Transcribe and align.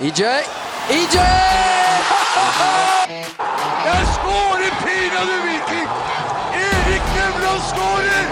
EJ. 0.00 0.22
EJ! 0.90 1.16
Jeg 3.86 4.02
skårer 4.14 4.72
pinadø 4.84 5.36
Viking! 5.46 5.88
Erik 6.52 7.06
Nevland 7.16 7.62
skårer! 7.70 8.26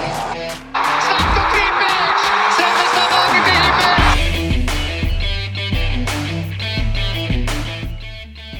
Slatko 1.06 1.40
Tripic! 1.52 1.96
Sendes 2.58 2.90
tilbake 2.96 3.38
til 3.46 3.56
himmelen! 3.64 4.68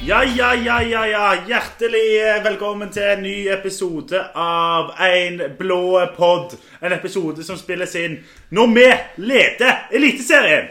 Ja, 0.07 0.19
ja, 0.37 0.49
ja, 0.65 0.77
ja, 0.81 1.03
ja. 1.05 1.35
Hjertelig 1.47 2.09
eh, 2.23 2.43
velkommen 2.43 2.89
til 2.89 3.03
en 3.03 3.21
ny 3.21 3.37
episode 3.53 4.23
av 4.35 4.83
En 5.11 5.41
blå 5.57 6.01
pod. 6.17 6.57
En 6.81 6.93
episode 6.93 7.43
som 7.45 7.57
spilles 7.57 7.95
inn 8.01 8.17
når 8.49 8.67
vi 8.73 8.91
leder 9.29 9.73
Eliteserien. 9.93 10.65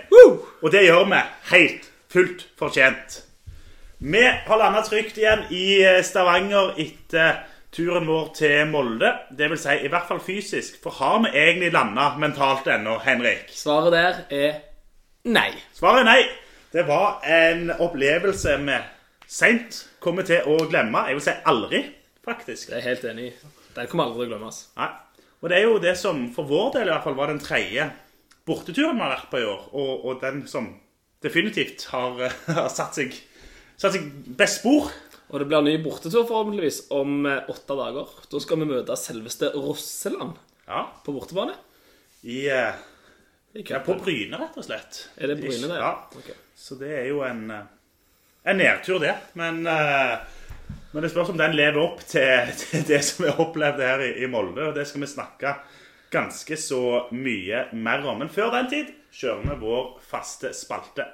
Og 0.63 0.73
det 0.73 0.83
gjør 0.91 1.05
vi 1.15 1.27
helt 1.55 1.94
fullt 2.15 2.47
fortjent. 2.59 3.23
Vi 3.99 4.23
har 4.47 4.59
landa 4.59 4.83
trygt 4.87 5.19
igjen 5.19 5.47
i 5.51 5.83
eh, 5.83 6.03
Stavanger 6.07 6.77
etter 6.79 7.41
turen 7.75 8.07
vår 8.07 8.29
til 8.37 8.69
Molde. 8.71 9.11
Det 9.35 9.49
vil 9.51 9.59
si 9.59 9.75
i 9.83 9.91
hvert 9.91 10.07
fall 10.07 10.21
fysisk. 10.23 10.77
For 10.83 10.95
har 11.01 11.25
vi 11.25 11.33
egentlig 11.33 11.73
landa 11.75 12.13
mentalt 12.21 12.69
ennå, 12.71 13.01
Henrik? 13.03 13.51
Svaret 13.51 13.97
der 13.97 14.21
er 14.31 14.61
nei. 15.27 15.51
Svaret 15.75 16.05
er 16.05 16.11
nei. 16.11 16.21
Det 16.75 16.87
var 16.87 17.25
en 17.27 17.73
opplevelse 17.75 18.59
vi 18.63 18.79
seint 19.27 19.81
kommer 20.03 20.27
til 20.27 20.47
å 20.47 20.61
glemme. 20.71 21.07
Jeg 21.09 21.19
vil 21.19 21.27
si 21.27 21.37
aldri, 21.51 21.83
faktisk. 22.27 22.71
Det 22.71 22.79
er 22.79 22.83
jeg 22.83 22.89
helt 22.93 23.11
enig 23.11 23.29
i. 23.33 23.35
Den 23.75 23.91
kommer 23.91 24.07
aldri 24.07 24.23
til 24.23 24.29
å 24.29 24.37
glemmes. 24.37 24.63
Nei. 24.79 24.93
Og 25.43 25.51
det 25.51 25.59
er 25.59 25.67
jo 25.67 25.83
det 25.83 25.99
som 25.99 26.23
for 26.35 26.47
vår 26.47 26.77
del 26.79 26.89
i 26.89 26.95
hvert 26.95 27.09
fall 27.09 27.19
var 27.19 27.33
den 27.33 27.43
tredje 27.43 27.91
borteturen 28.47 29.01
vi 29.01 29.03
har 29.03 29.17
vært 29.17 29.31
på 29.33 29.43
i 29.43 29.49
år. 29.49 29.69
Og, 29.75 29.93
og 30.07 30.23
den 30.23 30.45
som 30.51 30.71
definitivt 31.25 31.87
har, 31.93 32.21
har 32.47 32.71
satt, 32.73 32.95
seg, 32.99 33.17
satt 33.81 33.97
seg 33.97 34.07
best 34.39 34.61
spor. 34.63 34.91
Og 35.33 35.41
det 35.41 35.47
blir 35.49 35.59
en 35.63 35.67
ny 35.67 35.79
bortetur 35.83 36.27
forhåpentligvis 36.29 36.83
om 36.95 37.25
eh, 37.27 37.47
åtte 37.51 37.75
dager. 37.79 38.11
Da 38.31 38.41
skal 38.45 38.61
vi 38.61 38.69
møte 38.71 38.97
selveste 39.01 39.49
Rosseland 39.57 40.37
Ja, 40.69 40.85
på 41.05 41.15
bortebane. 41.17 41.57
i, 42.23 42.45
eh, 42.53 42.77
I 43.57 43.65
ja, 43.67 43.81
på 43.85 43.97
Bryne, 44.01 44.39
rett 44.41 44.57
og 44.61 44.67
slett. 44.67 45.07
Er 45.17 45.33
det 45.33 45.39
Bryne, 45.41 45.71
det? 45.73 45.81
Ja. 45.81 45.95
Okay. 46.21 46.37
Så 46.55 46.77
det 46.81 46.93
er 47.01 47.09
jo 47.09 47.23
en, 47.27 47.49
eh, 47.51 47.65
en 48.53 48.61
nedtur, 48.61 49.01
det. 49.03 49.15
Men, 49.41 49.65
eh, 49.67 50.19
men 50.93 51.03
det 51.03 51.11
spørs 51.11 51.33
om 51.33 51.41
den 51.41 51.57
lever 51.57 51.81
opp 51.83 52.05
til, 52.07 52.53
til 52.61 52.85
det 52.93 53.01
som 53.09 53.25
vi 53.27 53.33
opplevde 53.43 53.89
her 53.89 54.05
i, 54.05 54.13
i 54.23 54.31
Molde. 54.31 54.69
Og 54.69 54.77
det 54.77 54.87
skal 54.91 55.03
vi 55.07 55.11
snakke 55.17 55.57
ganske 56.15 56.57
så 56.61 56.83
mye 57.17 57.65
mer 57.75 58.05
om. 58.07 58.21
Men 58.23 58.31
før 58.31 58.53
den 58.55 58.71
tid 58.71 58.93
kjører 59.15 59.45
vi 59.47 59.61
vår 59.61 59.85
faste 60.03 60.51
spalte. 60.57 61.07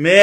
Vi 0.00 0.16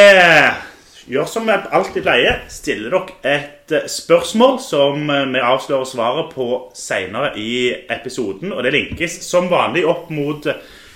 gjør 1.12 1.30
som 1.30 1.46
vi 1.46 1.54
alltid 1.54 2.02
pleier. 2.02 2.42
Stiller 2.50 2.96
dere 2.96 3.36
et 3.36 3.76
spørsmål 3.92 4.58
som 4.64 5.06
vi 5.06 5.44
avslører 5.44 5.86
svaret 5.86 6.34
på 6.34 6.50
senere 6.74 7.36
i 7.38 7.76
episoden. 7.94 8.56
Og 8.56 8.66
det 8.66 8.74
linkes 8.74 9.22
som 9.28 9.52
vanlig 9.54 9.86
opp 9.86 10.10
mot 10.10 10.50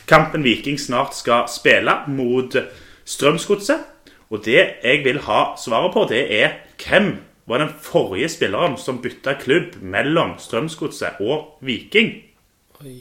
kampen 0.09 0.42
Viking 0.47 0.81
snart 0.81 1.14
skal 1.14 1.45
spille 1.52 2.00
mot 2.09 2.58
Strømsgodset. 3.06 3.86
Og 4.31 4.42
det 4.47 4.62
jeg 4.81 5.03
vil 5.06 5.19
ha 5.28 5.52
svaret 5.59 5.94
på, 5.94 6.08
det 6.09 6.25
er 6.42 6.56
hvem 6.81 7.19
var 7.50 7.64
den 7.64 7.72
forrige 7.81 8.30
spilleren 8.30 8.78
som 8.78 9.02
bytta 9.02 9.36
klubb 9.42 9.80
mellom 9.81 10.36
Strømsgodset 10.42 11.22
og 11.23 11.58
Viking? 11.66 12.14
Oi. 12.84 13.00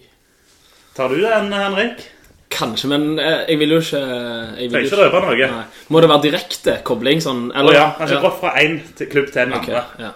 Tar 0.97 1.13
du 1.13 1.21
den, 1.23 1.53
Henrik? 1.53 2.07
Kanskje, 2.51 2.89
men 2.91 3.19
eh, 3.23 3.45
jeg 3.49 3.61
vil 3.61 3.77
jo 3.77 3.83
ikke 3.83 4.01
jeg 4.01 4.73
vil 4.73 4.87
ikke 4.89 5.03
røpe 5.05 5.21
noe. 5.23 5.51
Nei. 5.53 5.67
Må 5.95 6.01
det 6.03 6.11
være 6.11 6.25
direkte 6.27 6.79
kobling? 6.85 7.23
Sånn, 7.23 7.45
Eller? 7.55 7.71
Oh, 7.71 7.79
ja, 7.79 7.87
kanskje 7.99 8.23
gått 8.25 8.41
fra 8.41 8.55
én 8.59 8.81
klubb 9.13 9.31
til 9.31 9.45
en 9.45 9.55
okay, 9.61 9.77
andre. 9.77 10.09
ja. 10.09 10.15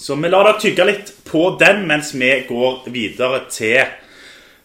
Så 0.00 0.16
vi 0.16 0.30
lar 0.32 0.46
dere 0.48 0.60
tygge 0.62 0.86
litt 0.88 1.10
på 1.28 1.42
den 1.60 1.82
mens 1.88 2.14
vi 2.16 2.30
går 2.48 2.86
videre 2.88 3.42
til 3.52 3.82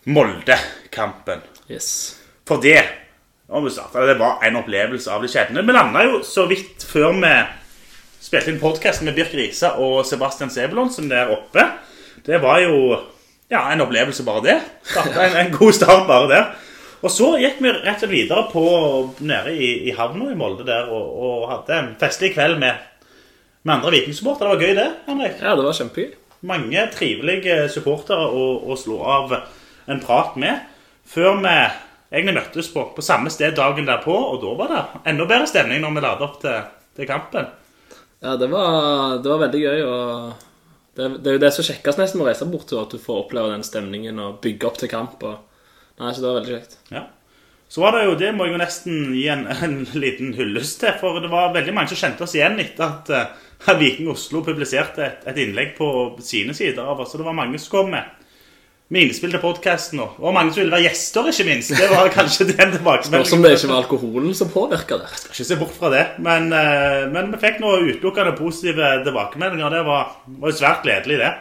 Molde-kampen. 0.08 1.44
Yes. 1.68 1.90
For 2.48 2.64
det 2.64 2.80
det 3.50 4.16
var 4.18 4.40
en 4.42 4.56
opplevelse 4.58 5.12
av 5.12 5.22
det 5.22 5.30
skjedde. 5.30 5.62
Vi 5.62 5.76
landa 5.76 6.02
jo 6.08 6.22
så 6.26 6.48
vidt 6.50 6.86
før 6.88 7.12
vi 7.20 7.34
spilte 8.26 8.50
inn 8.52 8.62
podkasten 8.62 9.06
med 9.06 9.18
Birk 9.18 9.34
Risa 9.38 9.76
og 9.82 10.06
Sebastian 10.08 10.50
Sebulonsen 10.54 11.10
der 11.12 11.30
oppe. 11.36 11.68
Det 12.26 12.40
var 12.42 12.62
jo 12.64 12.98
ja, 13.52 13.68
en 13.70 13.84
opplevelse, 13.86 14.26
bare 14.26 14.42
det. 14.46 14.56
En, 14.98 15.36
en 15.44 15.52
god 15.54 15.76
start 15.78 16.08
bare 16.10 16.30
der. 16.32 16.48
Og 17.06 17.12
så 17.14 17.36
gikk 17.38 17.60
vi 17.62 17.70
rett 17.70 18.00
og 18.00 18.00
slett 18.02 18.14
videre 18.16 18.48
på, 18.50 18.66
nede 19.22 19.54
i, 19.54 19.68
i 19.86 19.94
havna 19.94 20.32
i 20.32 20.38
Molde 20.38 20.66
der 20.66 20.90
og, 20.90 21.10
og 21.22 21.44
hadde 21.52 21.78
en 21.78 21.92
festlig 22.02 22.32
kveld 22.34 22.58
med, 22.62 22.80
med 23.62 23.76
andre 23.76 23.92
vikingsupportere. 24.00 24.48
Det 24.48 24.56
var 24.56 24.64
gøy, 24.64 24.78
det, 24.80 24.88
Henrik. 25.06 25.36
Ja, 25.44 25.54
det 25.54 25.68
var 25.68 25.78
kjempegøy. 25.78 26.16
Mange 26.50 26.86
trivelige 26.94 27.60
supportere 27.74 28.26
å, 28.26 28.48
å 28.66 28.78
slå 28.80 28.98
av 29.06 29.36
en 29.92 30.02
prat 30.02 30.34
med. 30.42 30.66
Før 31.06 31.38
vi 31.44 31.54
egentlig 31.54 32.40
møttes 32.40 32.72
på, 32.74 32.88
på 32.96 33.06
samme 33.06 33.30
sted 33.34 33.54
dagen 33.58 33.86
derpå, 33.86 34.16
og 34.32 34.42
da 34.42 34.56
var 34.58 34.74
det 34.74 34.82
enda 35.14 35.30
bedre 35.30 35.52
stemning 35.52 35.86
når 35.86 35.94
vi 35.94 36.06
ladet 36.08 36.26
opp 36.26 36.42
til, 36.42 36.66
til 36.98 37.10
kampen. 37.12 37.54
Ja, 38.26 38.36
det 38.42 38.48
var, 38.50 39.20
det 39.22 39.30
var 39.30 39.42
veldig 39.44 39.62
gøy. 39.62 39.82
og 39.86 40.46
det, 40.96 41.10
det 41.22 41.30
er 41.30 41.38
jo 41.38 41.44
det 41.44 41.52
som 41.54 41.68
kjekkes 41.68 42.00
nesten 42.00 42.18
med 42.18 42.26
å 42.26 42.30
reise 42.32 42.48
bort 42.50 42.72
at 42.74 42.94
du 42.96 43.02
får 43.02 43.26
oppleve 43.26 43.52
den 43.52 43.66
stemningen 43.68 44.22
og 44.24 44.40
bygge 44.42 44.70
opp 44.70 44.80
til 44.82 44.90
kamp. 44.90 45.22
Og, 45.28 45.62
nei, 46.00 46.10
så 46.10 46.24
det 46.24 46.30
var 46.30 46.40
veldig 46.40 46.56
kjekt. 46.56 46.78
Ja. 46.96 47.04
Så 47.70 47.82
var 47.82 47.96
det 47.96 48.06
jo, 48.06 48.16
det 48.18 48.32
må 48.34 48.46
jeg 48.46 48.56
jo 48.56 48.62
nesten 48.62 49.00
gi 49.18 49.26
en, 49.34 49.46
en 49.52 49.80
liten 49.98 50.34
hyllest 50.38 50.80
til, 50.82 50.94
for 51.02 51.20
det 51.22 51.32
var 51.34 51.54
veldig 51.54 51.74
mange 51.76 51.92
som 51.92 52.00
kjente 52.00 52.26
oss 52.26 52.36
igjen 52.38 52.58
etter 52.62 52.86
at 52.86 53.12
eh, 53.14 53.78
Viking 53.82 54.10
Oslo 54.14 54.44
publiserte 54.46 55.04
et, 55.06 55.26
et 55.30 55.42
innlegg 55.46 55.74
på 55.78 55.88
sine 56.24 56.56
sider 56.58 56.86
av 56.86 57.02
oss. 57.02 57.12
Så 57.14 57.22
det 57.22 57.28
var 57.28 57.38
mange 57.38 57.62
som 57.62 57.74
kom 57.74 57.94
med, 57.94 58.25
med 58.94 59.08
innspill 59.08 59.34
til 59.34 59.42
podkasten, 59.42 60.02
og, 60.04 60.28
mange 60.36 60.54
som 60.54 60.62
ville 60.62 60.76
være 60.76 60.86
gjester, 60.86 61.32
ikke 61.32 61.48
minst. 61.48 61.74
Det 61.74 61.88
var 61.90 62.12
kanskje 62.14 62.46
den 62.52 62.76
tilbakemeldingen. 62.76 63.32
som 63.32 63.42
det 63.42 63.56
ikke 63.58 63.72
var 63.72 63.82
alkoholen 63.82 64.38
som 64.38 64.52
påvirka 64.54 65.00
det. 65.02 65.10
Skal 65.24 65.34
ikke 65.34 65.50
se 65.50 65.58
bort 65.62 65.74
fra 65.80 65.90
det, 65.94 66.06
men, 66.22 66.52
eh, 66.54 67.08
men 67.10 67.34
vi 67.34 67.42
fikk 67.42 67.58
noen 67.64 67.90
utelukkende 67.90 68.36
positive 68.38 68.92
tilbakemeldinger. 69.08 69.74
Det 69.74 69.84
var, 69.90 70.14
var 70.38 70.54
jo 70.54 70.60
svært 70.60 70.86
gledelig, 70.86 71.18
det. 71.24 71.34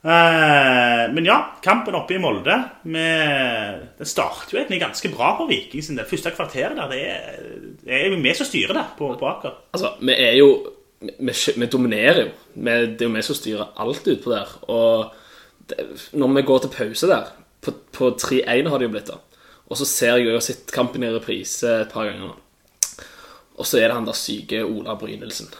Eh, 0.00 1.04
men 1.12 1.28
ja, 1.28 1.36
kampen 1.60 1.98
oppe 1.98 2.16
i 2.16 2.18
Molde 2.22 2.56
med, 2.88 3.82
Det 3.98 4.06
starter 4.08 4.54
jo 4.54 4.60
egentlig 4.62 4.80
ganske 4.80 5.12
bra 5.12 5.34
på 5.36 5.50
Viking 5.50 5.84
sin 5.84 6.00
del. 6.00 6.08
Første 6.08 6.32
kvarteret 6.32 6.80
der, 6.80 6.88
det 6.88 7.04
er, 7.04 7.56
det 7.84 7.96
er 7.98 8.08
jo 8.08 8.24
vi 8.24 8.36
som 8.38 8.48
styrer 8.48 8.80
det 8.80 8.86
på, 8.96 9.12
på 9.20 9.28
Aker. 9.28 9.58
Altså, 9.76 9.98
vi 10.00 10.16
er 10.16 10.36
jo 10.40 10.52
Vi, 11.00 11.32
vi 11.56 11.66
dominerer 11.66 12.26
jo. 12.26 12.30
Vi, 12.54 12.72
det 12.96 13.04
er 13.04 13.08
jo 13.08 13.14
vi 13.14 13.22
som 13.24 13.36
styrer 13.36 13.68
alt 13.76 14.08
utpå 14.08 14.32
der. 14.32 14.50
Og 14.68 15.04
det, 15.04 15.19
når 16.12 16.34
vi 16.36 16.46
går 16.48 16.62
til 16.64 16.74
pause 16.74 17.08
der 17.10 17.32
På, 17.60 17.74
på 17.92 18.10
3-1 18.16 18.68
har 18.70 18.80
det 18.80 18.86
jo 18.86 18.92
blitt, 18.94 19.10
da. 19.10 19.18
Og 19.68 19.76
så 19.76 19.86
ser 19.86 20.16
jeg 20.16 20.26
jo 20.26 20.30
Jeg 20.32 20.40
har 20.40 20.72
kampen 20.72 21.04
i 21.04 21.10
reprise 21.12 21.68
et 21.82 21.92
par 21.92 22.08
ganger 22.08 22.30
nå. 22.30 22.36
Og 23.60 23.66
så 23.68 23.78
er 23.78 23.88
det 23.88 23.98
han 23.98 24.06
der 24.08 24.16
syke 24.16 24.62
Ola 24.64 24.94
Brynildsen. 24.96 25.50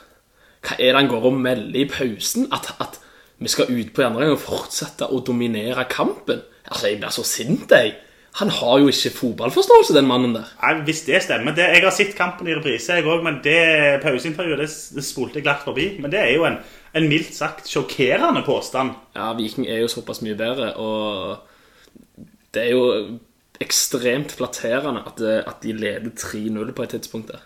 Hva 0.65 0.77
er 0.79 0.93
det 0.93 0.97
han 0.97 1.11
går 1.11 1.27
og 1.29 1.37
melder 1.37 1.81
i 1.83 1.89
pausen? 1.89 2.49
At, 2.53 2.73
at 2.81 2.97
vi 3.39 3.49
skal 3.53 3.69
ut 3.69 3.93
på 3.95 4.05
andre 4.05 4.25
gang 4.25 4.37
og 4.37 4.41
fortsette 4.41 5.09
å 5.09 5.21
dominere 5.25 5.85
kampen? 5.93 6.41
Altså, 6.65 6.89
jeg 6.89 7.01
blir 7.01 7.13
så 7.13 7.25
sint, 7.27 7.73
jeg. 7.73 7.99
Han 8.39 8.51
har 8.55 8.79
jo 8.79 8.91
ikke 8.93 9.11
fotballforståelse, 9.11 9.95
den 9.97 10.07
mannen 10.07 10.37
der. 10.37 10.51
Nei, 10.63 10.75
Hvis 10.87 11.03
det 11.09 11.23
stemmer 11.25 11.55
det, 11.57 11.65
Jeg 11.75 11.83
har 11.83 11.95
sett 11.95 12.15
kampen 12.17 12.47
i 12.47 12.55
reprise, 12.55 12.95
jeg 12.95 13.05
òg, 13.05 13.25
men 13.27 13.41
det 13.43 14.03
pauseintervjuet 14.05 14.63
det, 14.63 14.69
det 14.95 15.05
spolte 15.05 15.41
jeg 15.41 15.47
glatt 15.49 15.65
forbi. 15.67 15.89
Men 16.01 16.13
det 16.13 16.21
er 16.21 16.31
jo 16.37 16.47
en, 16.47 16.61
en 16.95 17.09
mildt 17.11 17.35
sagt 17.35 17.69
sjokkerende 17.69 18.45
påstand. 18.47 18.95
Ja, 19.19 19.33
Viking 19.39 19.67
er 19.67 19.83
jo 19.83 19.91
såpass 19.91 20.23
mye 20.23 20.39
bedre, 20.39 20.73
og 20.79 22.29
det 22.55 22.69
er 22.69 22.71
jo 22.77 23.19
ekstremt 23.61 24.33
flatterende 24.33 25.03
at, 25.11 25.21
at 25.21 25.63
de 25.63 25.75
leder 25.77 26.15
3-0 26.17 26.73
på 26.73 26.87
et 26.87 26.95
tidspunkt 26.97 27.33
der. 27.35 27.43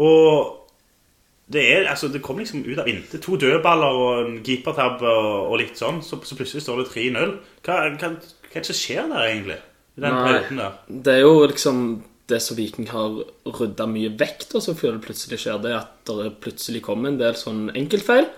Og 0.00 0.62
det, 1.52 1.64
er, 1.72 1.88
altså, 1.90 2.08
det 2.08 2.22
kom 2.22 2.38
liksom 2.38 2.62
ut 2.64 2.78
av 2.78 2.88
intet. 2.88 3.20
To 3.26 3.36
dødballer 3.36 3.98
og 3.98 4.22
en 4.22 4.38
keepertabbe 4.46 5.10
og, 5.10 5.50
og 5.50 5.58
litt 5.60 5.76
sånn. 5.76 6.00
Så, 6.06 6.22
så 6.24 6.38
plutselig 6.38 6.64
står 6.64 6.80
det 6.80 6.88
3-0. 6.94 7.34
Hva, 7.66 7.76
hva, 7.98 8.14
hva 8.14 8.54
er 8.54 8.62
det 8.62 8.68
som 8.70 8.78
skjer 8.78 9.10
der, 9.10 9.26
egentlig? 9.26 9.58
I 9.96 10.04
den 10.04 10.16
perioden 10.16 10.62
der? 10.62 10.80
Det 10.88 11.14
er 11.18 11.22
jo 11.26 11.34
liksom 11.50 11.84
det 12.30 12.40
som 12.40 12.56
Viking 12.56 12.88
har 12.92 13.18
rydda 13.58 13.86
mye 13.90 14.12
vekt, 14.18 14.54
og 14.56 14.64
så 14.64 14.74
før 14.78 14.96
det 14.96 15.04
plutselig 15.04 15.40
skjer 15.42 15.60
det 15.64 15.74
at 15.76 16.08
det 16.08 16.32
plutselig 16.42 16.80
kommer 16.86 17.10
en 17.12 17.20
del 17.20 17.36
sånn 17.36 17.66
enkeltfeil. 17.76 18.28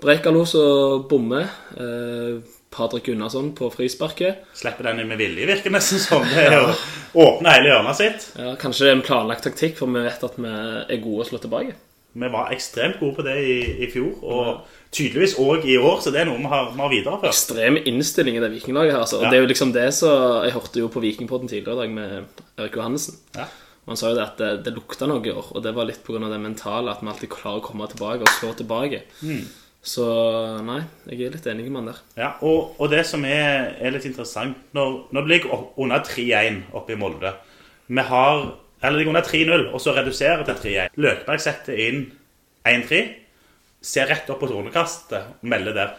Brekalo 0.00 0.44
som 0.48 1.04
bommer. 1.10 1.48
Eh, 1.76 2.38
Patrick 2.74 3.06
Gunnarsson 3.06 3.52
på 3.54 3.68
frisparket. 3.70 4.48
Slipper 4.58 4.88
den 4.88 5.04
inn 5.04 5.10
med 5.12 5.20
vilje, 5.20 5.46
virker 5.46 5.70
nesten 5.70 6.00
som. 6.02 6.24
Det 6.26 6.48
er 6.48 6.56
å 6.58 6.72
åpne 7.26 7.52
hele 7.54 7.70
hjørnet 7.70 8.00
sitt. 8.00 8.24
Ja, 8.34 8.56
kanskje 8.58 8.88
det 8.88 8.90
er 8.90 8.96
en 8.98 9.04
planlagt 9.06 9.46
taktikk, 9.46 9.76
for 9.78 9.92
vi 9.94 10.02
vet 10.02 10.24
at 10.26 10.40
vi 10.40 10.50
er 10.50 11.02
gode 11.04 11.22
å 11.22 11.28
slå 11.28 11.38
tilbake. 11.44 11.76
Vi 12.14 12.30
var 12.30 12.52
ekstremt 12.54 13.00
gode 13.00 13.16
på 13.16 13.24
det 13.26 13.34
i, 13.42 13.56
i 13.82 13.88
fjor, 13.90 14.12
og 14.22 14.92
tydeligvis 14.94 15.34
òg 15.42 15.66
i 15.66 15.74
år, 15.80 15.98
så 16.02 16.12
det 16.14 16.22
er 16.22 16.28
noe 16.28 16.38
vi 16.38 16.50
har, 16.52 16.70
vi 16.70 16.82
har 16.84 16.92
videreført. 16.92 17.32
Ekstrem 17.32 17.80
innstilling 17.82 18.38
i 18.38 18.44
det 18.44 18.52
vikinglaget 18.52 18.94
her. 18.94 19.02
Altså. 19.02 19.18
Ja. 19.24 19.32
Det 19.32 19.38
er 19.38 19.42
jo 19.42 19.50
liksom 19.50 19.74
det 19.74 19.88
som 19.96 20.44
Jeg 20.46 20.54
hørte 20.54 20.78
jo 20.84 20.92
på 20.94 21.02
Vikingpodden 21.02 21.50
tidligere 21.50 21.74
i 21.74 21.82
dag 21.82 21.98
med 21.98 22.46
Erik 22.54 22.78
Johannessen. 22.78 23.18
Ja. 23.34 23.48
Han 23.88 23.98
sa 24.00 24.12
jo 24.12 24.16
det 24.16 24.24
at 24.24 24.38
det, 24.40 24.52
det 24.64 24.72
lukta 24.78 25.08
noe 25.10 25.20
i 25.26 25.34
år, 25.34 25.50
og 25.52 25.66
det 25.66 25.74
var 25.76 25.90
litt 25.90 26.00
pga. 26.06 26.22
det 26.30 26.40
mentale. 26.40 26.94
At 26.94 27.02
vi 27.02 27.10
alltid 27.10 27.34
klarer 27.34 27.60
å 27.60 27.66
komme 27.66 27.90
tilbake 27.90 28.24
og 28.24 28.34
slå 28.38 28.54
tilbake. 28.56 29.02
Så 29.84 30.04
nei, 30.64 30.78
jeg 31.10 31.26
er 31.26 31.34
litt 31.34 31.46
enig 31.50 31.66
med 31.68 31.82
han 31.82 31.90
der. 31.90 31.98
Ja, 32.16 32.30
og, 32.40 32.78
og 32.80 32.88
det 32.94 33.02
som 33.04 33.26
er, 33.28 33.74
er 33.76 33.92
litt 33.92 34.06
interessant 34.08 34.72
Når, 34.72 34.94
når 35.12 35.26
det 35.26 35.32
ligger 35.34 35.66
under 35.76 36.00
3-1 36.00 36.62
oppe 36.72 36.94
i 36.94 36.96
Molde 36.96 37.34
Vi 37.92 38.04
har 38.08 38.46
Eller 38.84 39.00
de 39.00 39.06
går 39.08 39.16
ned 39.16 39.28
3-0, 39.28 39.68
og 39.72 39.80
så 39.80 39.94
reduserer 39.96 40.44
til 40.44 40.58
3-1. 40.60 40.98
Løkberg 41.00 41.40
setter 41.40 41.78
inn 41.86 42.02
1-3. 42.68 43.04
Ser 43.84 44.10
rett 44.10 44.28
opp 44.32 44.42
på 44.44 44.48
tornekastet 44.50 45.40
og 45.40 45.48
melder 45.48 45.76
der. 45.76 45.94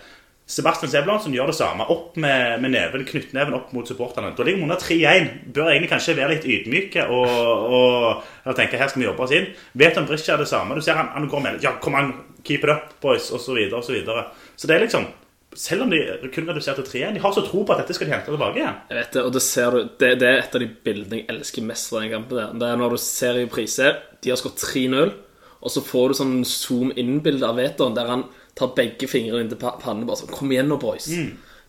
Sebastian 0.46 0.92
Sebulonsen 0.92 1.34
gjør 1.34 1.50
det 1.50 1.58
samme. 1.58 1.88
Opp 1.90 2.18
med, 2.22 2.60
med 2.62 2.76
neven, 2.76 3.06
knyttneven 3.08 3.56
opp 3.58 3.72
mot 3.74 3.88
supporterne. 3.90 4.30
Da 4.38 4.46
ligger 4.46 4.62
vi 4.62 4.68
under 4.68 4.78
3-1. 4.82 5.32
Bør 5.56 5.72
egentlig 5.72 5.90
kanskje 5.90 6.18
være 6.20 6.36
litt 6.36 6.46
ydmyke 6.46 7.08
og, 7.10 7.34
og, 7.80 8.28
og 8.46 8.58
tenke 8.58 8.78
her 8.78 8.92
skal 8.92 9.02
vi 9.02 9.08
jobbe 9.08 9.26
oss 9.26 9.34
inn. 9.34 9.50
Vet 9.74 9.98
om 9.98 10.06
Brisja 10.06 10.38
det 10.38 10.46
samme. 10.52 10.78
Du 10.78 10.86
ser 10.86 11.00
han, 11.02 11.10
han 11.16 11.26
går 11.32 11.46
med 11.48 11.66
Ja, 11.66 11.74
kom 11.82 11.98
an, 11.98 12.14
keep 12.46 12.62
it 12.62 12.74
up, 12.76 12.94
boys, 13.02 13.32
og 13.34 13.42
så 13.42 13.58
videre 13.58 13.82
og 13.82 13.88
så 13.88 13.98
videre. 13.98 14.28
Så 14.54 14.70
det 14.70 14.78
er 14.78 14.86
liksom 14.86 15.10
Selv 15.56 15.86
om 15.86 15.92
de 15.92 16.00
kun 16.34 16.48
reduserte 16.50 16.84
3-1, 16.84 17.16
de 17.16 17.22
har 17.24 17.34
så 17.36 17.44
tro 17.46 17.64
på 17.64 17.74
at 17.74 17.84
dette 17.84 17.96
skal 17.96 18.10
de 18.10 18.14
hente 18.16 18.32
tilbake 18.32 18.60
igjen. 18.60 18.80
Jeg 18.92 19.00
vet 19.00 19.14
det, 19.16 19.22
og 19.24 19.36
det 19.36 19.44
ser 19.46 19.76
du 19.76 19.92
Det, 20.02 20.10
det 20.20 20.28
er 20.28 20.42
et 20.42 20.58
av 20.58 20.64
de 20.64 20.68
bildene 20.88 21.22
jeg 21.22 21.30
elsker 21.32 21.68
mest 21.68 21.92
fra 21.92 22.02
den 22.04 22.12
kampen. 22.12 22.38
der 22.38 22.58
Det 22.60 22.72
er 22.72 22.82
når 22.82 22.96
du 22.96 23.02
ser 23.02 23.40
i 23.40 23.46
priser, 23.52 24.02
De 24.22 24.34
har 24.34 24.40
skåret 24.42 24.64
3-0, 24.64 25.14
og 25.62 25.72
så 25.72 25.82
får 25.82 26.10
du 26.10 26.18
sånn 26.20 26.36
zoom 26.46 26.92
in-bilde 26.96 27.48
av 27.48 27.58
Veton 27.58 27.96
der 27.96 28.10
han 28.12 28.26
tar 28.56 28.76
begge 28.76 29.08
fingrene 29.10 29.46
inn 29.46 29.52
til 29.52 29.60
pannen. 29.60 30.06
Bare 30.08 30.22
sånn 30.22 30.34
Kom 30.36 30.52
igjen 30.52 30.70
nå, 30.70 30.78
boys. 30.82 31.08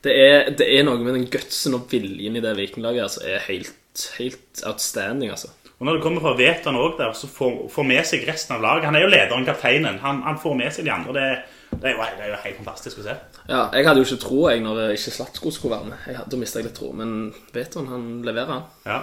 Det, 0.05 0.13
er, 0.13 0.51
det 0.55 0.67
er 0.67 0.85
noe 0.87 1.01
med 1.03 1.17
den 1.17 1.29
gutsen 1.31 1.75
og 1.79 1.87
viljen 1.91 2.37
i 2.37 2.43
det 2.45 2.53
vikinglaget 2.59 3.17
som 3.17 3.25
er 3.27 3.41
helt, 3.49 4.03
helt 4.19 4.67
outstanding, 4.69 5.33
altså. 5.35 5.55
Og 5.77 5.85
når 5.85 5.99
det 5.99 6.05
kommer 6.07 6.25
fra 6.25 6.37
Veton 6.39 6.79
òg 6.81 6.95
der, 6.97 7.13
så 7.13 7.29
får, 7.29 7.67
får 7.73 7.85
med 7.85 8.07
seg 8.09 8.23
resten 8.29 8.57
av 8.57 8.63
laget. 8.65 8.87
Han 8.89 8.97
er 8.97 9.05
jo 9.05 9.13
lederen, 9.13 9.45
kapteinen. 9.45 9.99
Han, 10.01 10.23
han 10.25 10.39
får 10.41 10.55
med 10.57 10.73
seg 10.73 10.87
de 10.87 10.93
andre. 10.95 11.17
Det, 11.17 11.56
det, 11.81 11.91
er 11.91 11.95
jo, 11.95 12.09
det 12.19 12.25
er 12.25 12.33
jo 12.33 12.41
helt 12.43 12.61
fantastisk 12.61 13.01
å 13.01 13.07
se. 13.07 13.15
Ja, 13.49 13.63
Jeg 13.73 13.87
hadde 13.87 14.03
jo 14.03 14.09
ikke 14.09 14.23
tro 14.23 14.43
jeg 14.51 14.63
når 14.65 14.83
ikke 14.97 15.15
Slatsko 15.15 15.53
skulle 15.55 15.77
være 15.77 15.91
med. 15.93 16.05
Jeg, 16.11 16.27
da 16.33 16.41
mista 16.41 16.61
jeg 16.61 16.69
litt 16.69 16.79
tro. 16.79 16.91
Men 16.97 17.17
Veton, 17.55 17.89
han 17.93 18.07
leverer, 18.27 18.53
han. 18.53 18.69
Ja. 18.87 19.01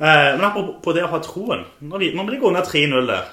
Eh, 0.00 0.30
men 0.36 0.46
apropos 0.48 0.80
på 0.84 0.94
det 0.96 1.04
å 1.04 1.12
ha 1.12 1.20
troen. 1.24 1.66
Når 1.84 2.02
vi, 2.02 2.10
når 2.16 2.30
vi 2.32 2.40
går 2.42 2.52
under 2.52 2.68
3-0 2.68 3.10
der, 3.10 3.32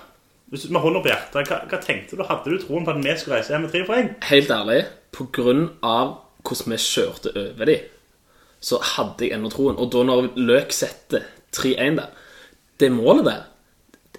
hvis 0.51 0.69
med 0.71 0.83
hånda 0.83 1.01
på 1.03 1.11
hjertet, 1.11 1.49
hva, 1.51 1.59
hva 1.67 1.81
tenkte 1.83 2.15
du? 2.19 2.23
Hadde 2.27 2.53
du 2.53 2.61
troen 2.61 2.87
på 2.87 2.93
at 2.93 3.03
vi 3.03 3.15
skulle 3.19 3.39
reise 3.39 3.53
hjem 3.53 3.65
med 3.67 3.73
tre 3.73 3.83
poeng? 3.87 4.09
Helt 4.29 4.51
ærlig, 4.55 4.81
på 5.15 5.27
grunn 5.35 5.65
av 5.83 6.15
hvordan 6.47 6.73
vi 6.75 6.79
kjørte 6.79 7.33
over 7.35 7.67
dem, 7.67 7.89
så 8.63 8.79
hadde 8.95 9.27
jeg 9.27 9.35
ennå 9.35 9.51
troen. 9.51 9.77
Og 9.79 9.91
da 9.93 10.05
når 10.07 10.31
Løk 10.39 10.71
setter 10.75 11.27
3-1 11.55 11.99
der, 11.99 12.13
det 12.79 12.91
målet 12.93 13.27
der, 13.27 13.43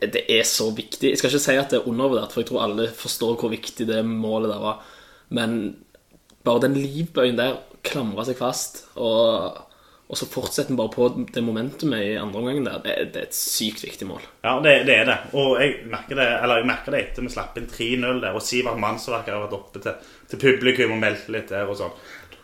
det, 0.00 0.25
er 0.31 0.45
så 0.47 0.71
viktig. 0.75 1.12
Jeg 1.12 1.21
skal 1.21 1.33
ikke 1.33 1.45
si 1.45 1.56
at 1.59 1.73
det 1.73 1.81
er 1.81 1.89
undervurdert, 1.91 2.35
for 2.35 2.43
jeg 2.43 2.50
tror 2.50 2.65
alle 2.67 2.89
forstår 2.95 3.39
hvor 3.41 3.53
viktig 3.53 3.87
det 3.89 4.03
målet 4.06 4.53
der 4.53 4.61
var. 4.62 4.83
Men 5.35 5.56
bare 6.47 6.67
den 6.67 6.77
livbøyen 6.79 7.39
der 7.39 7.59
klamra 7.87 8.25
seg 8.27 8.39
fast, 8.39 8.83
og, 9.00 9.59
og 10.09 10.19
så 10.19 10.29
fortsetter 10.29 10.73
vi 10.73 10.79
bare 10.81 10.93
på 10.95 11.09
det 11.35 11.43
momentumet 11.45 12.05
i 12.05 12.15
andre 12.21 12.41
omgangen 12.43 12.69
der. 12.69 12.81
Det, 12.85 12.97
det 13.15 13.23
er 13.23 13.29
et 13.29 13.39
sykt 13.39 13.85
viktig 13.85 14.09
mål. 14.09 14.25
Ja, 14.45 14.56
det, 14.65 14.75
det 14.89 14.97
er 15.00 15.09
det. 15.09 15.19
Og 15.39 15.59
jeg 15.62 15.83
merker 15.91 16.21
det, 16.21 16.29
eller 16.39 16.62
jeg 16.62 16.71
merker 16.71 16.94
det 16.94 17.03
etter 17.05 17.27
vi 17.27 17.35
slapp 17.35 17.59
inn 17.61 17.69
3-0 17.71 18.23
der, 18.25 18.37
og 18.37 18.44
Sivert 18.44 18.81
Mannsverk 18.83 19.31
har 19.31 19.44
vært 19.44 19.59
oppe 19.59 19.83
til, 19.85 20.15
til 20.31 20.43
publikum 20.43 20.97
og 20.97 21.03
meldt 21.03 21.29
litt 21.35 21.53
der 21.55 21.69
og 21.69 21.79
sånn. 21.81 21.94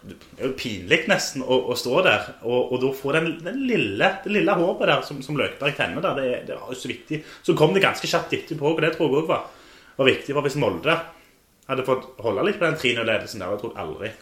Det 0.05 0.43
er 0.43 0.51
jo 0.51 0.56
pinlig 0.59 0.99
nesten 1.09 1.41
å, 1.41 1.56
å 1.73 1.77
stå 1.79 2.03
der, 2.05 2.27
og, 2.45 2.75
og 2.75 2.83
da 2.83 2.91
få 2.97 3.15
den, 3.17 3.31
den 3.41 3.62
lille, 3.69 4.11
det 4.25 4.33
lille 4.35 4.56
håpet 4.59 4.91
der 4.91 5.06
som, 5.06 5.23
som 5.25 5.39
Løkberg 5.41 5.79
tenner 5.79 6.05
der, 6.05 6.19
det, 6.21 6.43
det 6.51 6.59
var 6.61 6.75
jo 6.75 6.77
så 6.77 6.91
viktig. 6.91 7.23
Så 7.47 7.56
kom 7.56 7.73
det 7.73 7.85
ganske 7.85 8.11
kjapt 8.11 8.37
etterpå, 8.37 8.75
og 8.75 8.85
det 8.85 8.93
tror 8.97 9.09
jeg 9.09 9.23
også 9.23 9.31
var, 9.33 9.49
var 9.97 10.11
viktig. 10.11 10.37
For 10.37 10.45
hvis 10.45 10.61
Molde 10.61 10.99
hadde 11.71 11.87
fått 11.89 12.11
holde 12.21 12.45
litt 12.45 12.61
på 12.61 12.69
den 12.69 12.79
3-0-ledelsen 12.81 13.41
der, 13.41 13.56
jeg 13.56 13.65
tror 13.65 13.81
aldri 13.81 14.12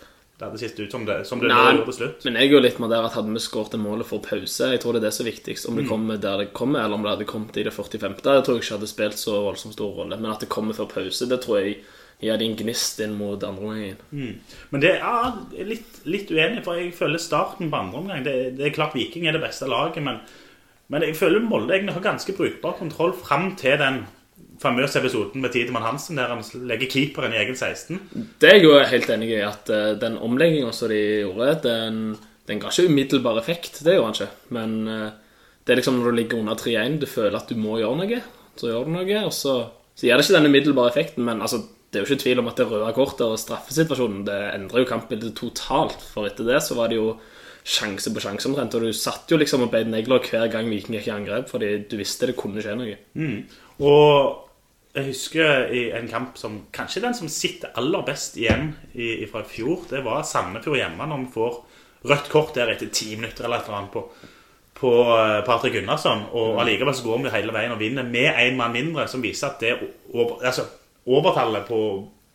det 0.42 0.48
hadde 0.48 0.58
sett 0.58 0.80
ut 0.80 0.90
som 0.90 1.04
det, 1.06 1.24
som 1.24 1.38
det 1.38 1.50
Nei, 1.52 1.82
på 1.86 1.92
slutt. 1.94 2.24
Men 2.26 2.34
jeg 2.40 2.48
er 2.48 2.56
jo 2.56 2.60
litt 2.64 2.78
med 2.82 2.90
der 2.90 3.04
at 3.06 3.14
hadde 3.14 3.30
vi 3.30 3.42
skåret 3.42 3.76
målet 3.78 4.08
for 4.08 4.24
pause 4.24 4.72
Jeg 4.72 4.80
tror 4.82 4.96
det 4.96 5.02
er 5.02 5.04
det 5.04 5.12
som 5.14 5.22
er 5.22 5.30
viktigst. 5.30 5.68
Om 5.70 5.76
det 5.78 5.84
kommer 5.86 6.18
der 6.18 6.40
det 6.40 6.48
kommer, 6.56 6.82
eller 6.82 6.98
om 6.98 7.04
det 7.04 7.12
hadde 7.12 7.26
kommet 7.30 7.58
i 7.60 7.62
det 7.62 7.70
45. 7.70 8.16
Det 8.18 8.32
tror 8.42 8.56
jeg 8.58 8.64
ikke 8.64 8.74
hadde 8.74 8.88
spilt 8.90 9.20
så 9.22 9.36
voldsomt 9.44 9.76
stor 9.76 9.92
rolle. 10.00 10.18
Men 10.18 10.32
at 10.32 10.42
det 10.42 10.50
kommer 10.50 10.74
før 10.74 10.88
pause, 10.90 11.28
det 11.30 11.38
tror 11.44 11.60
jeg 11.60 11.76
gir 12.22 12.38
din 12.38 12.54
en 12.54 12.58
gnist 12.60 13.00
inn 13.02 13.16
mot 13.18 13.42
andre 13.42 13.66
omgangen. 13.66 13.98
Men 14.70 14.84
det 14.84 14.94
er 14.94 15.66
litt, 15.66 16.00
litt 16.06 16.30
uenig, 16.30 16.62
for 16.64 16.78
jeg 16.78 16.94
føler 16.96 17.22
starten 17.22 17.70
på 17.72 17.78
andre 17.80 18.02
omgang 18.02 18.24
det, 18.26 18.36
det 18.58 18.68
er 18.68 18.76
klart 18.76 18.94
Viking 18.94 19.26
er 19.26 19.36
det 19.36 19.42
beste 19.42 19.66
laget, 19.70 20.02
men, 20.06 20.20
men 20.92 21.06
jeg 21.06 21.18
føler 21.18 21.42
Molde 21.42 21.74
egentlig 21.74 21.96
har 21.98 22.06
ganske 22.12 22.36
brukbar 22.38 22.78
kontroll 22.78 23.16
fram 23.18 23.52
til 23.58 23.78
den 23.82 24.04
famøse 24.62 25.00
episoden 25.00 25.42
med 25.42 25.52
Tidemann 25.54 25.86
Hansen, 25.86 26.18
der 26.20 26.30
han 26.30 26.66
legger 26.68 26.90
keeperen 26.90 27.34
i 27.34 27.40
egen 27.40 27.56
16. 27.58 27.98
Det 28.40 28.48
er 28.48 28.60
jeg 28.60 28.68
jo 28.68 28.76
helt 28.92 29.10
enig 29.10 29.32
i 29.34 29.42
at 29.46 29.70
eh, 29.72 29.94
den 29.98 30.18
omlegginga 30.22 30.70
som 30.76 30.92
de 30.92 31.00
gjorde, 31.24 31.56
den, 31.66 32.00
den 32.48 32.62
ga 32.62 32.70
ikke 32.70 32.86
umiddelbar 32.90 33.40
effekt. 33.40 33.82
Det 33.82 33.96
gjorde 33.96 34.12
han 34.12 34.18
ikke. 34.20 34.54
Men 34.54 34.76
eh, 34.86 35.08
det 35.66 35.74
er 35.74 35.82
liksom 35.82 35.98
når 35.98 36.10
du 36.10 36.18
ligger 36.20 36.42
under 36.42 36.58
3-1, 36.58 36.98
du 37.02 37.08
føler 37.10 37.38
at 37.38 37.50
du 37.50 37.58
må 37.58 37.78
gjøre 37.80 37.98
noe, 37.98 38.22
så 38.58 38.70
gjør 38.70 38.86
du 38.86 38.96
noe, 38.96 39.22
og 39.26 39.34
så, 39.34 39.56
så 39.94 40.06
gir 40.06 40.18
det 40.18 40.26
ikke 40.26 40.38
den 40.38 40.50
umiddelbare 40.50 40.92
effekten, 40.92 41.26
men 41.26 41.42
altså 41.42 41.64
det 41.92 42.00
er 42.00 42.06
jo 42.06 42.08
ikke 42.08 42.22
tvil 42.24 42.40
om 42.40 42.48
at 42.48 42.56
det 42.56 42.64
røde 42.70 42.92
kortet 42.96 43.26
og 43.26 43.40
straffesituasjonen 43.40 44.22
det 44.24 44.38
endrer 44.54 44.80
jo 44.80 44.88
kampbildet 44.88 45.34
totalt. 45.36 46.00
For 46.14 46.24
etter 46.24 46.48
det 46.48 46.62
så 46.64 46.76
var 46.78 46.88
det 46.88 46.96
jo 46.96 47.18
sjanse 47.68 48.10
på 48.14 48.22
sjanse 48.24 48.48
omtrent. 48.48 48.74
Og 48.78 48.86
du 48.86 48.96
satt 48.96 49.28
jo 49.28 49.36
liksom 49.36 49.66
og 49.66 49.74
beit 49.74 49.90
negler 49.90 50.24
hver 50.24 50.48
gang 50.52 50.70
Viking 50.72 50.96
gikk 50.96 51.10
i 51.10 51.14
angrep, 51.18 51.50
fordi 51.52 51.74
du 51.90 51.98
visste 52.00 52.30
det 52.30 52.38
kunne 52.38 52.64
skje 52.64 52.78
noe. 52.80 52.96
Og 53.84 54.96
jeg 54.96 55.08
husker 55.08 55.68
i 55.72 55.86
en 55.96 56.08
kamp 56.08 56.40
som 56.40 56.62
kanskje 56.74 57.04
den 57.04 57.14
som 57.16 57.30
sitter 57.32 57.72
aller 57.80 58.04
best 58.08 58.36
igjen 58.40 58.74
i, 58.92 59.28
fra 59.30 59.44
i 59.44 59.48
fjor, 59.48 59.86
det 59.88 60.02
var 60.04 60.24
Sandefjord 60.28 60.80
hjemme, 60.80 61.06
når 61.08 61.22
vi 61.22 61.32
får 61.36 61.62
rødt 62.10 62.28
kort 62.32 62.54
der 62.56 62.72
etter 62.72 62.90
ti 62.92 63.14
minutter 63.16 63.46
eller 63.46 63.62
et 63.62 63.68
eller 63.68 63.78
annet 63.78 63.94
på, 63.94 64.02
på 64.80 64.92
eh, 65.14 65.38
Patrick 65.46 65.78
Gunnarsson. 65.78 66.26
Og 66.36 66.60
allikevel 66.60 66.96
så 66.96 67.06
går 67.06 67.24
vi 67.24 67.36
hele 67.36 67.54
veien 67.54 67.72
og 67.72 67.80
vinner 67.80 68.04
med 68.04 68.32
én 68.32 68.58
mann 68.58 68.74
mindre, 68.74 69.06
som 69.08 69.24
viser 69.24 69.52
at 69.52 69.62
det 69.62 69.76
altså, 70.42 70.66
overtallet 71.06 71.66
på, 71.68 71.78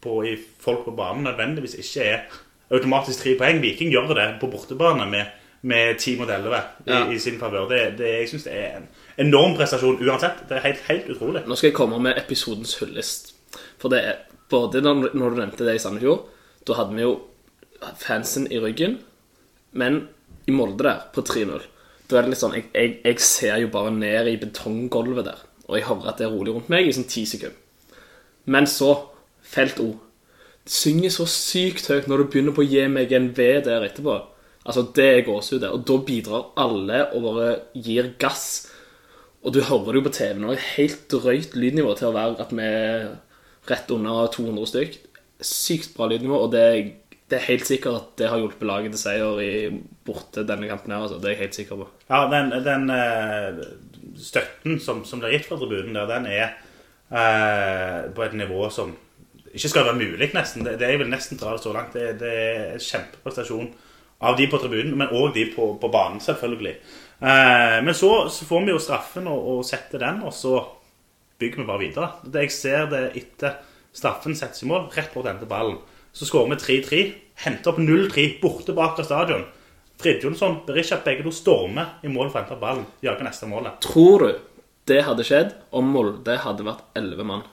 på 0.03 0.17
i 0.27 0.35
folk 0.59 0.85
på 0.85 0.91
banen 0.97 1.23
nødvendigvis 1.27 1.77
ikke 1.79 2.03
er 2.05 2.39
automatisk 2.71 3.23
tre 3.23 3.35
poeng. 3.39 3.61
Viking 3.63 3.91
gjør 3.93 4.13
det 4.17 4.27
på 4.41 4.49
bortebane 4.51 5.05
med, 5.09 5.25
med 5.61 5.95
10 5.99 6.17
mot 6.19 6.29
11 6.29 6.57
i, 6.57 6.91
Ja. 6.91 7.03
i 7.11 7.19
sin 7.19 7.39
favør. 7.39 7.67
Det, 7.69 7.97
det, 7.99 8.09
jeg 8.19 8.29
syns 8.33 8.43
det 8.49 8.53
er 8.59 8.77
en 8.81 8.87
enorm 9.27 9.55
prestasjon 9.57 10.01
uansett. 10.03 10.43
Det 10.49 10.57
er 10.57 10.65
helt, 10.67 10.83
helt 10.89 11.09
utrolig. 11.15 11.45
Nå 11.47 11.55
skal 11.55 11.69
jeg 11.71 11.77
komme 11.79 11.99
med 12.03 12.19
episodens 12.19 12.75
hyllest. 12.81 13.33
For 13.79 13.89
det 13.93 14.03
er 14.03 14.19
både 14.51 14.81
når, 14.83 15.09
når 15.13 15.29
du 15.29 15.39
nevnte 15.41 15.65
det 15.67 15.75
i 15.77 15.81
Sandefjord, 15.81 16.27
da 16.67 16.75
hadde 16.81 16.95
vi 16.95 17.01
jo 17.05 17.15
fansen 18.01 18.47
i 18.51 18.59
ryggen, 18.59 18.97
men 19.77 20.07
i 20.47 20.51
Molde 20.55 20.83
der, 20.83 21.01
på 21.13 21.21
3-0, 21.27 21.61
da 22.07 22.17
er 22.17 22.23
det 22.25 22.31
litt 22.31 22.39
sånn 22.39 22.55
jeg, 22.55 22.65
jeg, 22.73 22.93
jeg 23.03 23.19
ser 23.23 23.57
jo 23.61 23.67
bare 23.71 23.91
ned 23.91 24.29
i 24.31 24.37
betonggulvet 24.39 25.25
der, 25.27 25.41
og 25.67 25.75
jeg 25.77 25.85
hører 25.89 26.07
at 26.11 26.21
det 26.21 26.27
er 26.27 26.31
rolig 26.33 26.53
rundt 26.55 26.69
meg 26.71 26.87
i 26.87 26.93
sånn 26.95 27.07
ti 27.11 27.25
sekunder. 27.27 27.55
Men 28.47 28.67
så, 28.69 28.93
felt 29.43 29.79
O. 29.83 29.91
Det 30.67 30.73
synger 30.75 31.13
så 31.13 31.27
sykt 31.31 31.87
høyt 31.91 32.09
når 32.09 32.23
du 32.23 32.31
begynner 32.31 32.55
på 32.55 32.63
å 32.63 32.67
gi 32.67 32.83
meg 32.91 33.13
en 33.15 33.29
V 33.35 33.47
der 33.63 33.85
etterpå. 33.87 34.17
Altså, 34.67 34.83
det 34.95 35.05
er 35.07 35.25
gåsehud 35.27 35.61
der. 35.63 35.75
Og 35.75 35.85
da 35.87 35.97
bidrar 36.03 36.49
alle 36.59 37.05
og 37.15 37.23
bare 37.29 37.51
gir 37.75 38.11
gass. 38.19 38.67
Og 39.47 39.53
du 39.55 39.61
hører 39.63 39.93
det 39.93 40.01
jo 40.01 40.05
på 40.09 40.15
TV 40.17 40.39
nå, 40.41 40.55
helt 40.75 41.03
drøyt 41.11 41.55
lydnivå 41.55 41.93
til 41.95 42.09
å 42.09 42.15
være 42.15 42.43
at 42.43 42.51
vi 42.55 42.65
er 42.67 43.05
rett 43.69 43.91
under 43.95 44.27
200 44.33 44.71
stykk. 44.73 44.97
Sykt 45.43 45.93
bra 45.95 46.09
lydnivå, 46.11 46.39
og 46.47 46.51
det, 46.51 46.65
det 47.31 47.37
er 47.37 47.49
helt 47.51 47.67
sikkert 47.69 48.01
at 48.01 48.09
det 48.19 48.31
har 48.31 48.41
hjulpet 48.41 48.67
laget 48.67 48.95
til 48.95 49.03
seier 49.05 49.41
i 49.43 49.51
borte 50.07 50.43
denne 50.47 50.67
kampen 50.67 50.95
her. 50.95 51.05
Altså. 51.05 51.21
Det 51.23 51.31
er 51.31 51.37
jeg 51.37 51.43
helt 51.45 51.59
sikker 51.61 51.79
på. 51.83 51.89
Ja, 52.09 52.25
den, 52.33 52.51
den 52.65 52.91
eh, 52.91 53.61
støtten 54.19 54.81
som, 54.83 55.05
som 55.07 55.23
blir 55.23 55.37
gitt 55.37 55.47
fra 55.47 55.59
tribunen 55.61 55.95
der, 55.95 56.11
den 56.11 56.27
er 56.31 56.57
på 57.07 58.23
et 58.25 58.33
nivå 58.35 58.65
som 58.73 58.89
ikke 59.57 59.71
skal 59.71 59.85
være 59.87 59.99
mulig, 59.99 60.29
nesten. 60.35 60.65
Det, 60.65 60.77
det 60.79 60.89
Jeg 60.91 60.99
vil 61.01 61.11
nesten 61.11 61.39
dra 61.39 61.53
det 61.55 61.63
så 61.63 61.73
langt. 61.73 61.93
Det, 61.95 62.17
det 62.19 62.31
er 62.31 62.73
en 62.75 62.83
kjempeprestasjon 62.83 63.69
av 64.27 64.37
de 64.37 64.47
på 64.49 64.59
tribunen, 64.61 64.95
men 64.97 65.13
òg 65.13 65.33
de 65.35 65.45
på, 65.53 65.69
på 65.81 65.91
banen, 65.93 66.19
selvfølgelig. 66.23 66.73
Eh, 67.21 67.77
men 67.85 67.93
så, 67.97 68.11
så 68.33 68.47
får 68.49 68.65
vi 68.65 68.73
jo 68.73 68.81
straffen 68.81 69.29
og, 69.29 69.51
og 69.53 69.65
setter 69.65 70.01
den, 70.01 70.23
og 70.25 70.33
så 70.33 70.59
bygger 71.37 71.61
vi 71.61 71.67
bare 71.69 71.83
videre. 71.83 72.09
Det 72.25 72.47
jeg 72.47 72.55
ser 72.55 72.89
det 72.91 73.03
etter 73.19 73.59
straffen 73.97 74.35
settes 74.37 74.65
i 74.65 74.69
mål, 74.69 74.89
rett 74.93 75.13
bort 75.13 75.29
til 75.29 75.49
ballen. 75.49 75.77
Så 76.13 76.25
skårer 76.25 76.55
vi 76.55 76.81
3-3. 76.81 77.05
Henter 77.45 77.73
opp 77.73 77.79
0-3 77.81 78.27
borte 78.41 78.73
bak 78.77 78.97
av 78.97 79.05
stadion. 79.05 79.45
Fridtjonsson, 80.01 80.61
Berisha, 80.65 80.97
begge 81.05 81.25
to 81.25 81.33
stormer 81.33 81.97
i 82.05 82.09
mål 82.09 82.29
for 82.29 82.39
å 82.39 82.43
hente 82.43 82.57
ballen. 82.61 82.85
Jager 83.05 83.25
neste 83.25 83.49
målet. 83.49 83.77
Tror 83.85 84.25
du 84.25 84.31
det 84.87 85.03
hadde 85.07 85.25
skjedd 85.27 85.53
om 85.75 85.87
Molde 85.93 86.37
hadde 86.43 86.65
vært 86.67 86.83
elleve 86.97 87.25
mann? 87.27 87.43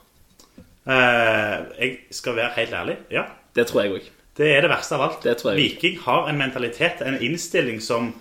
Eh, 0.84 1.56
jeg 1.80 1.94
skal 2.12 2.36
være 2.36 2.52
helt 2.58 2.72
ærlig. 2.76 2.96
Ja, 3.10 3.24
Det 3.56 3.66
tror 3.70 3.82
jeg 3.84 3.92
òg. 3.92 4.10
det 4.36 4.50
er 4.56 4.60
det 4.62 4.70
verste 4.70 4.94
av 4.94 5.00
alt. 5.08 5.22
Det 5.22 5.36
tror 5.38 5.52
jeg. 5.54 5.62
Viking 5.62 5.98
har 6.04 6.28
en 6.28 6.38
mentalitet, 6.38 7.02
en 7.02 7.18
innstilling 7.20 7.80
som 7.82 8.12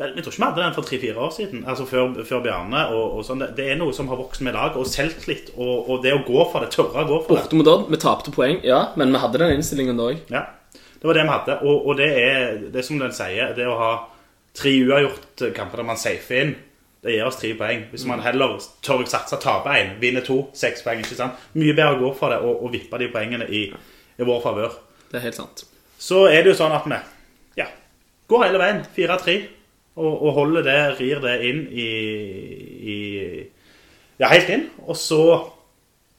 Vi 0.00 0.06
Jeg 0.06 0.24
tror 0.24 0.32
ikke 0.32 0.40
vi 0.40 0.44
hadde 0.48 0.62
den 0.62 0.74
for 0.74 0.82
tre-fire 0.82 1.16
år 1.20 1.30
siden, 1.36 1.64
altså 1.68 1.84
før, 1.84 2.24
før 2.24 2.40
Bjarne. 2.40 2.86
og, 2.88 3.18
og 3.18 3.24
sånn. 3.24 3.42
Det, 3.54 3.66
er 3.68 3.76
noe 3.76 3.92
som 3.92 4.08
har 4.08 4.16
vokst 4.16 4.40
med 4.40 4.54
laget, 4.54 4.78
og 4.80 4.86
selvtillit, 4.88 5.50
og, 5.58 5.90
og 5.90 6.02
det 6.02 6.14
å 6.14 6.22
gå 6.24 6.46
for 6.50 6.64
det, 6.64 6.70
tørre 6.72 7.02
å 7.04 7.04
gå 7.04 7.18
for 7.26 7.36
det. 7.36 7.42
Borte 7.42 7.58
mot 7.58 7.68
Odd, 7.68 7.90
vi 7.90 7.98
tapte 8.00 8.32
poeng, 8.32 8.62
ja, 8.64 8.78
men 8.96 9.12
vi 9.12 9.20
hadde 9.20 9.38
den 9.42 9.52
innstillingen 9.58 10.00
da 10.00 10.06
òg. 10.08 10.22
Ja, 10.32 10.46
det 10.72 11.04
var 11.04 11.18
det 11.18 11.26
vi 11.26 11.34
hadde. 11.34 11.58
Og, 11.68 11.84
og 11.90 12.00
det 12.00 12.08
er 12.16 12.56
det 12.72 12.84
som 12.86 12.96
den 12.98 13.12
sier, 13.12 13.52
det 13.52 13.66
å 13.68 13.76
ha 13.76 13.90
tre 14.56 14.72
uavgjort 14.86 15.44
kamper 15.58 15.82
der 15.82 15.88
man 15.92 16.00
safer 16.00 16.40
inn, 16.46 16.54
det 17.02 17.14
gir 17.14 17.26
oss 17.26 17.38
tre 17.40 17.54
poeng. 17.56 17.86
Hvis 17.92 18.04
man 18.08 18.20
heller 18.24 18.58
tør 18.84 19.04
å 19.04 19.08
satse, 19.08 19.38
tape 19.40 19.72
én, 19.78 19.94
vinne 20.02 20.22
to, 20.24 20.42
seks 20.56 20.84
poeng. 20.84 21.00
ikke 21.00 21.16
sant? 21.16 21.38
Mye 21.56 21.76
bedre 21.76 21.96
å 21.96 22.00
gå 22.02 22.10
for 22.18 22.32
det 22.32 22.40
og, 22.44 22.64
og 22.66 22.74
vippe 22.74 23.00
de 23.00 23.08
poengene 23.12 23.48
i, 23.48 23.66
i 24.20 24.26
vår 24.26 24.42
favør. 24.44 24.76
Det 25.10 25.20
er 25.20 25.28
helt 25.28 25.38
sant. 25.38 25.64
Så 26.00 26.26
er 26.28 26.42
det 26.42 26.52
jo 26.52 26.58
sånn 26.60 26.76
at 26.76 26.84
vi 26.88 26.98
ja, 27.60 27.70
går 28.28 28.44
hele 28.46 28.60
veien. 28.60 28.84
4-3. 28.96 29.38
Og, 30.00 30.12
og 30.12 30.36
holder 30.36 30.64
det, 30.64 30.80
rir 31.00 31.24
det 31.24 31.38
inn 31.48 31.64
i, 31.72 31.88
i 32.94 32.98
Ja, 34.20 34.28
helt 34.28 34.52
inn. 34.52 34.68
Og 34.84 34.96
så 35.00 35.22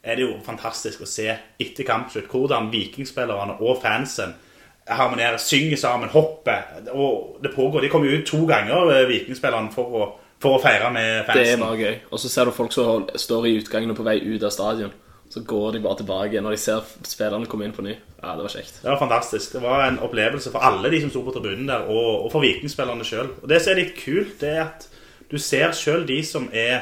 er 0.02 0.18
det 0.18 0.26
jo 0.26 0.40
fantastisk 0.46 1.04
å 1.06 1.10
se 1.10 1.28
etter 1.62 1.86
kampslutt 1.86 2.30
hvordan 2.32 2.72
vikingspillerne 2.74 3.60
og 3.62 3.78
fansen 3.84 4.34
harmonerer, 4.90 5.38
synger 5.38 5.78
sammen, 5.78 6.10
hopper. 6.10 6.82
Og 6.92 7.38
det 7.44 7.54
pågår. 7.56 7.82
De 7.82 7.90
kommer 7.90 8.10
jo 8.10 8.18
ut 8.18 8.26
to 8.28 8.46
ganger, 8.50 8.92
eh, 8.92 9.08
vikingspillerne, 9.08 9.72
for 9.72 9.84
å, 9.84 10.08
for 10.42 10.58
å 10.58 10.62
feire 10.62 10.90
med 10.94 11.30
Det 11.30 11.46
er 11.54 11.62
var 11.62 11.78
gøy. 11.78 11.96
Og 12.10 12.22
så 12.22 12.32
ser 12.32 12.50
du 12.50 12.56
folk 12.56 12.74
som 12.74 13.08
står 13.16 13.48
i 13.48 13.56
utgangen 13.62 13.94
og 13.94 14.00
på 14.00 14.06
vei 14.08 14.18
ut 14.26 14.44
av 14.44 14.54
stadion. 14.54 14.94
Så 15.32 15.44
går 15.48 15.78
de 15.78 15.80
bare 15.84 16.02
tilbake 16.02 16.42
når 16.44 16.58
de 16.58 16.60
ser 16.60 16.88
spillerne 17.08 17.48
komme 17.48 17.68
inn 17.68 17.76
på 17.76 17.86
ny. 17.86 17.94
Ja, 18.18 18.34
det 18.36 18.44
var 18.44 18.52
kjekt. 18.52 18.82
Det 18.82 18.90
var 18.90 19.00
fantastisk. 19.00 19.54
Det 19.56 19.62
var 19.64 19.86
en 19.86 20.02
opplevelse 20.04 20.52
for 20.52 20.66
alle 20.68 20.92
de 20.92 21.00
som 21.04 21.14
sto 21.14 21.22
på 21.24 21.36
tribunen 21.36 21.70
der, 21.70 21.86
og, 21.88 22.26
og 22.26 22.34
for 22.34 22.44
vikingspillerne 22.44 23.08
sjøl. 23.08 23.30
Og 23.40 23.48
det 23.48 23.62
som 23.62 23.72
er 23.72 23.80
litt 23.80 23.94
kult, 23.96 24.34
det 24.42 24.50
er 24.58 24.66
at 24.66 24.90
du 25.32 25.38
ser 25.40 25.72
sjøl 25.78 26.04
de 26.10 26.18
som 26.28 26.50
er 26.52 26.82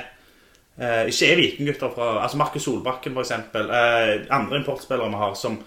eh, 0.80 1.12
ikke 1.12 1.30
er 1.30 1.38
vikinggutter 1.44 1.94
fra 1.94 2.10
Altså 2.24 2.40
Markus 2.42 2.66
Solbakken, 2.66 3.20
eksempel. 3.22 3.70
Eh, 3.70 4.16
andre 4.34 4.64
importspillere 4.64 5.14
vi 5.14 5.22
har 5.22 5.38
som, 5.38 5.60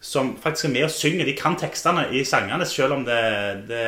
som 0.00 0.32
faktisk 0.40 0.70
er 0.70 0.74
med 0.78 0.88
og 0.88 0.96
synger. 0.96 1.28
De 1.28 1.36
kan 1.36 1.60
tekstene 1.60 2.08
i 2.16 2.24
sangene, 2.24 2.64
sjøl 2.64 2.96
om 2.96 3.04
det, 3.04 3.20
det 3.68 3.84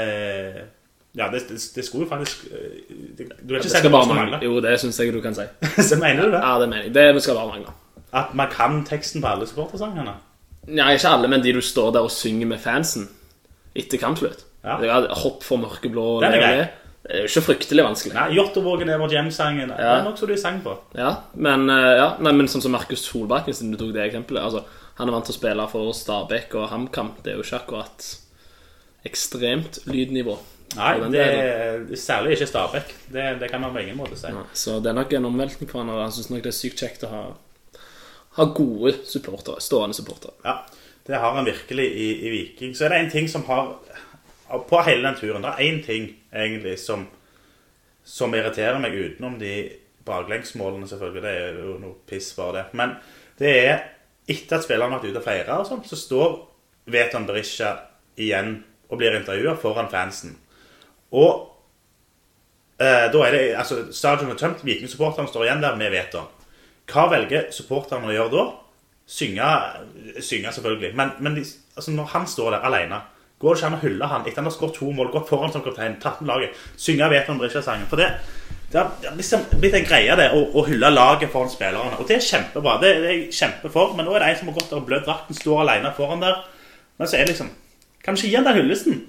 Ja, 1.15 1.27
det, 1.29 1.43
det, 1.49 1.59
det 1.75 1.85
skulle 1.85 2.07
jo 2.07 2.11
faktisk 2.11 2.47
eh, 2.53 2.83
det, 3.19 3.27
Du 3.43 3.53
vil 3.53 3.59
ikke 3.61 3.69
si 3.69 3.83
det 3.85 3.91
bare 3.93 4.09
mangler. 4.15 4.41
Jo, 4.47 4.61
det 4.65 4.79
syns 4.81 4.99
jeg 5.01 5.13
du 5.13 5.21
kan 5.21 5.35
si. 5.37 5.45
Så 5.89 5.97
mener 6.01 6.25
du 6.25 6.31
det? 6.33 6.41
Ja, 6.41 6.55
det 6.63 6.69
mener 6.71 6.87
jeg. 6.89 6.95
Det 6.95 7.23
skal 7.23 7.37
bare 7.37 7.51
mangle. 7.53 7.75
At 8.13 8.35
man 8.35 8.49
kan 8.53 8.85
teksten 8.89 9.21
på 9.25 9.29
alle 9.29 9.47
supportersangene? 9.49 10.15
Nei, 10.69 10.93
ikke 10.95 11.09
alle, 11.11 11.29
men 11.29 11.43
de 11.43 11.53
du 11.53 11.61
står 11.65 11.91
der 11.97 12.07
og 12.07 12.11
synger 12.15 12.47
med 12.47 12.61
fansen 12.63 13.09
etter 13.77 13.99
kampslutt. 14.01 14.45
Ja. 14.65 14.77
Det 14.81 14.89
er 14.95 15.09
Hopp 15.25 15.43
for 15.43 15.59
mørkeblå 15.59 16.21
Det 16.23 16.29
er 16.29 16.33
le 16.33 16.39
og 16.39 16.43
grei. 16.47 16.57
le. 16.61 16.69
Det 17.03 17.17
er 17.17 17.25
jo 17.25 17.29
ikke 17.33 17.43
fryktelig 17.49 17.83
vanskelig. 17.85 18.13
Nei, 18.15 18.27
Jåttåvågen 18.37 18.89
er 18.95 19.01
vår 19.03 19.11
hjem-sangen. 19.17 19.69
Det 19.73 19.79
Ja. 19.81 19.97
nok 20.05 20.13
nokså 20.13 20.27
du 20.31 20.37
sang 20.39 20.61
på. 20.63 20.77
Ja, 20.95 21.17
men, 21.35 21.69
eh, 21.69 21.97
ja, 21.99 22.09
nei, 22.21 22.33
men 22.33 22.47
sånn 22.47 22.63
som 22.63 22.71
Markus 22.73 23.03
Solbakken, 23.09 23.53
siden 23.53 23.73
du 23.73 23.77
tok 23.81 23.93
det 23.93 24.05
eksempelet 24.07 24.43
altså, 24.45 24.63
Han 25.01 25.09
er 25.09 25.13
vant 25.13 25.25
til 25.27 25.35
å 25.35 25.39
spille 25.41 25.69
for 25.73 25.93
Stabæk 25.93 26.55
og 26.55 26.69
HamKam. 26.71 27.11
Det 27.25 27.33
er 27.33 27.37
jo 27.37 27.43
ikke 27.43 27.59
akkurat 27.65 28.07
ekstremt 29.05 29.81
lydnivå. 29.89 30.37
Nei, 30.77 30.93
det 31.13 31.99
særlig 32.01 32.37
ikke 32.37 32.49
Stabæk. 32.49 32.93
Det, 33.13 33.25
det 33.41 33.49
kan 33.51 33.61
man 33.61 33.75
på 33.75 33.83
ingen 33.83 33.99
måte 33.99 34.17
si. 34.17 34.31
Nei, 34.33 34.45
Så 34.57 34.79
det 34.81 34.93
er 34.93 34.97
nok 34.97 35.13
en 35.13 35.29
omveltning 35.29 35.71
for 35.71 35.83
han, 35.83 35.91
og 35.93 36.01
han 36.01 36.15
syns 36.15 36.31
nok 36.33 36.45
det 36.45 36.53
er 36.53 36.57
sykt 36.57 36.85
kjekt 36.85 37.05
å 37.07 37.11
ha, 37.13 37.23
ha 38.39 38.47
gode 38.57 38.95
supportere. 39.09 39.61
Stående 39.65 39.97
supportere. 39.99 40.37
Ja, 40.47 40.57
det 41.09 41.21
har 41.21 41.37
han 41.37 41.49
virkelig 41.49 41.87
i, 41.89 42.09
i 42.27 42.33
Viking. 42.33 42.77
Så 42.79 42.87
er 42.87 42.95
det 42.95 43.03
en 43.03 43.13
ting 43.13 43.29
som 43.29 43.45
har 43.51 43.75
På 44.69 44.83
hele 44.85 45.07
den 45.07 45.17
turen 45.17 45.43
Det 45.43 45.49
er 45.49 45.65
én 45.65 45.79
ting 45.85 46.11
egentlig 46.29 46.75
som 46.79 47.07
Som 48.05 48.35
irriterer 48.35 48.79
meg 48.83 48.95
utenom 48.95 49.39
de 49.41 49.55
baklengsmålene, 50.05 50.89
selvfølgelig. 50.91 51.23
Det 51.23 51.33
er 51.39 51.59
jo 51.63 51.77
noe 51.79 51.95
piss 52.11 52.33
for 52.35 52.57
det. 52.57 52.65
Men 52.75 52.97
det 53.39 53.53
er 53.67 53.77
etter 54.27 54.57
at 54.59 54.65
spillerne 54.65 54.97
har 54.97 55.03
vært 55.03 55.13
ute 55.13 55.21
og 55.21 55.27
feira, 55.27 55.59
og 55.61 55.69
sånn, 55.69 55.85
så 55.87 55.99
står 55.99 56.35
Veton 56.91 57.27
Berisha 57.29 57.77
igjen 58.19 58.57
og 58.91 58.99
blir 58.99 59.15
intervjua 59.15 59.55
foran 59.63 59.91
fansen. 59.93 60.35
Og 61.13 61.33
eh, 62.81 63.09
da 63.13 63.25
er 63.27 63.37
det 63.37 63.43
altså 63.61 63.85
Stadion 63.93 64.33
er 64.33 64.41
tømt, 64.41 64.65
Viking-supporterne 64.67 65.31
står 65.31 65.47
igjen 65.47 65.65
der 65.65 65.79
med 65.79 65.93
Veton. 65.95 66.29
Hva 66.91 67.07
velger 67.13 67.51
supporterne 67.55 68.11
å 68.11 68.15
gjøre 68.15 68.35
da? 68.35 68.45
Synge, 69.13 69.49
synge 70.25 70.53
selvfølgelig. 70.55 70.93
Men, 70.99 71.17
men 71.21 71.41
altså 71.43 71.93
når 71.95 72.13
han 72.15 72.29
står 72.29 72.55
der 72.57 72.69
alene, 72.69 73.03
går 73.43 73.55
det 73.55 73.61
ikke 73.61 73.69
an 73.69 73.77
å 73.77 73.83
hylle 73.83 74.09
han 74.09 74.25
etter 74.25 74.41
han 74.41 74.49
har 74.49 74.55
skåret 74.55 74.77
to 74.79 74.91
mål, 74.95 75.11
gått 75.13 75.29
foran 75.29 75.53
som 75.53 75.65
kaptein, 75.65 75.99
tatt 76.03 76.21
med 76.23 76.31
laget, 76.31 76.59
synge 76.81 77.09
Veton 77.13 77.41
Brisja-sangen? 77.41 77.89
For 77.91 78.01
det, 78.01 78.09
det 78.73 78.81
har 78.81 78.93
det 79.03 79.15
liksom 79.19 79.45
blitt 79.59 79.77
en 79.77 79.89
greie 79.89 80.19
det, 80.19 80.29
å, 80.33 80.45
å 80.57 80.65
hylle 80.69 80.93
laget 80.95 81.33
foran 81.33 81.51
spillerne. 81.53 81.99
Og 82.01 82.09
det 82.09 82.17
er 82.17 82.29
kjempebra. 82.29 82.79
Det, 82.81 82.93
det 83.03 83.11
er 83.11 83.19
jeg 83.19 83.41
kjempefor. 83.41 83.97
Men 83.99 84.09
nå 84.09 84.15
er 84.17 84.25
det 84.25 84.31
en 84.33 84.39
som 84.41 84.53
har 84.53 84.57
gått 84.61 84.71
der 84.71 84.81
og 84.81 84.87
blødd 84.89 85.05
drakten, 85.09 85.37
står 85.37 85.65
alene 85.67 85.93
foran 85.97 86.23
der. 86.25 86.39
Men 86.97 87.11
så 87.11 87.19
er 87.19 87.27
det 87.27 87.35
liksom 87.35 87.51
Kan 88.03 88.17
vi 88.17 88.25
ikke 88.25 88.31
gi 88.31 88.39
han 88.39 88.47
den 88.49 88.57
hyllesten? 88.59 89.03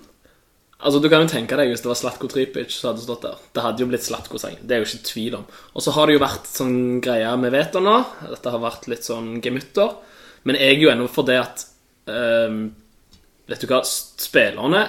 Altså, 0.83 0.99
Du 1.01 1.09
kan 1.09 1.23
jo 1.23 1.31
tenke 1.31 1.57
deg 1.59 1.71
hvis 1.71 1.83
det 1.83 1.89
var 1.89 1.99
Slatko 1.99 2.27
Tripic 2.31 2.73
som 2.75 2.91
hadde 2.91 3.03
stått 3.05 3.23
der. 3.25 3.37
Det 3.55 3.63
hadde 3.63 3.83
jo 3.83 3.89
blitt 3.91 4.05
Slatko-seng. 4.05 4.57
Det 4.61 4.75
er 4.75 4.83
jo 4.83 4.89
ikke 4.89 5.07
tvil 5.09 5.37
om. 5.39 5.45
Og 5.73 5.85
så 5.85 5.93
har 5.95 6.07
det 6.07 6.17
jo 6.17 6.23
vært 6.23 6.49
sånn 6.49 6.77
greie 7.03 7.31
med 7.39 7.53
Veter 7.55 7.83
nå. 7.83 7.97
Dette 8.27 8.53
har 8.53 8.63
vært 8.63 8.89
litt 8.91 9.07
sånn 9.07 9.37
gemytter. 9.43 9.95
Men 10.43 10.59
jeg 10.59 10.75
er 10.75 10.83
jo 10.83 10.91
ennå 10.91 11.07
for 11.11 11.27
det 11.27 11.39
at 11.39 11.63
um, 12.11 12.65
Vet 13.47 13.63
du 13.63 13.67
hva, 13.67 13.81
spillerne 13.83 14.85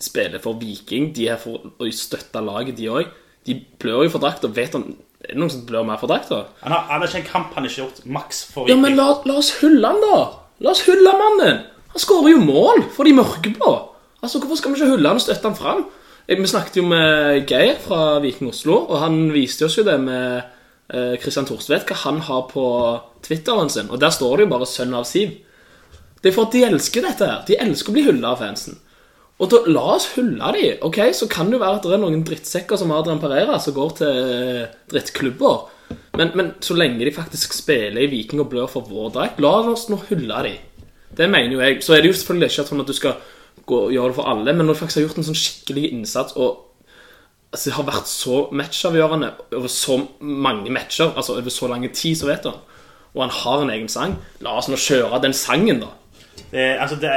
spiller 0.00 0.42
for 0.44 0.58
Viking. 0.60 1.12
De 1.16 1.28
er 1.32 1.38
for 1.40 1.70
å 1.80 1.88
støtte 1.94 2.42
laget, 2.44 2.76
de 2.76 2.90
òg. 2.92 3.12
De 3.48 3.56
blør 3.80 4.04
jo 4.06 4.12
for 4.12 4.24
drakta. 4.24 4.50
Vet 4.52 4.76
Er 4.76 5.32
det 5.32 5.38
noen 5.40 5.52
som 5.52 5.62
blør 5.64 5.86
mer 5.88 6.00
for 6.00 6.10
drakta? 6.12 6.42
Han 6.64 6.74
har, 6.74 6.84
han 6.90 7.00
har 7.00 7.08
ikke 7.08 7.22
en 7.22 7.30
kamp 7.30 7.54
han 7.56 7.64
ikke 7.64 7.80
har 7.80 7.86
gjort 7.86 8.04
maks 8.16 8.42
for 8.52 8.66
Viking. 8.66 8.76
Ja, 8.76 8.82
men 8.82 8.98
la, 8.98 9.06
la 9.24 9.38
oss 9.40 9.54
hylle 9.62 9.88
han, 9.88 10.02
da! 10.04 10.18
La 10.64 10.74
oss 10.74 10.84
hylle 10.84 11.16
mannen! 11.20 11.62
Han 11.94 12.02
skårer 12.02 12.34
jo 12.34 12.42
mål 12.44 12.84
for 12.92 13.08
de 13.08 13.14
mørkeblå. 13.16 13.72
Altså, 14.24 14.40
Hvorfor 14.42 14.60
skal 14.60 14.72
vi 14.72 14.80
ikke 14.80 14.90
hylle 14.94 15.12
han 15.12 15.20
og 15.20 15.24
støtte 15.24 15.50
han 15.50 15.56
fram? 15.58 15.86
Eh, 16.26 16.38
Vi 16.40 16.50
snakket 16.50 16.80
jo 16.80 16.86
med 16.88 17.44
Geir 17.50 17.76
fra 17.84 18.18
Viking 18.24 18.50
Oslo, 18.50 18.80
og 18.88 18.98
han 19.04 19.26
viste 19.34 19.68
oss 19.68 19.76
jo 19.78 19.84
det 19.86 20.00
med 20.00 20.42
Kristian 20.84 21.20
Christian 21.22 21.46
Thorstvedt, 21.48 21.86
hva 21.88 21.96
han 22.02 22.18
har 22.26 22.42
på 22.50 22.64
Twitteren 23.24 23.70
sin. 23.72 23.86
Og 23.88 24.00
der 24.02 24.10
står 24.12 24.36
det 24.36 24.44
jo 24.44 24.50
bare 24.52 24.66
'sønn 24.68 24.92
av 24.94 25.06
Siv'. 25.08 25.38
Det 26.22 26.28
er 26.30 26.34
for 26.34 26.46
at 26.46 26.52
de 26.52 26.64
elsker 26.64 27.02
dette 27.04 27.26
her. 27.28 27.44
De 27.46 27.56
elsker 27.60 27.92
å 27.92 27.94
bli 27.96 28.02
hylla 28.04 28.32
av 28.32 28.40
fansen. 28.40 28.78
Og 29.42 29.50
da, 29.50 29.58
la 29.66 29.82
oss 29.96 30.06
hylle 30.14 30.52
de. 30.54 30.78
Ok, 30.86 30.98
Så 31.12 31.28
kan 31.28 31.50
det 31.50 31.58
jo 31.58 31.64
være 31.64 31.80
at 31.80 31.82
det 31.82 31.92
er 31.92 32.02
noen 32.04 32.24
drittsekker 32.24 32.78
som 32.78 32.92
Adrian 32.92 33.20
Pereira 33.20 33.58
som 33.58 33.74
går 33.74 33.90
til 33.98 34.06
eh, 34.08 34.66
drittklubber. 34.92 35.66
Men, 36.16 36.30
men 36.34 36.52
så 36.64 36.76
lenge 36.78 37.04
de 37.04 37.12
faktisk 37.12 37.52
spiller 37.52 38.04
i 38.04 38.06
Viking 38.12 38.40
og 38.40 38.50
blør 38.52 38.70
for 38.70 38.86
vår 38.88 39.10
drakt, 39.16 39.40
la 39.42 39.50
oss 39.72 39.88
nå 39.90 39.98
hylle 40.08 40.42
de. 40.46 40.54
Det 41.14 41.28
mener 41.30 41.52
jo 41.52 41.60
jeg. 41.60 41.82
Så 41.82 41.94
er 41.94 42.02
det 42.02 42.12
jo 42.12 42.18
selvfølgelig 42.20 42.50
ikke 42.50 42.66
sånn 42.70 42.84
at 42.84 42.90
du 42.92 42.96
skal 42.96 43.18
gå 43.68 43.80
gjøre 43.94 44.12
det 44.12 44.18
for 44.18 44.30
alle, 44.30 44.52
men 44.52 44.66
når 44.66 44.76
du 44.76 44.80
faktisk 44.82 45.00
har 45.00 45.06
gjort 45.08 45.20
en 45.22 45.28
sånn 45.30 45.40
skikkelig 45.40 45.88
innsats 45.92 46.36
og 46.36 46.64
altså, 47.54 47.70
det 47.70 47.76
har 47.78 47.88
vært 47.88 48.10
så 48.10 48.38
matchavgjørende 48.52 49.32
over 49.56 49.72
så 49.72 49.98
mange 50.20 50.72
matcher, 50.74 51.12
altså 51.14 51.38
over 51.38 51.54
så 51.54 51.70
lang 51.70 51.86
tid, 51.90 52.18
så 52.18 52.30
vet 52.30 52.48
han. 52.50 52.62
Og 53.14 53.22
han 53.22 53.34
har 53.34 53.62
en 53.62 53.70
egen 53.70 53.90
sang. 53.90 54.16
La 54.42 54.56
oss 54.58 54.68
nå 54.68 54.78
kjøre 54.80 55.22
den 55.22 55.36
sangen, 55.38 55.84
da. 55.84 55.92
Det, 56.50 56.64
altså 56.82 56.98
det, 56.98 57.12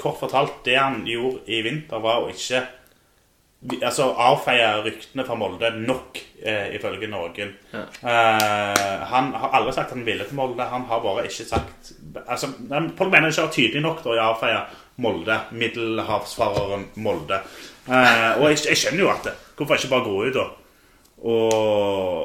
kort 0.00 0.18
fortalt, 0.20 0.60
det 0.66 0.76
han 0.76 1.04
gjorde 1.08 1.46
i 1.48 1.62
vinter, 1.64 2.02
var 2.04 2.24
å 2.24 2.32
ikke 2.32 2.66
altså, 3.80 4.10
avfeie 4.12 4.68
ryktene 4.84 5.24
fra 5.26 5.36
Molde 5.40 5.70
nok, 5.80 6.20
eh, 6.42 6.74
ifølge 6.76 7.08
noen. 7.10 7.54
Eh, 7.72 9.04
han 9.12 9.32
har 9.40 9.56
aldri 9.56 9.72
sagt 9.76 9.94
han 9.96 10.04
ville 10.06 10.26
til 10.28 10.36
Molde. 10.38 10.68
Han 10.68 10.84
har 10.90 11.04
bare 11.04 11.24
ikke 11.26 11.48
sagt 11.48 11.94
altså, 12.26 12.52
Pål 12.68 13.12
mener 13.12 13.32
ikke 13.32 13.48
er 13.48 13.56
tydelig 13.56 13.84
nok 13.84 14.04
da, 14.04 14.12
i 14.12 14.20
å 14.20 14.28
avfeie 14.34 14.60
Molde. 15.02 15.40
Middelhavsfareren 15.56 16.86
Molde. 17.04 17.40
Eh, 17.86 18.30
og 18.40 18.48
jeg, 18.50 18.62
jeg 18.70 18.80
skjønner 18.82 19.04
jo 19.04 19.10
at 19.12 19.28
det. 19.28 19.34
Hvorfor 19.56 19.78
ikke 19.78 19.92
bare 19.92 20.06
gå 20.06 20.16
ut 20.26 20.38
og, 20.42 20.54
og, 21.24 21.54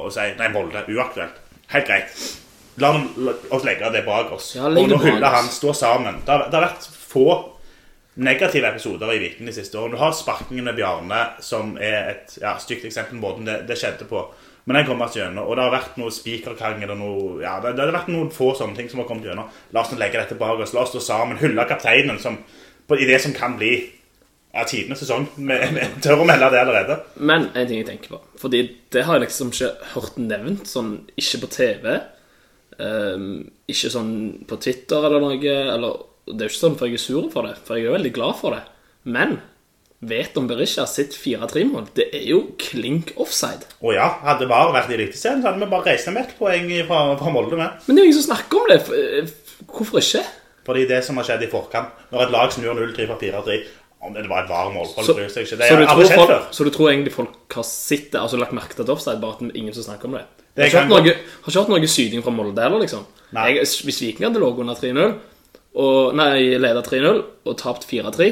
og 0.06 0.12
si 0.14 0.28
Nei, 0.38 0.50
Molde. 0.54 0.84
Uaktuelt. 0.88 1.40
Helt 1.72 1.88
greit. 1.88 2.22
La, 2.80 2.92
la 2.96 3.34
oss 3.52 3.64
legge 3.68 3.90
det 3.92 4.04
bak 4.06 4.32
oss. 4.32 4.54
Ja, 4.56 4.68
og 4.68 4.88
nå 4.88 5.00
hyller 5.04 5.34
han. 5.36 5.48
Stå 5.52 5.74
sammen. 5.76 6.22
Det 6.24 6.32
har, 6.32 6.46
det 6.48 6.58
har 6.58 6.70
vært 6.70 6.88
få 6.88 7.26
negative 8.14 8.68
episoder 8.68 9.12
i 9.14 9.20
Viken 9.22 9.48
de 9.48 9.54
siste 9.56 9.78
årene. 9.78 9.96
Du 9.96 10.02
har 10.02 10.12
sparkingen 10.16 10.68
med 10.68 10.76
Bjarne, 10.76 11.20
som 11.44 11.76
er 11.80 12.10
et 12.12 12.34
ja, 12.42 12.56
stygt 12.60 12.84
eksempel 12.88 13.16
på 13.16 13.24
måten 13.24 13.48
det, 13.48 13.62
det 13.68 13.78
skjedde 13.80 14.08
på. 14.08 14.26
Men 14.64 14.78
den 14.78 14.86
kommer 14.86 15.10
ikke 15.10 15.24
gjennom. 15.24 15.48
Og 15.48 15.56
det 15.58 15.64
har 15.64 15.74
vært 15.74 15.96
noe 15.98 16.12
spikerkrangel 16.14 16.92
og 16.94 17.00
noe 17.00 17.40
Ja, 17.42 17.56
det, 17.62 17.74
det 17.78 17.82
har 17.82 17.96
vært 17.96 18.12
noen 18.12 18.30
få 18.34 18.52
sånne 18.58 18.78
ting 18.78 18.90
som 18.90 19.02
har 19.02 19.08
kommet 19.08 19.26
gjennom. 19.26 19.50
La 19.74 19.82
oss 19.82 19.90
nå 19.90 19.98
legge 19.98 20.20
dette 20.20 20.38
bak 20.38 20.62
oss. 20.62 20.74
La 20.76 20.84
oss 20.84 20.92
stå 20.94 21.02
sammen. 21.02 21.40
Hylle 21.40 21.66
kapteinen 21.70 22.20
som, 22.22 22.38
på, 22.86 22.98
i 22.98 23.08
det 23.08 23.18
som 23.24 23.34
kan 23.34 23.56
bli 23.58 23.74
ja, 24.52 24.64
tidenes 24.68 25.02
sesong. 25.02 25.26
Vi 25.36 25.88
tør 26.04 26.22
å 26.22 26.28
melde 26.28 26.52
det 26.54 26.62
allerede. 26.62 26.98
Men 27.18 27.50
en 27.50 27.68
ting 27.68 27.82
jeg 27.82 27.90
tenker 27.90 28.14
på 28.14 28.22
Fordi 28.42 28.64
det 28.94 29.06
har 29.08 29.18
jeg 29.18 29.26
liksom 29.26 29.52
ikke 29.54 29.72
hørt 29.96 30.18
nevnt, 30.22 30.66
sånn 30.70 30.94
ikke 31.18 31.42
på 31.42 31.52
TV. 31.58 31.92
Um, 32.78 33.28
ikke 33.70 33.90
sånn 33.92 34.12
på 34.48 34.58
Twitter 34.62 35.08
eller 35.08 35.24
noe. 35.24 35.38
Eller, 35.42 36.04
det 36.30 36.38
er 36.38 36.46
jo 36.46 36.54
ikke 36.54 36.64
sånn 36.64 36.78
for 36.78 36.90
jeg 36.90 37.00
er 37.00 37.06
sur 37.08 37.26
for 37.34 37.50
det, 37.50 37.56
for 37.66 37.80
jeg 37.80 37.90
er 37.90 37.98
veldig 37.98 38.14
glad 38.14 38.38
for 38.38 38.54
det. 38.54 38.62
Men 39.10 39.40
vet 40.02 40.36
om 40.40 40.48
Berisha 40.50 40.82
sitt 40.90 41.14
4-3-mål, 41.14 41.84
det 41.94 42.08
er 42.18 42.24
jo 42.32 42.40
klink 42.58 43.12
offside. 43.22 43.68
Å 43.82 43.92
ja, 43.94 44.08
hadde 44.26 44.48
VAR 44.50 44.72
vært 44.74 44.90
i 44.90 44.96
Eliteserien, 44.98 45.42
så 45.44 45.50
hadde 45.52 45.62
vi 45.62 45.68
bare 45.70 45.92
reist 45.92 46.08
ned 46.08 46.16
med 46.16 46.24
ett 46.26 46.32
poeng 46.40 46.70
fra, 46.88 47.02
fra 47.20 47.30
Molde 47.34 47.58
med. 47.60 47.84
Men 47.86 47.94
det 47.94 48.02
er 48.02 48.06
jo 48.06 48.10
ingen 48.10 48.18
som 48.20 48.26
snakker 48.32 48.58
om 48.64 48.72
det. 48.72 48.80
F- 48.82 49.68
Hvorfor 49.72 50.00
ikke? 50.02 50.24
Fordi 50.66 50.82
det 50.90 50.98
som 51.06 51.16
har 51.18 51.26
skjedd 51.28 51.44
i 51.46 51.50
forkant, 51.52 51.94
når 52.10 52.26
et 52.26 52.34
lag 52.34 52.50
snur 52.54 52.74
0-3 52.78 53.06
fra 53.10 53.16
4-3 53.20 53.60
Om 54.02 54.14
det 54.16 54.24
var 54.26 54.42
et 54.42 54.50
VAR-mål, 54.50 54.88
folk 54.96 55.12
bryr 55.14 55.28
seg 55.30 55.44
ikke. 55.46 55.56
Det 55.60 55.68
du 55.78 55.84
aldri 55.86 56.06
skjedd 56.10 56.26
før. 56.26 56.46
så 56.58 56.64
du 56.66 56.70
tror 56.74 56.88
egentlig 56.90 57.12
folk 57.14 57.54
har 57.54 57.66
sett 57.68 58.08
det, 58.10 58.18
altså 58.18 58.38
lagt 58.42 58.54
merke 58.58 58.74
til 58.74 58.82
et 58.82 58.90
offside, 58.90 59.20
bare 59.22 59.36
at 59.36 59.42
det 59.44 59.52
er 59.52 59.60
ingen 59.62 59.74
som 59.76 59.84
snakker 59.86 60.10
om 60.10 60.16
det? 60.18 60.24
Det 60.58 60.66
Har 60.66 60.82
ikke 60.82 60.88
noe, 60.90 61.12
har 61.44 61.52
ikke 61.52 61.60
hatt 61.62 61.70
noe 61.70 61.90
syding 61.94 62.24
fra 62.26 62.34
Molde 62.34 62.64
heller, 62.66 62.82
liksom. 62.82 63.04
Jeg, 63.32 63.62
hvis 63.86 64.00
Viking 64.02 64.26
hadde 64.26 64.42
ligget 64.42 64.64
under 64.66 64.80
3-0, 64.82 65.14
og, 65.86 66.16
nei, 66.18 66.32
leda 66.60 66.82
3-0, 66.84 67.22
og 67.46 67.56
tapt 67.62 67.86
4-3, 67.88 68.26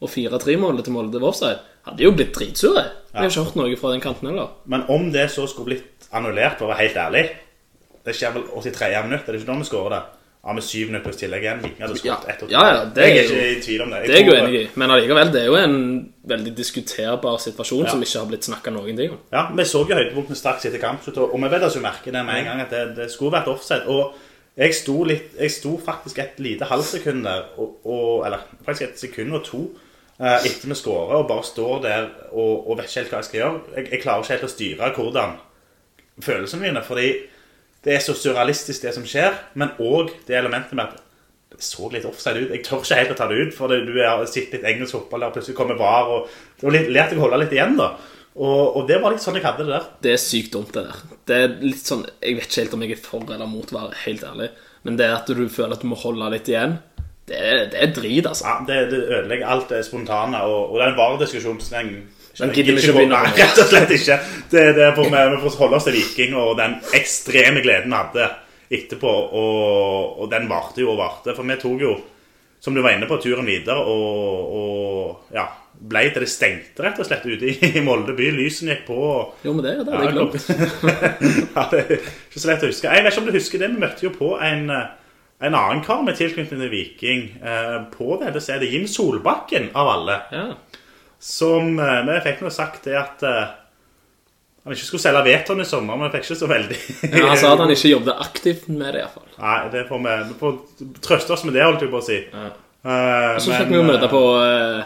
og 0.00 0.10
4-3-målet 0.12 0.84
til 0.84 0.92
Molde 0.92 1.20
var 1.22 1.30
offside, 1.32 1.58
hadde 1.86 2.04
jo 2.04 2.12
blitt 2.12 2.34
dritsure. 2.36 2.82
Vi 3.12 3.18
har 3.22 3.30
ikke 3.30 3.44
hørt 3.46 3.56
noe 3.56 3.76
fra 3.80 3.92
den 3.94 4.02
kanten 4.04 4.28
heller. 4.28 4.50
Men 4.68 4.84
om 4.92 5.08
det 5.14 5.30
så 5.32 5.46
skulle 5.48 5.70
blitt 5.72 6.08
annullert, 6.12 6.58
for 6.58 6.66
å 6.68 6.74
være 6.74 6.82
helt 6.84 6.96
ærlig 7.06 7.24
Det 8.06 8.14
skjer 8.14 8.36
vel 8.36 8.44
83 8.52 9.02
minutt, 9.08 9.24
er 9.26 9.32
det 9.34 9.40
ikke 9.40 9.50
da 9.50 9.56
vi 9.58 9.66
skårer 9.66 9.94
det? 9.96 10.02
Ja, 10.46 10.52
med 10.54 10.62
syv 10.62 10.90
minutter 10.92 11.08
pluss 11.08 11.16
tillegg 11.18 11.42
igjen. 11.42 11.62
Viking 11.64 11.82
hadde 11.82 11.96
skåret 11.98 12.28
ett 12.30 12.42
og 12.44 12.46
to. 12.46 12.52
Ja, 12.54 12.60
ja, 12.70 12.82
det 12.94 13.02
er 13.02 13.08
jeg 13.16 13.24
ikke 13.24 13.46
i 13.48 13.56
tvil 13.64 13.80
om 13.82 13.90
det. 13.90 14.02
Det 14.06 14.12
er 14.14 14.20
jeg 14.20 14.28
jo 14.28 14.36
enig 14.38 14.60
i, 14.60 14.66
men 14.78 14.92
allikevel, 14.94 15.32
det 15.34 15.40
er 15.40 15.48
jo 15.50 15.56
en 15.58 15.74
veldig 16.30 16.52
diskuterbar 16.60 17.40
situasjon 17.42 17.82
Ja. 17.82 17.90
som 17.90 18.04
ikke 18.06 18.20
har 18.20 18.28
blitt 18.30 18.46
snakka 18.46 18.70
noen 18.76 19.00
ting 19.00 19.10
om. 19.16 19.18
Ja, 19.32 19.42
Vi 19.56 19.64
så 19.66 19.82
jo 19.82 19.96
høydepunktene 19.98 20.38
straks 20.38 20.68
etter 20.70 20.78
kamp, 20.78 21.02
og 21.16 21.34
vi 21.34 21.48
vet 21.50 21.66
altså 21.66 21.82
merke 21.82 22.12
det 22.14 22.22
med 22.28 22.38
en 22.38 22.44
gang 22.44 22.60
at 22.62 22.70
det, 22.70 22.84
det 22.94 23.08
skulle 23.10 23.32
vært 23.34 23.48
offside. 23.50 23.88
Og 23.90 24.14
jeg 24.56 24.74
sto, 24.78 25.02
litt, 25.04 25.34
jeg 25.40 25.50
sto 25.50 25.74
faktisk 25.82 26.18
et 26.22 26.38
lite 26.38 26.64
halvsekund 26.70 27.24
der, 27.26 27.42
og, 27.58 27.80
og, 27.84 28.24
eller 28.28 28.46
faktisk 28.64 28.86
et 28.92 29.00
sekund 29.02 29.34
og 29.34 29.44
to 29.44 29.64
etter 30.18 30.70
vi 30.70 30.76
skårer, 30.78 31.18
og 31.18 31.28
bare 31.28 31.44
står 31.44 31.80
der 31.84 32.06
og, 32.30 32.70
og 32.70 32.78
vet 32.78 32.88
ikke 32.88 33.02
helt 33.02 33.10
hva 33.12 33.18
jeg 33.20 33.28
skal 33.28 33.40
gjøre. 33.42 33.64
Jeg, 33.76 33.88
jeg 33.92 34.02
klarer 34.04 34.24
ikke 34.24 34.36
helt 34.36 34.46
å 34.46 34.52
styre 34.52 34.92
hvordan 34.96 35.34
følelsene 36.24 36.62
mine, 36.62 36.84
fordi 36.84 37.10
det 37.86 37.94
er 37.94 38.02
så 38.02 38.16
surrealistisk 38.18 38.82
det 38.86 38.94
som 38.96 39.04
skjer, 39.06 39.36
men 39.60 39.74
òg 39.82 40.14
det 40.26 40.38
elementet 40.38 40.74
med 40.74 40.88
at 40.88 41.02
det 41.52 41.62
så 41.62 41.86
litt 41.92 42.06
offside 42.08 42.40
ut. 42.42 42.52
Jeg 42.54 42.64
tør 42.66 42.82
ikke 42.82 42.98
helt 42.98 43.12
å 43.14 43.18
ta 43.20 43.28
det 43.30 43.38
ut, 43.38 43.54
for 43.54 43.70
du 43.70 43.92
har 44.00 44.24
sett 44.26 44.54
litt 44.56 44.66
engelsk 44.66 44.96
fotball 44.96 45.26
der, 45.26 45.34
plutselig 45.36 45.58
kommer 45.58 45.78
VAR, 45.78 46.10
og 46.16 46.72
litt 46.74 46.90
lært 46.90 47.14
å 47.14 47.20
holde 47.22 47.44
litt 47.44 47.54
igjen, 47.54 47.76
da. 47.78 47.92
Og, 48.36 48.76
og 48.76 48.88
det 48.88 48.98
var 49.00 49.14
litt 49.14 49.22
sånn 49.24 49.38
jeg 49.38 49.46
hadde 49.46 49.64
det 49.64 49.72
der. 49.72 49.86
Det 50.04 50.10
er 50.12 50.20
sykt 50.20 50.56
dumt, 50.56 50.74
det 50.74 50.82
der. 50.88 51.04
Det 51.28 51.38
er 51.44 51.54
litt 51.62 51.86
sånn, 51.88 52.02
Jeg 52.20 52.36
vet 52.36 52.50
ikke 52.50 52.64
helt 52.64 52.74
om 52.76 52.84
jeg 52.84 52.96
er 52.96 53.04
for 53.04 53.36
eller 53.36 53.48
mot, 53.48 53.72
VAR, 53.72 53.94
helt 54.02 54.26
ærlig. 54.28 54.50
Men 54.84 54.98
det 54.98 55.08
at 55.12 55.30
du 55.30 55.46
føler 55.48 55.76
at 55.76 55.84
du 55.84 55.88
må 55.88 56.00
holde 56.00 56.32
litt 56.34 56.50
igjen, 56.50 56.76
det 57.26 57.38
er, 57.38 57.62
det 57.70 57.78
er 57.82 57.92
drit, 57.94 58.26
altså. 58.26 58.46
Ja, 58.46 58.56
det, 58.68 58.90
det 58.92 59.00
ødelegger 59.08 59.46
alt 59.50 59.70
det 59.72 59.82
spontane, 59.86 60.42
og, 60.46 60.72
og 60.72 60.80
den 60.82 60.96
VAR-diskusjonen 60.98 61.60
så 61.60 61.76
den, 61.80 61.92
Den 62.38 62.50
gidder 62.54 62.76
vi 62.76 62.82
ikke 62.84 62.92
begynne 62.92 63.20
med. 63.24 63.38
rett 63.42 63.62
og 63.62 63.70
slett 63.70 63.94
ikke. 63.96 64.18
Det, 64.52 64.64
det 64.76 64.90
får 64.94 65.08
vi, 65.10 65.22
vi 65.34 65.40
får 65.42 65.56
holde 65.58 65.78
oss 65.78 65.88
til 65.88 65.96
Viking 65.96 66.36
og 66.38 66.58
den 66.60 66.76
ekstreme 66.94 67.62
gleden 67.64 67.90
vi 67.94 67.98
hadde 67.98 68.28
etterpå. 68.76 69.14
Og, 69.40 70.20
og 70.22 70.30
den 70.30 70.46
varte 70.50 70.84
jo 70.84 70.92
og 70.92 71.00
varte. 71.00 71.34
For 71.34 71.48
vi 71.48 71.56
tok 71.62 71.82
jo, 71.82 71.94
som 72.62 72.76
du 72.76 72.82
var 72.84 72.94
inne 72.94 73.08
på, 73.10 73.18
turen 73.22 73.48
videre 73.48 73.80
og, 73.80 74.52
og 74.60 75.34
ja, 75.34 75.48
ble 75.76 76.04
til 76.12 76.24
det 76.24 76.30
stengte 76.30 76.84
rett 76.84 77.00
og 77.00 77.08
slett 77.08 77.26
ute 77.26 77.48
i, 77.50 77.72
i 77.78 77.82
Molde 77.84 78.14
by. 78.16 78.30
Lysene 78.36 78.76
gikk 78.76 78.86
på. 78.90 79.00
og 79.00 79.46
Jo, 79.46 79.56
men 79.56 79.66
det, 79.66 79.74
det 79.82 79.96
hadde 79.96 80.06
jeg 80.06 80.16
glemt. 80.16 80.46
ja, 81.56 81.66
det 81.72 81.82
er 81.82 81.96
ikke 81.96 82.44
så 82.44 82.52
lett 82.52 82.64
å 82.64 82.70
huske. 82.70 82.92
Jeg 82.92 83.04
vet 83.04 83.12
ikke 83.12 83.24
om 83.24 83.28
du 83.28 83.36
husker 83.40 83.64
det, 83.64 83.72
vi 83.74 83.82
møtte 83.82 84.06
jo 84.06 84.12
på 84.14 84.32
en, 84.38 84.70
eh, 84.76 85.05
en 85.38 85.54
annen 85.54 85.82
kar 85.84 86.02
med 86.06 86.16
tilknytning 86.16 86.62
til 86.62 86.72
Viking 86.72 87.22
eh, 87.44 87.76
på 87.92 88.16
dette 88.22 88.40
stedet. 88.40 88.70
Jim 88.72 88.86
Solbakken, 88.88 89.70
av 89.76 89.90
alle. 89.92 90.20
Ja. 90.32 90.46
Som 91.20 91.78
eh, 91.80 92.02
Vi 92.08 92.18
fikk 92.24 92.42
nå 92.44 92.52
sagt 92.52 92.86
det 92.88 92.96
at 93.00 93.24
eh, 93.26 93.54
han 94.66 94.74
ikke 94.74 94.88
skulle 94.88 95.04
selge 95.04 95.20
Veton 95.28 95.62
i 95.62 95.64
sommer, 95.68 95.98
men 96.00 96.10
fikk 96.10 96.24
ikke 96.26 96.38
så 96.40 96.48
veldig 96.50 96.76
Ja, 97.12 97.28
Han 97.28 97.38
sa 97.38 97.52
at 97.54 97.60
han 97.62 97.70
ikke 97.70 97.92
jobbet 97.92 98.24
aktivt 98.24 98.64
med 98.66 98.96
det, 98.96 99.04
iallfall. 99.04 99.28
Nei, 99.38 99.58
det 99.70 99.84
får 99.86 100.00
vi, 100.02 100.14
vi 100.32 100.38
får 100.40 100.56
trøste 101.06 101.36
oss 101.36 101.44
med 101.46 101.54
det, 101.54 101.62
holdt 101.62 101.84
jeg 101.84 101.92
på 101.92 102.00
å 102.00 102.06
si. 102.08 102.16
Ja. 102.32 102.48
Eh, 102.86 103.36
Så 103.44 103.52
fikk 103.52 103.70
vi 103.70 103.78
jo 103.78 103.84
møte 103.86 104.08
eh, 104.08 104.10
på 104.10 104.22
eh, 104.42 104.80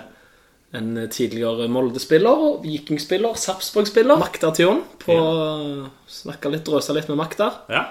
en 0.81 0.91
tidligere 1.15 1.71
Molde-spiller, 1.73 2.45
Viking-spiller, 2.67 3.39
Sarpsborg-spiller, 3.41 4.21
Makta 4.21 4.53
Tion, 4.59 4.83
på 5.01 5.17
Snakka 6.21 6.53
litt, 6.53 6.67
drøsa 6.69 6.95
litt 6.99 7.09
med 7.09 7.23
Makta. 7.23 7.49
Ja. 7.73 7.87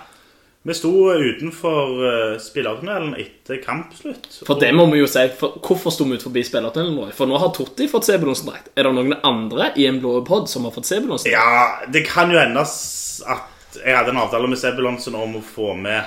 Vi 0.69 0.75
sto 0.77 0.91
utenfor 1.09 1.93
uh, 1.97 2.35
spillertunnelen 2.37 3.15
etter 3.17 3.57
kampslutt. 3.63 4.27
For 4.45 4.59
det 4.61 4.69
må 4.77 4.85
vi 4.91 4.99
jo 4.99 5.07
si. 5.09 5.23
For, 5.39 5.57
hvorfor 5.65 5.93
sto 5.95 6.05
vi 6.05 6.19
ut 6.19 6.25
forbi 6.25 6.43
spillertunnelen 6.45 6.93
nå? 6.93 7.07
For 7.17 7.29
nå 7.29 7.39
har 7.41 7.49
Totti 7.55 7.87
fått 7.89 8.05
Sebulonsen-drakt. 8.05 8.69
Er 8.77 8.85
det 8.85 8.91
noen 8.93 9.15
andre 9.25 9.71
i 9.81 9.87
en 9.89 9.97
blå 10.03 10.19
pod 10.27 10.45
som 10.51 10.67
har 10.67 10.75
fått 10.75 10.85
Sebulonsen? 10.91 11.31
Ja, 11.33 11.79
det 11.89 12.03
kan 12.05 12.29
jo 12.29 12.37
hende 12.37 12.61
at 12.61 13.79
jeg 13.79 13.95
hadde 13.97 14.13
en 14.13 14.21
avtale 14.21 14.49
med 14.51 14.61
Sebulonsen 14.61 15.17
om 15.17 15.39
å 15.39 15.41
få 15.45 15.71
med 15.79 16.05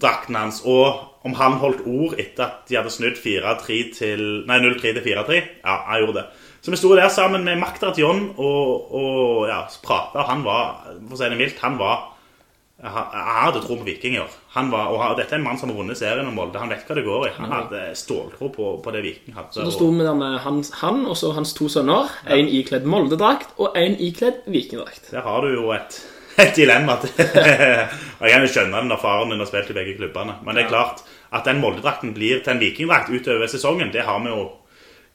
drakten 0.00 0.38
hans, 0.38 0.62
og 0.64 1.26
om 1.26 1.34
han 1.36 1.58
holdt 1.60 1.82
ord 1.84 2.14
etter 2.22 2.46
at 2.46 2.70
de 2.70 2.78
hadde 2.78 2.92
snudd 2.94 3.18
4-3 3.20 3.80
til 3.98 4.22
Nei, 4.48 4.62
0-3 4.64 4.94
til 4.96 5.04
4-3. 5.04 5.42
Ja, 5.60 5.74
han 5.90 6.06
gjorde 6.06 6.22
det. 6.22 6.24
Så 6.64 6.72
vi 6.72 6.80
sto 6.80 6.94
der 6.96 7.12
sammen 7.12 7.44
med 7.44 7.60
Makta 7.60 7.92
Tion 7.96 8.30
og, 8.36 8.96
og 8.96 9.44
ja, 9.50 9.60
prata, 9.84 10.24
han 10.30 10.46
var, 10.46 10.88
for 11.02 11.18
å 11.18 11.20
si 11.20 11.28
det 11.32 11.40
mildt, 11.40 11.60
han 11.60 11.76
var 11.80 12.09
jeg 12.80 13.24
hadde 13.44 13.60
tro 13.60 13.76
på 13.76 13.84
vikinger. 13.84 14.28
Han 14.54 14.70
var, 14.72 14.88
og 14.88 15.18
dette 15.18 15.34
er 15.36 15.40
en 15.40 15.44
mann 15.44 15.58
som 15.60 15.68
har 15.68 15.76
vunnet 15.76 15.98
serien 16.00 16.24
om 16.24 16.36
Molde. 16.36 16.62
Han 16.62 16.70
vet 16.72 16.86
hva 16.88 16.94
det 16.96 17.04
går 17.04 17.26
i. 17.28 17.32
Han 17.36 17.52
hadde 17.52 17.80
ståltro 17.98 18.48
på, 18.54 18.70
på 18.80 18.94
det 18.94 19.02
Viking 19.04 19.36
hadde. 19.36 19.52
Så 19.58 19.74
sto 19.74 19.90
vi 19.92 20.06
der 20.06 20.16
med 20.16 20.38
han, 20.46 20.62
han 20.80 21.02
og 21.04 21.18
så 21.20 21.34
hans 21.36 21.52
to 21.56 21.68
sønner. 21.68 22.08
En 22.24 22.48
ikledd 22.48 22.88
Molde-drakt 22.88 23.52
og 23.60 23.76
en 23.76 23.98
ikledd 24.00 24.46
Viking-drakt. 24.48 25.10
Der 25.12 25.26
har 25.26 25.44
du 25.44 25.52
jo 25.52 25.66
et, 25.76 25.98
et 26.40 26.56
dilemma. 26.56 26.96
og 27.04 28.24
Jeg 28.24 28.32
kan 28.32 28.46
jo 28.46 28.52
skjønne 28.54 28.80
den 28.80 28.88
når 28.94 29.04
faren 29.04 29.34
din 29.34 29.44
har 29.44 29.52
spilt 29.52 29.74
i 29.74 29.76
begge 29.76 29.98
klubbene. 30.00 30.38
Men 30.46 30.56
det 30.56 30.64
er 30.64 30.72
klart 30.72 31.04
at 31.36 31.44
den 31.44 31.60
Molde-drakten 31.60 32.16
blir 32.16 32.40
til 32.40 32.56
en 32.56 32.64
vikingdrakt 32.64 33.12
utover 33.12 33.52
sesongen. 33.52 33.92
Det 33.92 34.08
har 34.08 34.24
vi 34.24 34.32
jo 34.32 34.46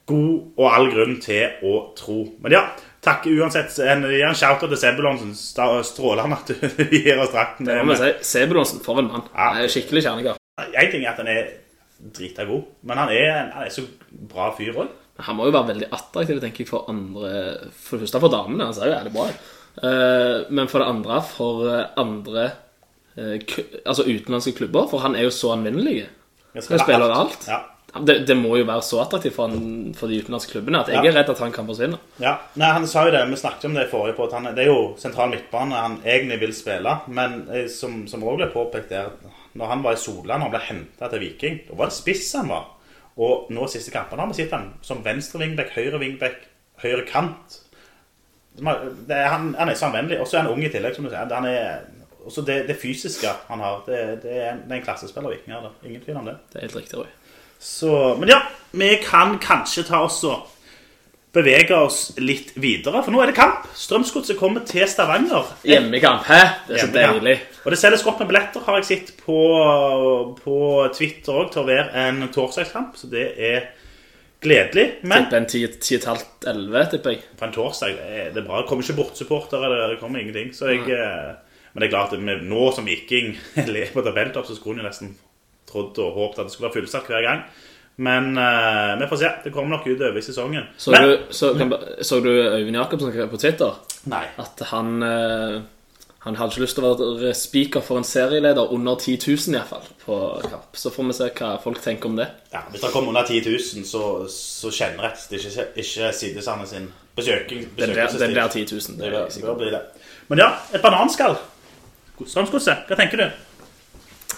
god 0.06 0.34
og 0.54 0.66
all 0.70 0.92
grunn 0.94 1.18
til 1.18 1.66
å 1.66 1.80
tro. 1.98 2.20
Men 2.46 2.54
ja, 2.54 2.68
takk 3.06 3.28
uansett. 3.30 3.76
En, 3.86 4.04
en 4.04 4.36
shout-out 4.36 4.68
til 4.72 4.80
Sebulonsen. 4.82 5.32
Strålende 5.36 6.40
at 6.40 6.50
du 6.50 6.66
gir 6.94 7.22
oss 7.22 7.32
drakten. 7.34 7.68
Det 7.68 7.78
må 7.82 7.94
vi 7.94 8.00
si. 8.02 8.12
Sebulonsen, 8.34 8.82
for 8.84 9.00
en 9.02 9.08
mann. 9.12 9.24
Ja. 9.32 9.52
Han 9.54 9.62
er 9.64 9.72
skikkelig 9.72 10.04
kjernegar. 10.08 10.40
Én 10.66 10.90
ting 10.92 11.04
er 11.04 11.12
at 11.12 11.22
han 11.22 11.30
er 11.30 11.50
drita 12.16 12.44
god, 12.48 12.64
men 12.88 12.98
han 13.00 13.10
er, 13.12 13.50
han 13.54 13.64
er 13.64 13.72
så 13.72 13.84
bra 14.30 14.50
fyr 14.56 14.76
òg. 14.76 14.90
Han 15.24 15.38
må 15.38 15.46
jo 15.48 15.54
være 15.54 15.70
veldig 15.70 15.86
attraktiv 15.96 16.40
tenker 16.42 16.60
jeg, 16.60 16.68
for 16.68 16.90
andre 16.92 17.30
For 17.72 17.96
det 17.96 18.04
første 18.04 18.20
for 18.20 18.32
damene. 18.32 18.66
Han 18.68 18.76
ser 18.76 18.90
jo 18.90 18.96
jævlig 18.98 19.12
bra 19.14 19.28
ut. 19.30 19.46
Eh, 19.76 20.34
men 20.58 20.68
for 20.68 20.82
det 20.82 20.88
andre 20.92 21.20
for 21.24 21.62
eh, 21.72 21.86
andre 22.00 22.44
eh, 23.16 23.56
Altså 23.86 24.04
utenlandske 24.04 24.52
klubber. 24.58 24.90
For 24.92 25.00
han 25.04 25.16
er 25.16 25.24
jo 25.24 25.32
så 25.32 25.54
anvendelig. 25.56 26.02
Han 26.56 26.64
spiller 26.68 27.12
alt, 27.16 27.48
Ja. 27.48 27.62
Det, 28.04 28.26
det 28.28 28.36
må 28.36 28.56
jo 28.58 28.64
være 28.68 28.82
så 28.82 29.00
attraktivt 29.02 29.34
for, 29.34 29.48
han, 29.48 29.94
for 29.96 30.08
de 30.10 30.18
utenlandske 30.20 30.52
klubbene 30.56 30.80
at 30.80 30.88
jeg 30.92 31.04
Ja. 31.04 31.10
er 31.10 31.16
redd 31.20 31.30
at 31.30 31.38
han 31.38 31.52
kan 31.52 31.66
forsvinne. 31.66 31.98
Ja, 32.20 32.36
nei, 32.54 32.70
han 32.72 32.86
sa 32.86 33.04
jo 33.06 33.12
det, 33.14 33.22
vi 33.30 33.36
snakket 33.36 33.64
om 33.70 33.74
det 33.74 33.86
i 33.86 33.90
forrige 33.90 34.16
på, 34.16 34.24
at 34.26 34.32
han, 34.32 34.48
det 34.54 34.64
er 34.64 34.70
jo 34.72 34.94
sentral 34.98 35.30
midtbane 35.30 35.74
han 35.74 35.98
egentlig 36.04 36.40
vil 36.40 36.54
spille, 36.54 36.96
men 37.08 37.48
eh, 37.52 37.66
som, 37.68 38.06
som 38.08 38.22
også 38.24 38.36
ble 38.42 38.50
påpekt 38.54 38.90
der, 38.90 39.10
når 39.56 39.66
han 39.72 39.82
var 39.82 39.92
i 39.96 40.00
Solan 40.02 40.42
og 40.42 40.50
ble 40.52 40.60
hentet 40.66 41.10
til 41.10 41.20
Viking, 41.20 41.60
da 41.68 41.74
var 41.78 41.88
det 41.92 41.96
spiss 41.96 42.32
han 42.36 42.48
var. 42.52 42.66
Og 43.16 43.46
nå 43.50 43.64
siste 43.72 43.90
kampene 43.94 44.20
har 44.20 44.28
vi 44.28 44.34
sett 44.42 44.52
han 44.52 44.74
som 44.84 44.98
venstre 45.04 45.40
vingbekk, 45.40 45.70
høyre 45.78 45.98
vingbekk, 46.02 46.42
høyre 46.82 47.06
kant. 47.08 47.60
Er- 48.60 48.90
Det 49.08 49.16
han, 49.28 49.54
han 49.58 49.68
er 49.68 49.74
så 49.74 49.86
anvendelig, 49.88 50.20
og 50.20 50.26
så 50.28 50.36
er 50.38 50.42
han 50.44 50.52
ung 50.52 50.64
i 50.64 50.68
tillegg, 50.72 50.94
som 50.96 51.04
du 51.04 51.10
sier. 51.10 51.28
Han 51.32 51.44
er, 51.48 51.80
også 52.26 52.44
det, 52.44 52.66
det 52.68 52.76
fysiske 52.80 53.28
han 53.48 53.60
har, 53.60 53.82
det, 53.86 54.22
det 54.22 54.36
er 54.42 54.56
en 54.58 54.82
klassespiller 54.84 55.30
Viking 55.32 55.54
har. 55.54 55.70
ingen 55.84 56.00
tvil 56.04 56.16
om 56.16 56.24
det. 56.28 56.36
Det 56.52 56.58
er 56.60 56.66
helt 56.66 56.76
riktig. 56.76 56.98
Roy. 56.98 57.06
Så, 57.58 58.14
men 58.20 58.30
ja, 58.30 58.42
vi 58.76 58.96
kan 59.04 59.38
kanskje 59.42 59.86
ta 59.88 60.02
oss 60.06 60.20
og 60.28 60.52
bevege 61.36 61.76
oss 61.76 62.00
litt 62.22 62.54
videre. 62.60 63.02
For 63.04 63.12
nå 63.12 63.20
er 63.22 63.30
det 63.30 63.36
kamp. 63.36 63.66
Strømsgodset 63.76 64.38
kommer 64.40 64.64
til 64.68 64.86
Stavanger. 64.88 65.50
Hjemmekamp. 65.68 66.24
Hæ? 66.28 66.42
Det 66.68 66.78
er 66.78 66.84
så 66.86 66.92
deilig. 66.94 67.34
Og 67.64 67.72
det 67.74 67.80
selges 67.80 68.04
godt 68.06 68.22
med 68.22 68.30
billetter, 68.30 68.64
har 68.64 68.78
jeg 68.80 68.88
sett 68.88 69.10
på, 69.20 69.40
på 70.40 70.60
Twitter 70.96 71.40
òg, 71.42 71.50
til 71.52 71.64
å 71.64 71.68
være 71.68 72.06
en 72.06 72.22
torsdagskamp. 72.32 72.96
Så 72.96 73.10
det 73.12 73.26
er 73.36 73.68
gledelig. 74.44 74.86
Men 75.02 75.26
Tipper 75.26 75.42
en 75.42 75.50
10-11, 75.50 76.88
tipper 76.94 77.16
jeg. 77.16 77.22
på 77.36 77.48
en 77.48 77.54
torsdag 77.56 77.98
det 77.98 78.40
er 78.40 78.46
bra. 78.46 78.62
Det 78.62 78.70
kommer 78.70 78.86
ikke 78.86 79.00
bortsupportere, 79.02 79.72
det 79.72 79.92
det 79.94 80.00
kommer 80.00 80.22
ingenting. 80.22 80.52
Så 80.56 80.72
jeg, 80.72 80.86
eh, 80.88 81.36
men 81.72 81.82
det 81.82 81.90
er 81.90 81.94
klart, 81.96 82.16
nå 82.16 82.66
som 82.72 82.88
Viking 82.88 83.34
lever 83.74 83.92
på 83.92 84.04
tabelltopp, 84.06 84.48
så 84.48 84.56
skulle 84.56 84.80
jo 84.80 84.88
nesten 84.88 85.16
trodd 85.70 85.98
og 86.02 86.12
håpet 86.18 86.42
at 86.42 86.48
det 86.48 86.54
skulle 86.54 86.70
være 86.70 86.80
fullsatt 86.80 87.08
hver 87.10 87.24
gang. 87.26 87.46
Men 87.96 88.34
uh, 88.36 88.98
vi 89.00 89.06
får 89.08 89.16
se. 89.22 89.30
Det 89.44 89.52
kommer 89.54 89.76
nok 89.76 89.86
utover 89.88 90.18
i 90.18 90.22
sesongen. 90.22 90.66
Så, 90.76 90.90
Men- 90.90 91.08
du, 91.08 91.16
så, 91.30 91.54
kan, 91.54 91.72
så 92.02 92.20
du 92.20 92.28
Øyvind 92.30 92.76
Jacobsen 92.76 93.28
på 93.30 93.36
Twitter? 93.40 93.78
Nei. 94.04 94.26
At 94.38 94.60
han, 94.72 95.02
uh, 95.02 95.62
Han 96.26 96.36
hadde 96.36 96.52
ikke 96.56 96.64
lyst 96.64 96.74
til 96.74 96.84
å 96.84 96.90
være 96.98 97.32
speaker 97.38 97.80
for 97.86 98.00
en 98.00 98.04
serieleder 98.04 98.72
under 98.74 98.96
10 98.98 99.14
000 99.22 99.54
i 99.54 99.60
hvert 99.60 99.68
fall, 99.70 99.84
på. 100.02 100.16
Så 100.74 100.90
får 100.90 101.06
vi 101.06 101.14
se 101.14 101.28
hva 101.38 101.52
folk 101.62 101.78
tenker 101.84 102.10
om 102.10 102.16
det. 102.18 102.26
Ja, 102.52 102.64
Hvis 102.70 102.82
det 102.82 102.90
kommer 102.90 103.14
under 103.14 103.22
10 103.22 103.44
000, 103.46 103.84
så, 103.86 104.00
så 104.34 104.72
kjenner 104.74 105.06
rett 105.06 105.22
det 105.30 105.38
ikke, 105.38 105.68
ikke 105.84 106.10
Sidesand 106.12 106.66
sin 106.66 106.88
besøking, 107.16 107.62
Den 107.78 107.94
blir, 107.94 108.18
den 108.18 108.34
blir 108.34 108.48
10 108.48 108.66
000. 108.74 108.98
Det 108.98 109.12
Det 109.38 109.56
bli 109.56 109.70
det. 109.70 109.80
Men 110.28 110.42
ja, 110.42 110.50
et 110.74 110.82
bananskall. 110.82 111.38
Strømsgodset, 112.26 112.88
hva 112.88 112.98
tenker 112.98 113.22
du? 113.22 113.45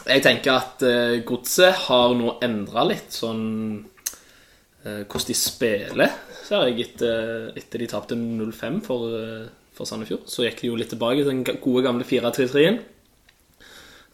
Jeg 0.08 0.24
tenker 0.24 0.54
at 0.54 0.82
uh, 0.88 1.18
Godset 1.28 1.84
har 1.86 2.14
nå 2.16 2.38
endra 2.44 2.86
litt 2.88 3.12
sånn 3.12 3.42
uh, 3.84 5.02
hvordan 5.04 5.26
de 5.28 5.36
spiller, 5.36 6.14
ser 6.46 6.70
jeg, 6.70 6.86
etter, 6.86 7.50
etter 7.58 7.82
de 7.84 7.88
tapte 7.90 8.16
0-5 8.16 8.78
for, 8.86 9.12
uh, 9.12 9.74
for 9.76 9.88
Sandefjord. 9.88 10.24
Så 10.30 10.46
gikk 10.46 10.62
de 10.62 10.70
jo 10.70 10.78
litt 10.80 10.94
tilbake 10.94 11.20
til 11.20 11.32
den 11.32 11.44
gode 11.60 11.84
gamle 11.84 12.08
4-3-3-en. 12.08 12.80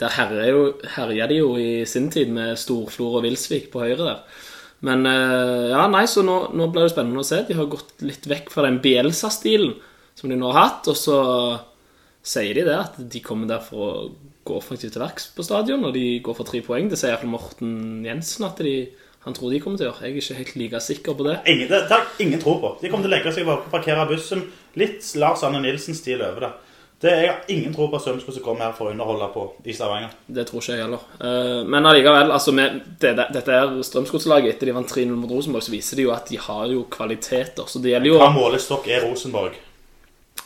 Der 0.03 0.17
herja 0.19 1.29
de 1.31 1.39
jo 1.39 1.55
i 1.61 1.85
sin 1.87 2.11
tid 2.11 2.33
med 2.35 2.59
Storflor 2.59 3.21
og 3.21 3.29
Vilsvik 3.29 3.71
på 3.71 3.85
høyre 3.85 4.03
der. 4.03 4.43
Men 4.85 5.07
eh, 5.09 5.71
ja, 5.71 5.85
nei, 5.89 6.05
så 6.11 6.25
nå, 6.27 6.39
nå 6.57 6.69
blir 6.73 6.87
det 6.87 6.93
spennende 6.93 7.23
å 7.23 7.27
se. 7.27 7.45
De 7.47 7.57
har 7.57 7.71
gått 7.71 8.03
litt 8.05 8.27
vekk 8.29 8.51
fra 8.53 8.67
den 8.67 8.81
Bielsa-stilen 8.85 9.77
som 10.19 10.31
de 10.31 10.39
nå 10.39 10.51
har 10.53 10.61
hatt, 10.61 10.91
og 10.91 10.99
så 10.99 11.19
sier 12.25 12.59
de 12.59 12.67
det, 12.67 12.77
at 12.77 12.99
de 12.99 13.23
kommer 13.25 13.49
der 13.51 13.63
for 13.65 13.85
å 13.85 13.95
gå 14.45 14.59
offensivt 14.59 14.95
til 14.97 15.03
verks 15.03 15.31
på 15.37 15.47
stadion, 15.47 15.85
og 15.89 15.95
de 15.97 16.19
går 16.25 16.37
for 16.37 16.49
tre 16.49 16.61
poeng. 16.65 16.91
Det 16.91 16.99
sier 17.01 17.15
iallfall 17.15 17.33
Morten 17.33 18.05
Jensen 18.07 18.47
at 18.49 18.61
de, 18.65 18.75
han 19.25 19.37
tror 19.37 19.55
de 19.55 19.63
kommer 19.65 19.81
til 19.81 19.89
å 19.89 19.93
gjøre. 19.93 20.05
Jeg 20.05 20.13
er 20.13 20.21
ikke 20.21 20.39
helt 20.43 20.59
like 20.61 20.83
sikker 20.85 21.17
på 21.19 21.27
det. 21.29 21.39
Ingen, 21.49 21.71
det, 21.73 21.81
har 21.91 22.07
ingen 22.21 22.43
tro 22.43 22.59
på. 22.61 22.75
De 22.83 22.93
kommer 22.93 23.09
til 23.09 23.13
å 23.13 23.17
legge 23.17 23.33
seg 23.33 23.49
og 23.49 23.67
parkere 23.73 24.07
bussen. 24.11 24.45
Litt 24.81 25.07
Lars 25.21 25.45
Anne 25.47 25.63
Nilsen-stil 25.65 26.23
over 26.25 26.49
det. 26.49 26.55
Det 27.05 27.11
Jeg 27.11 27.29
har 27.29 27.41
ingen 27.53 27.75
tro 27.75 27.89
på 27.91 27.99
at 27.99 28.05
Strømsgodset 28.05 28.43
kommer 28.45 28.69
her 28.69 28.77
for 28.77 28.89
å 28.89 28.93
underholde 28.95 29.27
på 29.35 29.43
i 29.69 29.75
Stavanger. 29.77 30.13
Det 30.25 30.47
tror 30.49 30.63
ikke 30.63 30.77
jeg 30.77 30.85
heller. 30.87 31.03
Eh, 31.21 31.65
Men 31.69 31.89
allikevel, 31.91 32.31
altså 32.33 32.55
med 32.57 32.79
det, 33.01 33.11
det, 33.19 33.27
dette 33.35 33.53
er 33.53 33.75
Strømsgodslaget. 33.85 34.55
Etter 34.55 34.71
de 34.71 34.77
vant 34.77 34.89
3-0 34.89 35.13
mot 35.13 35.35
Rosenborg, 35.35 35.67
så 35.67 35.75
viser 35.75 36.01
de 36.01 36.07
jo 36.07 36.15
at 36.15 36.31
de 36.31 36.39
har 36.41 36.71
jo 36.73 36.87
kvaliteter. 36.89 37.69
Så 37.69 37.83
det 37.85 37.93
gjelder 37.93 38.13
jo 38.13 38.21
Hva 38.23 38.31
målestokk 38.33 38.89
er 38.89 39.05
Rosenborg? 39.05 39.59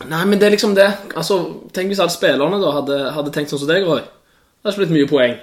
Nei, 0.07 0.25
men 0.31 0.39
det 0.39 0.47
er 0.47 0.55
liksom 0.55 0.75
det. 0.77 0.87
Altså, 1.19 1.39
Tenk 1.75 1.91
hvis 1.91 1.99
alle 2.03 2.15
spillerne 2.15 2.61
da 2.63 2.71
hadde, 2.77 2.99
hadde 3.17 3.33
tenkt 3.35 3.51
sånn 3.51 3.59
som 3.65 3.69
deg, 3.71 3.83
Roy. 3.87 4.01
Det 4.01 4.65
hadde 4.65 4.75
ikke 4.77 4.85
blitt 4.85 4.95
mye 4.97 5.09
poeng. 5.11 5.39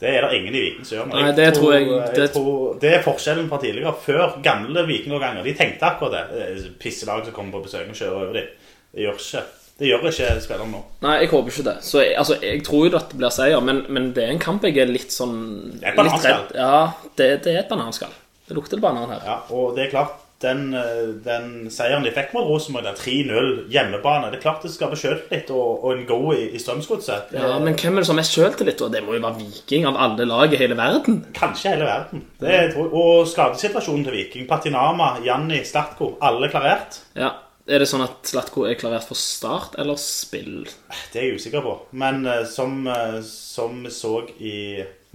Det 0.00 0.10
er 0.10 0.24
det 0.24 0.38
ingen 0.38 0.54
i 0.56 0.60
Viking 0.64 0.84
som 0.88 0.96
gjør. 0.98 1.10
Nei, 1.12 1.32
det 1.32 1.54
tror 1.54 1.72
jeg- 1.72 1.86
jeg 1.88 2.14
det- 2.16 2.32
tror, 2.32 2.78
det 2.80 2.92
er 2.94 3.02
forskjellen 3.02 3.48
fra 3.48 3.58
tidligere. 3.58 3.94
Før 4.04 4.42
gamle 4.42 4.86
vikingårganger. 4.86 5.44
De 5.44 5.54
tenkte 5.54 5.82
akkurat 5.86 6.10
det. 6.12 6.24
Eh, 6.56 6.70
Pisselag 6.80 7.24
som 7.24 7.32
kommer 7.34 7.52
på 7.52 7.64
besøk 7.64 7.88
og 7.88 7.94
kjører 7.94 8.22
over 8.24 8.32
dem. 8.32 8.48
Det 8.94 9.00
gjør 9.04 9.14
ikke 9.14 9.44
Det 9.78 9.88
gjør 9.88 10.04
ikke 10.06 10.40
spillerne 10.40 10.70
nå. 10.72 10.82
Nei, 11.02 11.18
jeg 11.20 11.28
håper 11.30 11.50
ikke 11.50 11.64
det. 11.64 11.76
Så 11.82 11.98
jeg, 12.00 12.14
altså, 12.16 12.40
jeg 12.40 12.62
tror 12.64 12.90
jo 12.90 12.96
at 12.96 13.08
det 13.10 13.18
blir 13.18 13.30
seier, 13.30 13.60
men, 13.60 13.84
men 13.88 14.12
det 14.12 14.22
er 14.24 14.30
en 14.30 14.38
kamp 14.38 14.62
jeg 14.62 14.76
er 14.78 14.86
litt 14.86 15.10
sånn 15.10 15.80
Det 15.80 15.82
er 15.82 15.90
et 15.90 15.96
bananskall. 15.96 16.44
Ja, 16.54 16.92
det, 17.16 17.42
det 17.42 17.54
er 17.54 17.58
et 17.58 17.68
bananskall. 17.68 18.10
Det 18.48 18.54
lukter 18.56 18.80
banan 18.80 19.08
her. 19.10 19.20
Ja, 19.26 19.40
og 19.50 19.74
det 19.74 19.86
er 19.86 19.90
klart 19.90 20.12
den, 20.42 20.74
eh, 20.74 21.14
den 21.24 21.70
seieren 21.70 22.04
de 22.04 22.12
fikk 22.14 22.34
mot 22.34 22.46
Rosenborg, 22.48 22.84
den 22.84 22.98
3-0 22.98 23.70
hjemmebane 23.72 24.30
Det 24.32 24.38
er 24.38 24.42
klart 24.42 24.64
det 24.66 24.72
skaper 24.74 24.98
selvtillit 24.98 25.52
og, 25.54 25.84
og 25.84 25.94
en 25.94 26.06
go 26.08 26.18
i, 26.34 26.50
i 26.54 26.60
Strømsgodset. 26.60 27.32
Ja, 27.36 27.58
Men 27.62 27.78
hvem 27.78 27.96
er 27.96 28.02
det 28.02 28.08
som 28.08 28.16
har 28.16 28.22
mest 28.22 28.36
sjøltillit? 28.36 28.82
Det 28.92 29.04
må 29.06 29.16
jo 29.16 29.22
være 29.24 29.40
Viking 29.40 29.86
av 29.88 29.96
alle 29.96 30.26
lag 30.28 30.52
i 30.52 30.60
hele 30.60 30.76
verden. 30.78 31.22
Kanskje 31.36 31.76
hele 31.76 31.88
verden. 31.88 32.26
Det 32.40 32.74
og 32.84 33.24
skadesituasjonen 33.30 34.04
til 34.08 34.18
Viking. 34.18 34.48
Patinama, 34.50 35.14
Janni, 35.24 35.62
Statko, 35.64 36.16
alle 36.24 36.50
klarert. 36.52 37.00
Ja, 37.16 37.32
Er 37.64 37.80
det 37.80 37.86
sånn 37.88 38.02
at 38.04 38.28
Slatko 38.28 38.66
er 38.68 38.76
klarert 38.76 39.06
for 39.08 39.16
start 39.16 39.78
eller 39.80 39.96
spill? 39.96 40.66
Det 41.14 41.20
er 41.20 41.30
jeg 41.30 41.38
usikker 41.40 41.62
på. 41.64 41.78
Men 41.96 42.26
eh, 42.28 42.42
som, 42.44 42.82
eh, 42.84 43.22
som 43.24 43.78
vi 43.86 43.92
så 43.94 44.18
i 44.36 44.56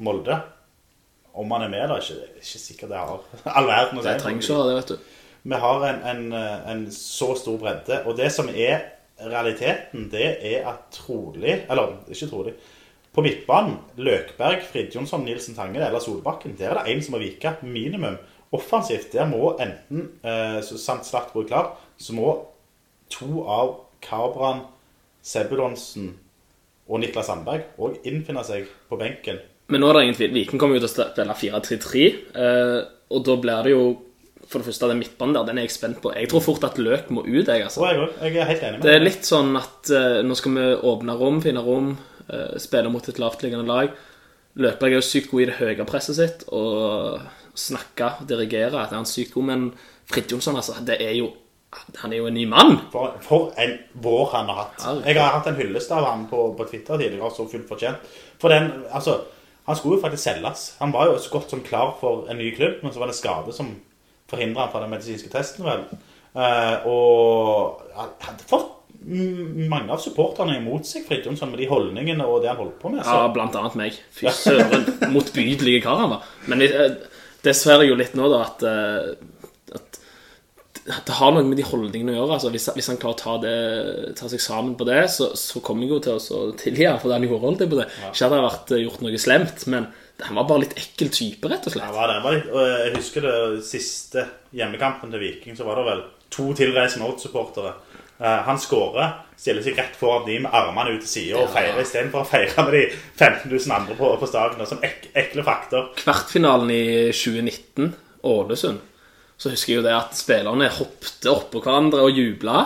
Molde 0.02 0.40
Om 1.40 1.56
han 1.56 1.66
er 1.66 1.72
med, 1.72 1.86
da, 1.88 1.98
er 1.98 2.04
ikke, 2.04 2.42
ikke 2.42 2.62
sikkert 2.66 2.92
det 2.92 3.00
har 3.00 3.20
all 3.58 3.70
verden 3.70 4.00
å 4.00 4.04
si. 4.04 4.12
Jeg 4.12 4.24
trenger 4.24 4.44
ikke 4.44 4.56
å 4.56 4.62
ha 4.62 4.70
det, 4.70 4.78
vet 4.80 4.94
du. 4.94 5.12
Vi 5.50 5.60
har 5.64 5.86
en, 5.88 6.02
en, 6.12 6.24
en 6.74 6.82
så 6.92 7.30
stor 7.40 7.60
bredde. 7.62 8.02
Og 8.10 8.18
det 8.20 8.28
som 8.36 8.50
er 8.52 8.82
realiteten, 9.20 10.10
det 10.12 10.28
er 10.48 10.68
at 10.68 10.90
trolig 10.96 11.62
Eller 11.70 11.96
ikke 12.12 12.28
trolig. 12.32 12.54
På 13.16 13.24
midtbanen, 13.26 13.80
Løkberg, 13.98 14.62
Fridtjonsson, 14.70 15.24
Nilsen 15.26 15.56
Tange 15.58 15.82
eller 15.82 16.00
Solbakken, 16.00 16.54
der 16.60 16.76
er 16.76 16.84
det 16.84 16.94
én 16.94 17.02
som 17.04 17.16
må 17.16 17.24
vike. 17.24 17.56
Minimum. 17.64 18.20
Offensivt, 18.52 19.14
der 19.14 19.26
må 19.30 19.56
enten, 19.62 20.12
eh, 20.24 20.62
Slatko 20.62 21.42
er 21.42 21.48
klar, 21.48 21.72
så 21.98 22.14
må 22.14 22.36
to 23.10 23.44
av 23.48 23.76
Kabran, 24.02 24.62
Sebulonsen 25.22 26.14
og 26.88 27.02
Niklas 27.02 27.28
Sandberg 27.30 27.66
òg 27.78 28.00
innfinne 28.08 28.44
seg 28.46 28.70
på 28.90 28.98
benken. 28.98 29.42
Men 29.70 29.84
nå 29.84 29.90
er 29.90 29.98
det 29.98 30.04
ingen 30.08 30.18
tvil. 30.18 30.36
Viking 30.36 30.62
kommer 30.62 30.78
jo 30.78 30.84
til 30.84 30.90
å 30.90 31.08
spille 31.14 31.36
4-3-3. 31.42 32.06
Eh, 32.44 32.78
og 33.14 33.26
da 33.26 33.36
blir 33.42 33.66
det 33.66 33.74
jo 33.76 33.84
For 34.50 34.64
det 34.64 34.66
første, 34.72 34.88
den 34.90 34.98
midtbanen 34.98 35.36
der, 35.36 35.46
den 35.46 35.60
er 35.62 35.68
jeg 35.68 35.76
spent 35.76 36.00
på. 36.02 36.10
Jeg 36.18 36.30
tror 36.32 36.42
fort 36.42 36.64
at 36.66 36.80
Løk 36.82 37.12
må 37.14 37.22
ut, 37.22 37.46
jeg, 37.46 37.62
altså. 37.62 37.84
Jeg, 37.86 38.08
jeg 38.24 38.40
er 38.42 38.48
helt 38.50 38.64
enig 38.66 38.80
med 38.80 38.88
Det 38.88 38.96
er 38.96 39.04
litt 39.04 39.28
sånn 39.28 39.52
at 39.60 39.92
uh, 39.94 40.22
nå 40.26 40.38
skal 40.40 40.56
vi 40.56 40.64
åpne 40.90 41.16
rom, 41.20 41.38
finne 41.44 41.62
rom, 41.62 41.92
uh, 42.32 42.56
spille 42.58 42.90
mot 42.90 43.12
et 43.12 43.22
lavtliggende 43.22 43.70
lag. 43.70 43.94
Løkberg 44.58 44.96
er 44.96 44.98
jo 44.98 45.06
sykt 45.06 45.30
god 45.30 45.44
i 45.44 45.48
det 45.52 45.60
høye 45.60 45.86
presset 45.86 46.18
sitt 46.18 46.48
og 46.50 47.22
snakke, 47.54 48.10
dirigere. 48.26 48.82
Er 48.82 48.98
han 48.98 49.06
sykt 49.06 49.38
god, 49.38 49.50
men 49.52 49.70
Fridtjonsson, 50.10 50.58
altså, 50.58 50.82
det 50.88 50.98
er 50.98 51.14
jo 51.20 51.30
Han 52.02 52.10
er 52.10 52.18
jo 52.18 52.26
en 52.26 52.34
ny 52.34 52.48
mann. 52.50 52.80
For, 52.90 53.20
for 53.22 53.52
en 53.62 53.76
vår 54.02 54.32
han 54.34 54.48
har 54.50 54.64
hatt. 54.64 54.86
Jeg 55.06 55.20
har 55.20 55.36
hatt 55.36 55.52
en 55.52 55.60
hyllest 55.60 55.92
av 55.94 56.08
han 56.08 56.24
på, 56.26 56.48
på 56.58 56.66
Twitter 56.72 56.98
tidligere, 56.98 57.30
så 57.30 57.46
fullt 57.46 57.68
fortjent. 57.70 58.16
For 58.42 58.50
den, 58.50 58.72
altså, 58.90 59.20
han 59.70 59.78
skulle 59.78 60.00
jo 60.00 60.02
faktisk 60.02 60.24
selges. 60.24 60.66
Han 60.80 60.94
var 60.96 61.12
jo 61.12 61.20
så 61.22 61.30
godt 61.36 61.54
som 61.54 61.62
klar 61.66 61.94
for 62.00 62.26
en 62.32 62.40
ny 62.42 62.50
klubb, 62.56 62.80
men 62.82 62.94
så 62.94 63.02
var 63.02 63.12
det 63.12 63.18
skade 63.20 63.54
som 63.54 63.76
forhindret 64.30 64.64
han 64.64 64.72
fra 64.74 64.82
den 64.82 64.94
medisinske 64.94 65.30
testen, 65.30 65.68
vel. 65.68 65.84
Eh, 66.34 66.88
og 66.90 67.84
han 67.94 68.12
hadde 68.26 68.50
fått 68.50 68.76
mange 69.00 69.94
av 69.94 70.02
supporterne 70.04 70.58
imot 70.58 70.90
seg, 70.90 71.06
Fridtjonsson, 71.08 71.54
med 71.54 71.62
de 71.62 71.70
holdningene 71.70 72.26
og 72.28 72.42
det 72.44 72.52
han 72.52 72.60
holdt 72.60 72.80
på 72.82 72.92
med. 72.92 73.04
Så. 73.06 73.14
Ja, 73.16 73.30
blant 73.34 73.56
annet 73.56 73.78
meg. 73.80 74.00
Fy 74.16 74.28
søren, 74.36 74.90
motbydelige 75.14 75.86
kar 75.86 76.02
han 76.02 76.16
var. 76.18 76.34
Men 76.52 76.66
dessverre 77.46 77.86
det 77.86 77.92
jo 77.94 78.00
litt 78.00 78.18
nå, 78.18 78.28
da, 78.34 78.42
at, 78.50 78.66
eh, 78.68 79.39
det 80.90 81.16
har 81.20 81.32
noe 81.36 81.46
med 81.46 81.60
de 81.60 81.66
holdningene 81.68 82.16
å 82.16 82.18
gjøre. 82.18 82.36
altså 82.40 82.50
Hvis, 82.54 82.66
hvis 82.74 82.88
han 82.90 82.98
klarer 83.02 83.18
å 83.18 83.20
ta, 83.20 83.34
det, 83.44 84.14
ta 84.18 84.30
seg 84.32 84.42
sammen 84.42 84.74
på 84.80 84.88
det, 84.90 85.04
så, 85.14 85.28
så 85.38 85.62
kommer 85.66 85.86
jeg 85.86 85.92
jo 85.94 86.00
til 86.06 86.16
å 86.18 86.40
tilgi 86.58 86.88
ham 86.90 86.98
for 87.02 87.12
det 87.12 87.20
han 87.20 87.28
gjorde. 87.28 87.42
holdt 87.46 87.66
på 87.70 87.78
det. 87.82 87.86
Ikke 88.10 88.26
at 88.26 88.34
det 88.34 88.40
har 88.40 88.48
vært 88.48 88.74
eh, 88.74 88.82
gjort 88.88 89.04
noe 89.06 89.22
slemt, 89.22 89.66
men 89.70 89.86
han 90.26 90.40
var 90.40 90.48
bare 90.50 90.64
litt 90.66 90.74
ekkel 90.82 91.12
type, 91.16 91.48
rett 91.52 91.68
og 91.70 91.76
Ja, 91.76 91.78
slett. 91.78 91.94
var 91.96 92.10
det. 92.14 92.18
Var 92.26 92.38
litt, 92.40 92.50
og 92.56 92.66
jeg 92.74 92.96
husker 92.98 93.28
det 93.30 93.36
siste 93.70 94.26
hjemmekampen 94.58 95.14
til 95.14 95.22
Viking, 95.28 95.56
så 95.60 95.68
var 95.70 95.78
det 95.80 95.86
vel 95.92 96.02
to 96.34 96.50
tilreisende 96.58 97.08
Odd-supportere. 97.12 97.76
Eh, 98.20 98.42
han 98.50 98.58
skårer, 98.60 99.14
stiller 99.40 99.64
seg 99.64 99.78
rett 99.80 99.94
foran 99.96 100.26
de 100.28 100.42
med 100.44 100.52
armene 100.58 100.98
ut 100.98 101.06
til 101.06 101.12
siden 101.14 101.40
og 101.46 101.54
feirer 101.54 101.78
istedenfor 101.86 102.26
å 102.26 102.28
feire 102.28 102.66
med 102.66 102.74
de 102.76 102.82
15 103.16 103.46
000 103.54 103.78
andre 103.78 103.96
på, 103.96 104.10
på 104.20 104.28
stadion. 104.28 104.66
Som 104.68 104.82
ek, 104.84 105.06
ekle 105.22 105.46
fakter. 105.48 105.88
Kvartfinalen 106.02 106.74
i 106.76 106.84
2019, 107.16 107.94
Ålesund, 108.28 108.82
så 109.40 109.54
husker 109.54 109.74
jeg 109.74 109.80
jo 109.80 109.86
det 109.86 109.96
at 109.96 110.18
spillerne 110.20 110.68
hoppte 110.76 111.32
oppå 111.32 111.62
hverandre 111.64 112.04
og 112.04 112.18
jubla. 112.18 112.64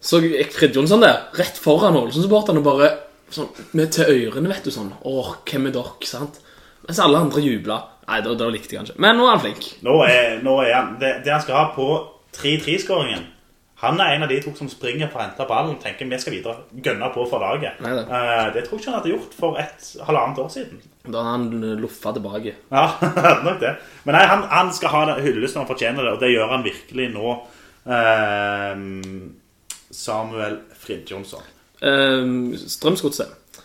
Så 0.00 0.20
jeg 0.22 0.46
gikk 0.50 0.76
sånn 0.86 1.02
der, 1.02 1.22
rett 1.38 1.56
foran 1.58 1.96
Ålesund-supporterne, 1.96 2.62
bare 2.64 2.90
sånn, 3.32 3.48
med 3.72 3.94
til 3.96 4.10
ørene, 4.12 4.50
vet 4.52 4.66
du, 4.68 4.70
sånn 4.74 4.92
Åh, 5.08 5.32
hvem 5.48 5.70
er 5.70 5.78
dere? 5.78 6.08
sant? 6.08 6.42
Mens 6.86 7.00
alle 7.02 7.22
andre 7.24 7.40
jubla. 7.42 7.80
Nei, 8.06 8.20
da, 8.22 8.34
da 8.38 8.50
likte 8.52 8.76
jeg 8.76 8.82
kanskje. 8.84 8.98
Men 9.02 9.16
nå 9.18 9.24
er 9.26 9.32
han 9.34 9.42
flink. 9.42 9.64
Nå 9.82 9.96
er, 10.04 10.36
nå 10.44 10.60
er 10.62 10.74
han 10.76 10.92
Det, 11.00 11.16
det 11.24 11.32
han 11.32 11.42
skal 11.42 11.58
ha 11.58 11.64
på 11.74 11.88
3-3-skåringen 12.36 13.24
Han 13.82 14.00
er 14.00 14.14
en 14.14 14.24
av 14.24 14.30
de 14.32 14.38
to 14.40 14.54
som 14.56 14.68
springer 14.72 15.10
for 15.12 15.20
å 15.20 15.26
hente 15.26 15.44
ballen 15.48 15.74
og 15.74 15.82
tenker 15.82 16.08
vi 16.08 16.18
skal 16.20 16.32
videre. 16.32 16.62
Gønne 16.84 17.10
på 17.12 17.26
for 17.28 17.44
laget. 17.44 17.80
Nei, 17.84 17.92
det. 17.98 18.04
Eh, 18.08 18.44
det 18.54 18.62
tror 18.64 18.78
jeg 18.78 18.86
ikke 18.86 18.92
han 18.92 18.98
hadde 18.98 19.12
gjort 19.12 19.34
for 19.36 19.58
et 19.60 19.88
halvannet 20.08 20.40
år 20.40 20.52
siden. 20.54 20.80
Da 21.04 21.22
har 21.22 21.36
han 21.36 21.66
loffa 21.82 22.14
tilbake. 22.16 22.54
Ja, 22.72 22.86
hadde 23.26 23.44
nok 23.44 23.60
det. 23.60 23.74
Men 24.06 24.16
nei, 24.16 24.24
han, 24.30 24.46
han 24.52 24.72
skal 24.76 24.94
ha 24.94 25.02
det 25.10 25.18
hyllesten 25.26 25.60
han 25.62 25.68
fortjener 25.68 26.08
det, 26.08 26.14
og 26.16 26.24
det 26.24 26.32
gjør 26.32 26.54
han 26.54 26.64
virkelig 26.64 27.10
nå. 27.12 27.34
Ehm, 27.86 29.34
Samuel 29.92 30.62
Fridtjonsson. 30.74 31.52
Uh, 31.76 32.56
Strømsgodset 32.56 33.60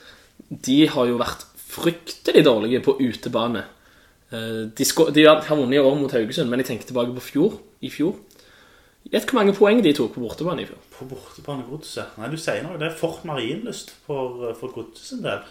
De 0.52 0.82
har 0.92 1.08
jo 1.08 1.16
vært 1.22 1.46
fryktelig 1.72 2.44
dårlige 2.44 2.82
på 2.84 2.98
utebane. 3.00 3.64
Eh, 4.32 4.68
de, 4.76 4.86
de 5.16 5.24
har 5.24 5.44
har 5.48 5.56
vunnet 5.56 5.78
i 5.78 5.80
år 5.80 5.96
mot 6.00 6.12
Haugesund, 6.12 6.50
men 6.50 6.60
jeg 6.60 6.72
tenker 6.72 6.90
tilbake 6.90 7.16
på 7.16 7.24
fjor. 7.24 7.56
I 7.82 7.90
fjor. 7.90 8.18
Gjett 9.12 9.26
hvor 9.28 9.42
mange 9.42 9.54
poeng 9.58 9.82
de 9.84 9.92
tok 9.94 10.14
på 10.16 10.22
bortebane 10.24 10.64
i 10.64 10.68
fjor. 10.70 10.78
På 10.96 11.06
bortebane 11.10 11.66
Godset. 11.68 12.14
Nei, 12.18 12.30
du 12.32 12.38
sier 12.40 12.62
noe. 12.64 12.78
Det 12.80 12.88
er 12.88 12.96
Fort 12.96 13.26
Marienlyst 13.28 13.92
for, 14.08 14.54
for 14.60 14.72
Godset 14.76 15.04
sin 15.10 15.24
del. 15.26 15.42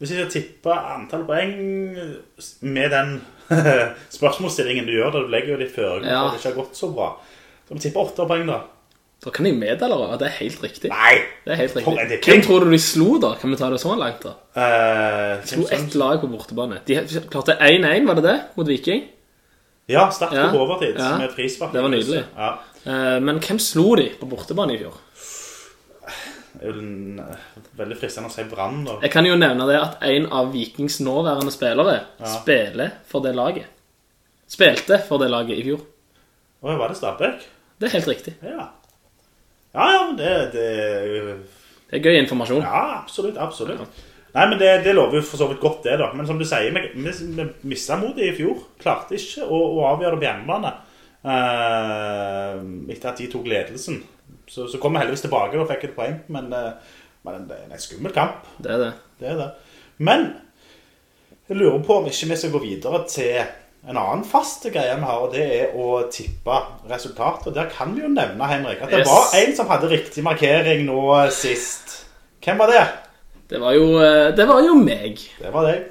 Hvis 0.00 0.12
jeg 0.14 0.20
skal 0.22 0.30
tippe 0.32 0.72
antall 0.94 1.24
poeng 1.28 1.50
med 2.62 2.90
den 2.94 3.16
spørsmålsstillingen 4.16 4.86
du 4.86 4.94
gjør, 4.94 5.10
da 5.16 5.24
du 5.24 5.32
legger 5.32 5.56
jo 5.56 5.58
de 5.60 5.68
føringer 5.74 6.08
Ja. 6.12 6.20
det 6.30 6.38
ikke 6.40 6.52
har 6.52 6.60
gått 6.62 6.78
så 6.78 6.88
bra, 6.94 7.08
så 7.68 7.74
vi 7.76 7.82
tippe 7.84 8.00
åtte 8.00 8.26
poeng, 8.30 8.46
da. 8.48 8.60
Da 9.20 9.28
kan 9.36 9.44
jeg 9.44 9.58
meddele 9.60 9.98
at 10.14 10.22
det 10.22 10.30
er 10.30 10.36
helt 10.38 10.62
riktig. 10.64 10.88
Nei! 10.88 11.18
Det 11.44 11.52
er 11.52 11.58
helt 11.60 11.74
riktig. 11.76 12.20
Hvem 12.24 12.40
tror 12.46 12.64
du 12.64 12.70
de 12.72 12.78
slo, 12.80 13.18
da? 13.20 13.34
Kan 13.36 13.52
vi 13.52 13.58
ta 13.60 13.68
det 13.68 13.80
så 13.82 13.92
langt, 14.00 14.22
da? 14.24 14.32
Uh, 14.56 15.42
Slo 15.44 15.66
ett 15.76 15.94
lag 16.00 16.22
på 16.22 16.30
bortebane. 16.32 16.78
De 16.88 16.96
klarte 17.28 17.58
1-1, 17.60 18.06
var 18.08 18.16
det 18.16 18.24
det? 18.30 18.38
Mot 18.56 18.68
Viking? 18.70 19.08
ja, 19.90 20.04
sterkt 20.14 20.36
Ja. 20.38 20.48
på 20.52 20.58
overtid 20.62 20.94
Ja. 20.96 21.18
med 21.18 21.32
frispark. 21.34 21.72
Det 21.74 21.82
var 21.82 21.88
nydelig. 21.90 22.22
Ja. 22.36 22.50
Eh, 22.86 23.18
Men 23.20 23.40
hvem 23.40 23.58
slo 23.60 23.94
de 23.98 24.08
på 24.20 24.28
bortebane 24.30 24.74
i 24.76 24.80
fjor? 24.80 24.96
Eh, 26.60 27.36
veldig 27.78 27.96
fristende 28.00 28.28
å 28.30 28.34
si 28.34 28.44
Brann, 28.50 28.82
da. 28.86 28.98
Jeg 29.04 29.12
kan 29.14 29.28
jo 29.28 29.36
nevne 29.38 29.66
det 29.70 29.78
at 29.80 30.02
en 30.08 30.26
av 30.34 30.50
Vikings 30.52 30.98
nåværende 31.04 31.52
spillere 31.54 32.00
spiller 32.40 32.96
for 33.08 33.24
det 33.24 33.34
laget. 33.36 33.70
Spilte 34.50 34.98
for 35.06 35.22
det 35.22 35.30
laget 35.30 35.60
i 35.60 35.64
fjor. 35.68 35.80
Å, 36.60 36.76
var 36.76 36.90
det 36.92 36.98
Stabæk? 36.98 37.46
Det 37.80 37.88
er 37.88 37.94
helt 37.96 38.10
riktig. 38.10 38.34
Ja. 38.44 38.66
Ja, 39.70 39.86
ja, 39.94 40.00
men 40.08 40.16
det, 40.18 40.30
det 40.52 40.66
Det 41.90 42.00
er 42.00 42.04
gøy 42.10 42.18
informasjon. 42.20 42.62
Ja, 42.66 43.00
absolutt. 43.00 43.38
absolutt. 43.38 43.80
Nei, 44.34 44.44
men 44.50 44.58
det, 44.60 44.68
det 44.84 44.92
lover 44.94 45.18
jo 45.18 45.24
for 45.26 45.40
så 45.40 45.46
vidt 45.50 45.62
godt, 45.62 45.80
det, 45.86 45.96
da. 45.98 46.10
Men 46.14 46.26
som 46.26 46.38
du 46.38 46.44
sier, 46.46 46.70
vi, 46.74 46.82
vi, 46.94 47.14
vi 47.38 47.46
mista 47.72 47.96
motet 47.98 48.26
i 48.28 48.34
fjor. 48.36 48.60
Klarte 48.82 49.16
ikke 49.18 49.46
å, 49.46 49.58
å 49.78 49.86
avgjøre 49.94 50.18
det 50.18 50.20
på 50.20 50.28
hjemmebane 50.28 50.74
etter 51.24 53.10
at 53.12 53.20
de 53.20 53.28
tok 53.32 53.46
ledelsen. 53.50 54.00
Så, 54.50 54.66
så 54.70 54.78
kom 54.82 54.94
vi 54.96 55.02
heldigvis 55.02 55.24
tilbake 55.26 55.58
og 55.60 55.68
fikk 55.70 55.88
et 55.90 55.96
poeng, 55.96 56.16
men, 56.32 56.48
eh, 56.52 56.72
men 57.26 57.44
det 57.48 57.58
er 57.60 57.70
en 57.74 57.82
skummel 57.82 58.12
kamp. 58.14 58.46
Det 58.62 58.72
er 58.74 58.78
det. 58.86 58.92
Det 59.20 59.28
er 59.32 59.36
det. 59.38 59.50
Men 60.02 60.30
jeg 61.50 61.58
lurer 61.60 61.82
på 61.86 61.98
om 62.00 62.06
ikke 62.10 62.30
vi 62.32 62.38
skal 62.40 62.54
gå 62.54 62.62
videre 62.64 63.02
til 63.10 63.40
en 63.90 63.96
annen 63.96 64.24
fast 64.28 64.66
greie 64.72 64.96
vi 64.98 65.06
har, 65.08 65.20
og 65.24 65.32
det 65.34 65.44
er 65.56 65.76
å 65.78 66.00
tippe 66.12 66.56
resultatet. 66.90 67.48
Og 67.50 67.56
der 67.56 67.70
kan 67.72 67.94
vi 67.96 68.02
jo 68.04 68.10
nevne, 68.12 68.48
Henrik, 68.50 68.82
at 68.84 68.90
det 68.92 69.04
Yes. 69.04 69.08
var 69.12 69.38
en 69.40 69.54
som 69.56 69.70
hadde 69.72 69.88
riktig 69.92 70.24
markering 70.26 70.84
nå 70.88 71.00
sist. 71.32 72.06
Hvem 72.44 72.58
var 72.60 72.72
det? 72.74 72.82
Det 73.50 73.58
var 73.60 73.72
jo, 73.74 73.86
eh, 74.02 74.30
det 74.36 74.46
var 74.48 74.60
jo 74.62 74.74
meg. 74.78 75.18
Det 75.40 75.52
var 75.52 75.66
deg. 75.66 75.86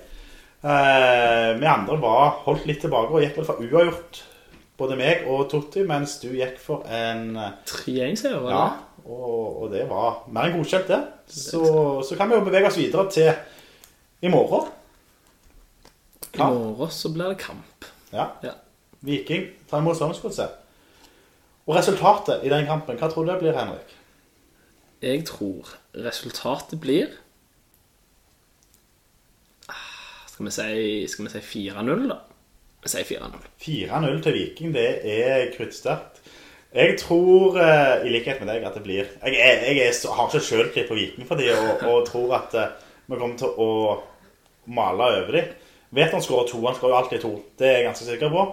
Eh, 0.64 1.54
vi 1.60 1.66
andre 1.70 1.98
var 2.02 2.30
holdt 2.46 2.66
litt 2.68 2.82
tilbake 2.84 3.12
og 3.16 3.22
gikk 3.24 3.38
vel 3.40 3.46
for 3.48 3.64
uavgjort. 3.64 4.22
Både 4.80 4.96
meg 5.00 5.26
og 5.28 5.50
Totti, 5.52 5.84
mens 5.88 6.18
du 6.22 6.30
gikk 6.32 6.60
for 6.64 6.86
en 6.88 7.34
eh, 7.36 7.56
3-1-seier, 7.68 8.40
var 8.40 8.50
det? 8.54 8.60
Ja, 8.60 9.06
og, 9.10 9.64
og 9.64 9.74
det 9.74 9.84
var 9.90 10.22
mer 10.32 10.48
enn 10.48 10.56
godkjent, 10.56 10.88
det. 10.88 11.00
Så, 11.30 11.62
så 12.08 12.16
kan 12.18 12.32
vi 12.32 12.38
jo 12.40 12.46
bevege 12.46 12.70
oss 12.70 12.80
videre 12.80 13.10
til 13.12 13.34
i 14.24 14.32
morgen. 14.32 14.70
I 16.36 16.40
morgen 16.46 16.92
så 16.94 17.12
blir 17.12 17.34
det 17.34 17.42
kamp. 17.44 17.88
Ja. 18.14 18.30
Ja. 18.46 18.56
Viking 19.06 19.50
tar 19.70 19.84
imot 19.84 20.00
Strømsgodset. 20.00 20.56
Og 21.70 21.76
resultatet 21.78 22.44
i 22.48 22.50
den 22.52 22.66
kampen, 22.66 22.98
hva 22.98 23.12
tror 23.12 23.28
du 23.28 23.34
det 23.34 23.40
blir, 23.44 23.58
Henrik? 23.58 23.92
Jeg 25.04 25.26
tror 25.30 25.76
resultatet 25.96 26.80
blir 26.82 27.14
Ah, 29.70 30.26
Skal 30.28 30.48
vi 30.48 30.52
si, 30.52 31.08
si 31.08 31.70
4-0, 31.70 32.08
da? 32.10 32.18
Vi 32.84 32.92
sier 32.92 33.08
4-0. 33.08 33.48
4-0 33.60 34.22
til 34.24 34.38
Viking, 34.38 34.74
det 34.76 34.88
er 35.04 35.50
kruttsterkt. 35.56 36.22
Jeg 36.70 37.00
tror, 37.02 37.58
eh, 37.58 38.06
i 38.06 38.12
likhet 38.14 38.40
med 38.40 38.54
deg, 38.54 38.64
at 38.64 38.76
det 38.78 38.84
blir 38.86 39.02
Jeg, 39.02 39.34
er, 39.34 39.64
jeg 39.66 39.88
er, 39.88 40.12
har 40.14 40.28
ikke 40.30 40.46
sjølkritt 40.46 40.88
på 40.88 40.98
Viking 41.00 41.26
for 41.28 41.36
de, 41.36 41.50
og, 41.50 41.82
og 41.90 42.06
tror 42.08 42.36
at 42.38 42.54
eh, 42.54 42.76
vi 43.10 43.18
kommer 43.18 43.40
til 43.42 43.58
å 43.58 43.72
male 44.70 45.08
over 45.18 45.34
dem. 45.34 45.50
Vet 45.98 46.14
han 46.14 46.22
skårer 46.22 46.52
to, 46.52 46.62
han 46.68 46.78
skårer 46.78 46.94
jo 46.94 47.00
alltid 47.00 47.24
to. 47.24 47.32
Det 47.58 47.68
er 47.68 47.80
jeg 47.80 47.88
ganske 47.88 48.06
sikker 48.06 48.30
på. 48.36 48.46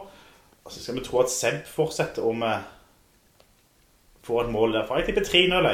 Og 0.64 0.72
så 0.72 0.80
skal 0.80 0.96
vi 0.96 1.04
tro 1.04 1.20
at 1.20 1.30
Seb 1.30 1.68
fortsetter 1.68 2.24
om 2.24 2.40
vi 2.40 2.54
får 4.26 4.46
et 4.46 4.52
mål 4.56 4.78
derfra. 4.78 5.02
Jeg 5.02 5.10
tipper 5.10 5.28
3-0 5.28 5.68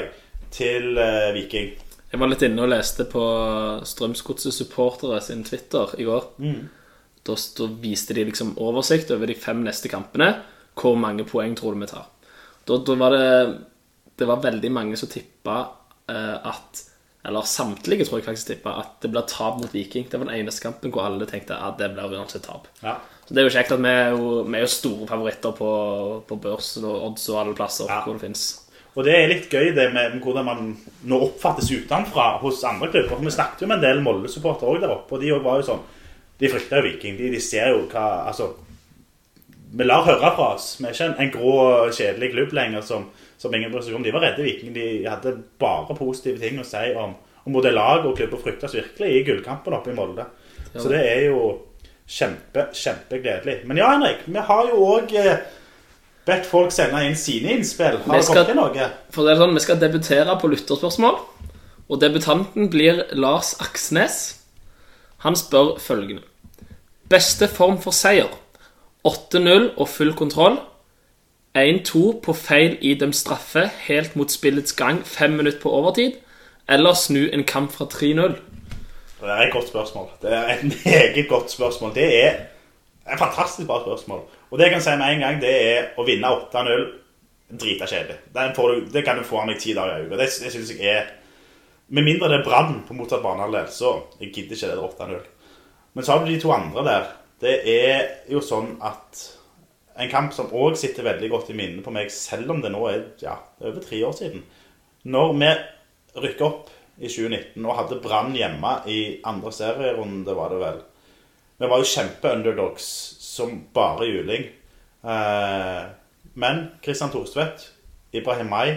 til 0.52 0.98
eh, 0.98 1.30
Viking. 1.38 1.72
Jeg 2.12 2.20
var 2.20 2.28
litt 2.28 2.42
inne 2.44 2.66
og 2.66 2.72
leste 2.74 3.06
på 3.08 3.22
Strømsgodset 3.88 4.52
supportere 4.52 5.22
sin 5.24 5.46
Twitter 5.46 5.94
i 5.96 6.04
går. 6.10 6.26
Da, 7.26 7.36
da 7.58 7.66
viste 7.82 8.14
de 8.16 8.24
liksom 8.26 8.54
oversikt 8.58 9.10
over 9.14 9.30
de 9.30 9.34
fem 9.38 9.60
neste 9.62 9.88
kampene. 9.92 10.32
Hvor 10.78 10.96
mange 10.98 11.24
poeng 11.28 11.54
tror 11.58 11.74
du 11.76 11.80
vi 11.84 11.90
tar? 11.92 12.08
Da, 12.66 12.78
da 12.78 12.94
var 12.98 13.10
det 13.14 13.58
Det 14.18 14.26
var 14.28 14.42
veldig 14.42 14.70
mange 14.72 14.96
som 14.96 15.08
tippa 15.10 15.56
eh, 16.08 16.36
at 16.48 16.82
Eller 17.24 17.46
samtlige 17.46 18.04
tror 18.06 18.18
jeg 18.20 18.26
faktisk 18.26 18.48
tippa 18.52 18.72
at 18.80 18.96
det 19.02 19.10
blir 19.12 19.22
tap 19.30 19.60
mot 19.60 19.72
Viking. 19.74 20.08
Det 20.10 20.18
var 20.18 20.26
den 20.26 20.40
eneste 20.40 20.62
kampen 20.64 20.90
hvor 20.90 21.04
alle 21.06 21.26
tenkte 21.30 21.54
at 21.54 21.78
det 21.78 21.92
blir 21.94 22.16
uansett 22.18 22.42
tap. 22.42 22.66
Ja. 22.82 22.96
Så 23.26 23.34
det 23.34 23.42
er 23.42 23.46
jo 23.46 23.54
kjekt 23.54 23.72
at 23.76 23.82
vi 23.84 23.92
er 23.92 24.10
jo, 24.16 24.42
vi 24.48 24.56
er 24.58 24.64
jo 24.64 24.72
store 24.72 25.06
favoritter 25.06 25.54
på, 25.54 25.70
på 26.26 26.38
børs 26.42 26.72
og 26.82 26.90
odds 27.06 27.28
og 27.30 27.38
alle 27.44 27.54
plasser 27.54 27.86
Ja. 27.86 28.00
hvor 28.02 28.18
det 28.18 28.24
fins. 28.26 28.42
Og 28.96 29.06
det 29.06 29.14
er 29.16 29.30
litt 29.30 29.46
gøy 29.48 29.70
det 29.76 29.86
med 29.94 30.18
hvordan 30.20 30.44
man 30.44 30.72
nå 31.08 31.20
oppfattes 31.28 31.70
utenfra 31.70 32.38
hos 32.42 32.64
andre 32.68 32.90
klubber. 32.90 33.14
For 33.14 33.24
vi 33.24 33.30
snakket 33.38 33.62
jo 33.62 33.70
med 33.70 33.78
en 33.78 33.86
del 33.86 34.02
Molde-supportere 34.04 34.68
òg 34.74 34.82
der 34.82 34.90
oppe, 34.98 35.14
og 35.14 35.22
de 35.22 35.30
òg 35.32 35.46
var 35.46 35.62
jo 35.62 35.68
sånn 35.70 35.84
De 36.42 36.50
frykter 36.50 36.80
jo 36.82 36.86
Viking. 36.88 37.16
De, 37.20 37.30
de 37.30 37.40
ser 37.40 37.70
jo 37.70 37.84
hva 37.92 38.04
Altså 38.26 38.48
Vi 39.72 39.84
lar 39.86 40.02
høre 40.04 40.32
fra 40.36 40.48
oss. 40.56 40.72
Vi 40.80 40.88
er 40.88 40.92
ikke 40.96 41.06
en, 41.12 41.14
en 41.22 41.30
grå, 41.32 41.52
kjedelig 41.96 42.32
klubb 42.34 42.52
lenger 42.58 42.82
som, 42.84 43.06
som 43.40 43.54
ingen 43.56 43.70
bryr 43.72 43.84
seg 43.86 43.94
om. 43.96 44.02
De 44.04 44.12
var 44.12 44.26
redde 44.26 44.44
Viking. 44.44 44.74
De 44.74 44.86
hadde 45.06 45.36
bare 45.62 45.96
positive 45.96 46.42
ting 46.42 46.58
å 46.60 46.66
si 46.66 46.90
om, 46.98 47.14
om 47.46 47.56
både 47.56 47.72
lag 47.72 48.04
og 48.04 48.16
klubb, 48.18 48.34
og 48.36 48.42
fryktes 48.44 48.74
virkelig 48.76 49.08
i 49.16 49.22
gullkampen 49.30 49.78
oppe 49.78 49.94
i 49.94 49.96
Molde. 49.96 50.26
Så 50.74 50.88
det 50.92 51.00
er 51.08 51.24
jo 51.30 51.40
kjempe, 52.08 52.66
kjempegledelig. 52.76 53.62
Men 53.68 53.80
ja, 53.80 53.90
Henrik, 53.94 54.26
vi 54.26 54.44
har 54.50 54.68
jo 54.68 54.82
òg 54.96 55.14
bedt 56.26 56.46
folk 56.46 56.72
sende 56.74 57.00
inn 57.06 57.16
sine 57.18 57.54
innspill. 57.56 57.96
Har 58.02 58.12
Vi 58.12 58.18
det 58.18 58.24
skal- 58.26 58.44
kommet 58.44 58.52
inn 58.54 58.60
noe? 58.60 58.90
For 59.14 59.24
det 59.24 59.32
er 59.34 59.40
sånn, 59.42 59.54
Vi 59.54 59.60
skal 59.64 59.80
debutere 59.80 60.36
på 60.40 60.50
lytterspørsmål. 60.52 61.18
Og 61.88 62.00
debutanten 62.00 62.68
blir 62.70 63.06
Lars 63.12 63.54
Aksnes. 63.60 64.20
Han 65.24 65.34
spør 65.36 65.78
følgende. 65.80 66.22
Beste 67.12 67.48
form 67.48 67.76
for 67.82 67.92
seier? 67.92 68.30
8-0 69.04 69.74
og 69.76 69.88
full 69.88 70.14
kontroll. 70.16 70.54
1-2 71.58 72.04
på 72.24 72.32
feil 72.32 72.78
idømt 72.80 73.16
straffe 73.18 73.66
helt 73.84 74.14
mot 74.16 74.32
spillets 74.32 74.72
gang, 74.72 75.02
fem 75.04 75.34
minutter 75.36 75.60
på 75.60 75.72
overtid. 75.76 76.16
Eller 76.68 76.96
snu 76.96 77.26
en 77.28 77.44
kamp 77.44 77.74
fra 77.74 77.84
3-0. 77.84 78.38
Det 79.20 79.28
er 79.30 79.42
et 79.42 79.52
godt 79.52 79.68
spørsmål. 79.68 80.08
Det 80.22 80.32
er 80.32 80.54
et 80.54 80.64
meget 80.64 81.28
godt 81.28 81.50
spørsmål. 81.50 81.94
Det 81.94 82.08
er 82.24 82.30
et 83.12 83.18
fantastisk 83.18 83.66
bra 83.66 83.82
spørsmål. 83.82 84.24
Og 84.50 84.58
det 84.58 84.64
jeg 84.64 84.72
kan 84.72 84.82
si 84.82 84.96
med 84.96 85.12
en 85.12 85.20
gang, 85.26 85.40
det 85.42 85.52
er 85.66 85.92
å 85.98 86.06
vinne 86.08 86.32
8-0 86.32 86.86
drita 87.60 87.86
kjedelig. 87.92 88.16
Det 88.92 89.04
kan 89.04 89.20
du 89.20 89.26
få 89.28 89.42
av 89.42 89.50
meg 89.50 89.60
ti 89.60 89.76
dager 89.76 90.00
i 90.00 90.08
uka. 90.08 90.16
Det, 90.16 90.30
det 90.46 90.54
syns 90.54 90.72
jeg 90.72 90.96
er 90.96 91.18
Med 91.92 92.06
mindre 92.06 92.28
det 92.30 92.38
er 92.38 92.44
brann 92.46 92.78
på 92.88 92.94
motsatt 92.96 93.20
banehalvdel, 93.20 93.66
så 93.68 93.88
jeg 94.16 94.30
gidder 94.32 94.56
ikke 94.56 94.68
det 94.70 94.84
8-0. 95.10 95.31
Men 95.92 96.04
så 96.04 96.12
har 96.12 96.24
du 96.24 96.32
de 96.32 96.40
to 96.40 96.52
andre 96.54 96.84
der. 96.86 97.08
Det 97.42 97.54
er 97.68 98.04
jo 98.30 98.40
sånn 98.44 98.76
at 98.84 99.22
en 100.00 100.10
kamp 100.10 100.32
som 100.32 100.52
òg 100.56 100.76
sitter 100.80 101.04
veldig 101.04 101.28
godt 101.32 101.50
i 101.52 101.56
minnet 101.56 101.84
på 101.84 101.92
meg, 101.92 102.12
selv 102.12 102.54
om 102.54 102.62
det 102.62 102.70
nå 102.72 102.84
er 102.88 103.02
ja, 103.20 103.36
er 103.60 103.72
over 103.72 103.84
tre 103.84 103.98
år 104.06 104.14
siden. 104.16 104.44
Når 105.04 105.34
vi 105.40 105.50
rykka 106.22 106.46
opp 106.46 106.70
i 106.96 107.08
2019 107.08 107.66
og 107.66 107.76
hadde 107.76 108.00
Brann 108.04 108.36
hjemme 108.36 108.76
i 108.88 109.00
andre 109.28 109.52
serierunde, 109.52 110.36
var 110.36 110.52
det 110.52 110.60
vel. 110.62 110.80
Vi 111.62 111.70
var 111.70 111.82
jo 111.82 111.90
kjempe-underdogs 111.92 112.86
som 113.22 113.52
bare 113.74 114.08
juling. 114.08 114.48
Eh, 115.02 115.82
men 116.34 116.64
Christian 116.82 117.12
Thorstvedt, 117.12 117.68
Ibrahim 118.12 118.50
May 118.52 118.76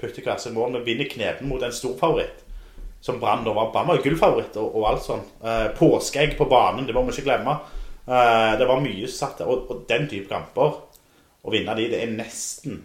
putter 0.00 0.22
hver 0.22 0.40
sin 0.42 0.56
mål. 0.56 0.78
Vi 0.78 0.92
vinner 0.92 1.10
knepen 1.10 1.48
mot 1.48 1.62
en 1.62 1.74
storfavoritt. 1.74 2.43
Som 3.04 3.20
Brann 3.20 3.44
var. 3.44 3.68
Brann 3.72 3.90
var 3.90 3.98
jo 3.98 4.06
gullfavoritt 4.06 4.56
og, 4.60 4.78
og 4.78 4.88
alt 4.88 5.04
sånn. 5.04 5.22
Eh, 5.44 5.66
påskeegg 5.76 6.38
på 6.38 6.48
banen, 6.48 6.86
det 6.88 6.96
må 6.96 7.04
vi 7.04 7.12
ikke 7.12 7.28
glemme. 7.28 7.58
Eh, 8.06 8.54
det 8.60 8.68
var 8.68 8.80
mye 8.80 9.04
som 9.10 9.18
satt 9.26 9.42
der. 9.42 9.52
Og, 9.52 9.68
og 9.68 9.84
den 9.90 10.08
type 10.08 10.30
kamper, 10.32 10.80
å 11.44 11.52
vinne 11.52 11.76
de, 11.76 11.90
det 11.92 12.00
er 12.00 12.14
nesten 12.16 12.82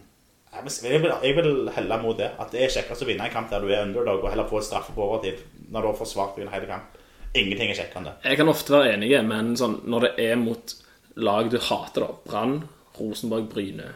jeg 0.50 1.00
vil, 1.04 1.12
jeg 1.24 1.36
vil, 1.38 1.70
helle 1.76 1.98
mot 2.02 2.18
det. 2.18 2.32
At 2.42 2.52
det 2.52 2.64
er 2.66 2.74
kjekkest 2.74 3.06
å 3.06 3.08
vinne 3.08 3.28
en 3.28 3.34
kamp 3.34 3.52
der 3.52 3.64
du 3.64 3.70
er 3.70 3.86
underdog, 3.86 4.24
og 4.24 4.32
heller 4.34 4.50
få 4.50 4.60
et 4.60 4.68
straffe 4.68 4.96
på 4.96 5.06
overtid 5.06 5.44
når 5.70 5.86
du 5.86 5.90
har 5.92 5.98
forsvart 6.00 6.40
en 6.42 6.52
hel 6.52 6.66
kamp. 6.68 6.98
Ingenting 7.38 7.70
er 7.70 7.78
kjekkere 7.78 8.02
enn 8.02 8.08
det. 8.10 8.16
Jeg 8.26 8.40
kan 8.40 8.50
ofte 8.50 8.74
være 8.74 8.96
enig, 8.96 9.12
men 9.30 9.54
sånn, 9.60 9.78
når 9.86 10.08
det 10.08 10.12
er 10.26 10.40
mot 10.42 10.74
lag 11.22 11.52
du 11.54 11.60
hater, 11.62 12.06
da 12.06 12.10
Brann, 12.26 12.56
Rosenborg, 12.98 13.46
Bryne 13.52 13.92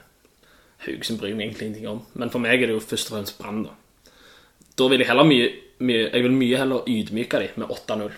Haugesund 0.84 1.20
bryr 1.20 1.34
meg 1.34 1.48
egentlig 1.48 1.70
ingenting 1.70 1.90
om. 1.90 2.02
Men 2.20 2.32
for 2.32 2.44
meg 2.44 2.62
er 2.62 2.70
det 2.70 2.76
jo 2.76 2.84
først 2.84 3.10
og 3.10 3.18
fremst 3.18 3.40
Brann. 3.40 3.64
Da 3.66 3.80
Da 4.78 4.88
vil 4.90 5.04
jeg 5.04 5.10
heller 5.10 5.28
mye, 5.28 5.50
mye 5.82 6.10
Jeg 6.10 6.26
vil 6.26 6.36
mye 6.38 6.60
heller 6.62 6.86
ydmyke 6.90 7.42
dem 7.42 7.64
med 7.64 7.74
8-0. 7.74 8.14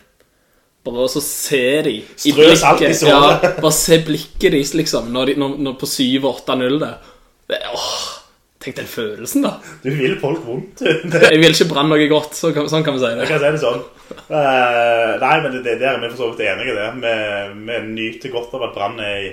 Bare 0.86 1.08
så 1.10 1.22
se 1.24 1.64
de 1.86 1.96
i 1.98 2.04
Strø 2.32 2.46
Alt 2.52 2.84
i 2.84 2.90
blikket. 2.92 3.08
Ja, 3.10 3.54
bare 3.58 3.74
se 3.74 3.98
blikket 4.06 4.52
deres, 4.54 4.76
liksom, 4.78 5.10
når, 5.14 5.32
de, 5.32 5.40
når, 5.42 5.56
når 5.66 5.80
på 5.82 5.90
7-8-0 5.90 6.78
der. 6.84 7.00
Det, 7.50 7.58
åh, 7.74 7.96
tenk 8.62 8.78
den 8.78 8.90
følelsen, 8.90 9.46
da. 9.48 9.56
Du 9.82 9.90
vil 9.94 10.14
folk 10.22 10.44
vondt. 10.46 10.84
Jeg 11.26 11.42
vil 11.42 11.58
ikke 11.58 11.70
Brann 11.72 11.90
noe 11.90 12.06
godt, 12.12 12.38
så 12.38 12.54
kan, 12.54 12.70
sånn 12.70 12.86
kan 12.86 12.98
vi 12.98 13.02
si 13.02 13.10
det. 13.10 13.26
Jeg 13.26 13.32
kan 13.34 13.42
si 13.42 13.52
det 13.56 13.64
sånn. 13.64 13.82
Uh, 14.30 15.16
nei, 15.22 15.36
men 15.42 15.58
det, 15.58 15.80
det 15.82 15.90
er 15.90 15.98
vi 16.02 16.12
for 16.12 16.20
så 16.22 16.30
vidt 16.32 16.46
enige 16.52 16.76
i. 16.76 16.78
det. 16.78 16.90
Vi, 17.02 17.16
vi 17.66 17.82
nyter 17.96 18.36
godt 18.38 18.54
av 18.58 18.70
at 18.70 18.78
Brann 18.78 19.02
er 19.02 19.18
i, 19.24 19.32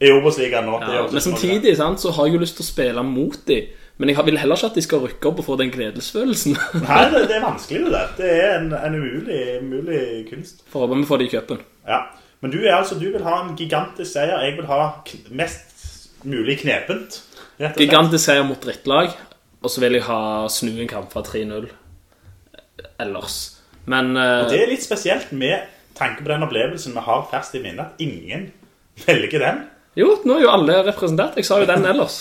i 0.00 0.12
Obos-ligaen 0.16 0.68
nå. 0.68 0.80
Ja, 0.80 1.04
men 1.12 1.24
samtidig 1.24 1.76
sant, 1.76 2.00
så 2.00 2.14
har 2.16 2.28
jeg 2.28 2.38
jo 2.38 2.44
lyst 2.46 2.56
til 2.56 2.64
å 2.64 2.70
spille 2.70 3.04
mot 3.04 3.36
dem 3.48 3.68
Men 3.96 4.12
jeg 4.12 4.26
vil 4.26 4.36
heller 4.38 4.58
ikke 4.58 4.68
at 4.68 4.76
de 4.76 4.82
skal 4.84 5.04
rykke 5.06 5.30
opp 5.30 5.38
og 5.40 5.46
få 5.46 5.56
den 5.60 5.70
gledesfølelsen. 5.72 6.56
Nei, 6.84 7.04
det, 7.12 7.22
det 7.30 7.38
er 7.38 7.44
vanskelig 7.46 7.86
det 7.86 7.92
der. 7.94 8.10
Det 8.18 8.32
er 8.34 8.58
en, 8.58 8.66
en 8.76 8.98
umulig, 8.98 9.38
umulig 9.62 10.00
kunst. 10.28 10.60
Får 10.72 10.84
håpe 10.84 10.98
vi 11.00 11.08
får 11.08 11.22
det 11.22 11.28
i 11.28 11.32
cupen. 11.32 11.62
Ja. 11.88 12.02
Men 12.44 12.52
du, 12.52 12.58
altså, 12.68 12.98
du 13.00 13.06
vil 13.08 13.24
ha 13.24 13.38
en 13.42 13.54
gigantisk 13.56 14.12
seier. 14.12 14.42
Jeg 14.44 14.58
vil 14.58 14.68
ha 14.68 14.80
mest 15.32 15.72
mulig 16.28 16.58
knepent. 16.60 17.22
og. 17.56 17.72
Gigantisk 17.80 18.26
seier 18.26 18.44
mot 18.44 18.60
drittlag, 18.60 19.14
og 19.64 19.72
så 19.72 19.80
vil 19.80 19.96
jeg 19.96 20.04
ha 20.10 20.20
snu 20.52 20.74
en 20.74 20.90
kamp 20.90 21.08
fra 21.14 21.24
3-0 21.24 21.70
ellers. 23.00 23.38
Men 23.88 24.12
eh, 24.16 24.44
Det 24.50 24.60
er 24.60 24.70
litt 24.74 24.84
spesielt 24.84 25.32
med 25.32 25.64
tanke 25.96 26.20
på 26.20 26.28
den 26.28 26.44
opplevelsen 26.44 26.92
vi 26.96 27.04
har 27.06 27.24
ferskt 27.30 27.56
i 27.56 27.62
minne, 27.64 27.86
at 27.88 28.02
ingen 28.02 28.50
velger 29.06 29.40
den. 29.46 29.64
Jo, 29.96 30.10
nå 30.28 30.36
er 30.36 30.42
jo 30.44 30.52
alle 30.52 30.80
representert. 30.86 31.38
Jeg 31.40 31.48
sa 31.48 31.60
jo 31.62 31.68
den 31.68 31.86
ellers. 31.88 32.18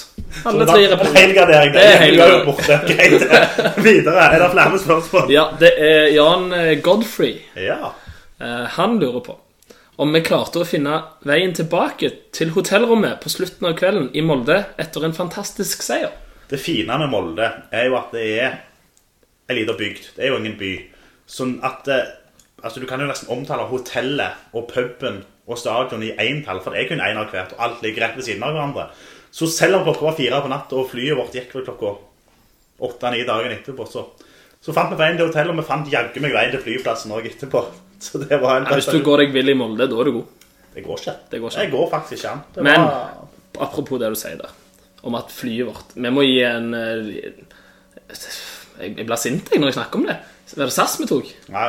Alle 0.48 0.68
tre 0.68 0.86
representert. 0.94 1.34
Det 1.36 1.56
er 1.56 1.92
er 1.92 2.04
helgardering. 2.06 2.60
Greit. 2.92 3.26
Videre. 3.84 4.28
Er 4.30 4.44
det 4.44 4.52
flere 4.54 4.80
spørsmål? 4.80 5.34
Ja, 5.34 5.48
det 5.60 5.74
er 5.76 6.08
Jan 6.16 6.52
eh, 6.56 6.76
Godfrey. 6.84 7.42
Ja. 7.60 7.92
Eh, 8.40 8.64
han 8.78 9.00
lurer 9.00 9.26
på 9.26 9.40
om 9.96 10.12
vi 10.12 10.20
klarte 10.28 10.60
å 10.60 10.68
finne 10.68 10.98
veien 11.24 11.54
tilbake 11.56 12.10
til 12.36 12.52
hotellrommet 12.56 13.22
på 13.24 13.32
slutten 13.32 13.70
av 13.70 13.78
kvelden 13.80 14.10
i 14.12 14.24
Molde 14.26 14.58
etter 14.82 15.06
en 15.08 15.16
fantastisk 15.16 15.86
seier. 15.86 16.12
Det 16.50 16.60
fine 16.60 16.98
med 17.00 17.12
Molde 17.14 17.48
er 17.72 17.88
jo 17.88 17.96
at 18.00 18.12
det 18.16 18.26
er 18.44 18.58
en 19.48 19.56
liten 19.56 19.80
bygd. 19.80 20.12
Det 20.18 20.26
er 20.26 20.34
jo 20.34 20.42
ingen 20.42 20.58
by. 20.60 20.74
Sånn 21.28 21.58
at 21.66 21.92
eh, 21.92 22.14
Altså, 22.66 22.80
du 22.82 22.88
kan 22.90 22.98
jo 22.98 23.06
nesten 23.06 23.30
omtale 23.30 23.68
hotellet 23.70 24.56
og 24.58 24.64
puben 24.72 25.20
og 25.46 25.60
stadion 25.62 26.04
i 26.04 26.14
én 26.22 26.42
tall, 26.46 26.62
for 26.64 26.74
det 26.74 26.84
er 26.84 26.90
kun 26.90 27.04
én 27.04 27.20
av 27.22 27.30
hvert, 27.30 27.54
og 27.54 27.64
alt 27.66 27.84
ligger 27.86 28.08
rett 28.08 28.18
ved 28.18 28.26
siden 28.28 28.44
av 28.46 28.56
hverandre. 28.56 28.88
Så 29.36 29.50
selv 29.52 29.80
om 29.80 29.84
klokka 29.86 30.08
var 30.08 30.18
fire 30.18 30.42
på 30.42 30.52
natt, 30.52 30.74
og 30.74 30.90
flyet 30.90 31.18
vårt 31.18 31.36
gikk 31.36 31.54
vel 31.58 31.66
klokka 31.68 31.96
åtte-ni 32.86 33.26
dagen 33.28 33.54
etterpå, 33.54 33.86
så, 33.90 34.06
så 34.64 34.76
fant 34.76 34.94
vi 34.94 35.00
veien 35.00 35.20
til 35.20 35.30
hotellet, 35.30 35.54
og 35.54 35.62
vi 35.62 35.68
fant 35.68 35.92
jaggu 35.92 36.22
meg 36.24 36.34
veien 36.36 36.56
til 36.56 36.64
flyplassen 36.66 37.14
òg 37.16 37.30
etterpå. 37.32 37.66
Så 38.06 38.20
det 38.20 38.38
var 38.42 38.60
en 38.60 38.66
Ja, 38.68 38.76
hvis 38.76 38.90
du 38.92 39.00
går 39.02 39.22
deg 39.24 39.32
vill 39.32 39.50
i 39.50 39.54
Molde, 39.56 39.86
da 39.88 40.00
er 40.02 40.10
du 40.10 40.18
god. 40.18 40.50
Det 40.74 40.82
går 40.84 40.98
ikke. 41.00 41.14
Det 41.32 41.40
går 41.40 41.54
ikke. 41.54 41.62
Det 41.62 41.72
går 41.72 41.86
faktisk 41.94 42.18
ikke 42.18 42.34
an. 42.34 42.42
Men 42.68 42.82
var... 42.84 43.14
apropos 43.64 44.02
det 44.02 44.10
du 44.12 44.18
sier 44.20 44.36
der, 44.42 44.52
om 45.08 45.16
at 45.16 45.32
flyet 45.32 45.70
vårt 45.70 45.96
Vi 45.96 46.12
må 46.12 46.26
gi 46.28 46.42
en 46.44 46.74
eh, 46.76 47.08
Jeg 48.12 48.92
jeg 48.98 49.08
blir 49.08 49.20
sint 49.20 49.48
jeg, 49.52 49.62
når 49.64 49.72
jeg 49.72 49.78
snakker 49.78 50.02
om 50.02 50.10
det. 50.10 50.18
Var 50.52 50.68
det 50.68 50.76
SAS 50.76 50.98
vi 51.00 51.08
tok? 51.10 51.32
Nei, 51.54 51.66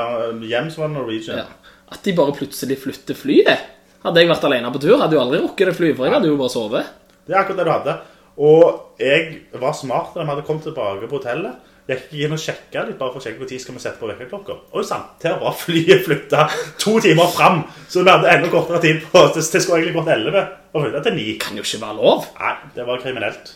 hjem 0.50 0.72
så 0.74 0.82
var 0.82 0.90
det 0.90 0.96
Norwegian. 0.96 1.38
Ja. 1.44 1.65
At 1.92 2.02
de 2.02 2.14
bare 2.16 2.34
plutselig 2.34 2.80
flytter 2.82 3.18
flyet. 3.18 3.72
Hadde 4.02 4.22
jeg 4.22 4.30
vært 4.30 4.44
alene 4.46 4.70
på 4.74 4.82
tur, 4.82 4.98
hadde 5.00 5.16
jo 5.16 5.22
aldri 5.22 5.40
rukket 5.42 5.70
det 5.70 5.76
flyet, 5.78 5.96
for 5.98 6.06
jeg 6.06 6.14
hadde 6.14 6.30
jo 6.30 6.38
bare 6.38 6.52
sovet. 6.52 6.92
Det 7.26 7.34
er 7.34 7.40
akkurat 7.40 7.60
det 7.60 7.66
du 7.66 7.72
hadde. 7.72 7.96
Og 8.36 9.00
jeg 9.00 9.22
var 9.56 9.74
smart 9.74 10.12
da 10.14 10.22
vi 10.22 10.30
hadde 10.30 10.44
kommet 10.46 10.66
tilbake 10.66 11.08
på 11.08 11.18
hotellet. 11.18 11.72
Jeg 11.86 12.00
gikk 12.02 12.26
inn 12.26 12.34
og 12.34 12.40
sjekka 12.42 12.82
litt 12.88 12.98
bare 12.98 13.12
for 13.14 13.22
å 13.22 13.24
sjekke 13.24 13.38
hvor 13.38 13.48
tid 13.50 13.62
skal 13.62 13.76
vi 13.76 13.82
sette 13.84 14.00
på 14.00 14.08
vekkerklokka. 14.10 14.56
Oi 14.74 14.82
sann, 14.86 15.04
der 15.22 15.36
var 15.38 15.54
flyet 15.54 16.02
flytta 16.02 16.48
to 16.82 16.96
timer 17.02 17.30
fram, 17.30 17.60
så 17.86 18.02
vi 18.02 18.10
hadde 18.10 18.32
enda 18.32 18.50
kortere 18.50 18.80
tid 18.82 19.04
på 19.06 19.22
Det, 19.36 19.44
det 19.52 19.60
skulle 19.62 19.78
egentlig 19.78 20.00
gått 20.00 20.10
11 20.16 20.40
og 20.72 20.80
flytta 20.82 21.04
til 21.06 21.16
9. 21.20 21.36
Kan 21.44 21.60
jo 21.60 21.66
ikke 21.66 21.82
være 21.84 21.98
lov. 22.00 22.26
Nei, 22.40 22.56
det 22.74 22.88
var 22.88 23.04
kriminelt. 23.04 23.54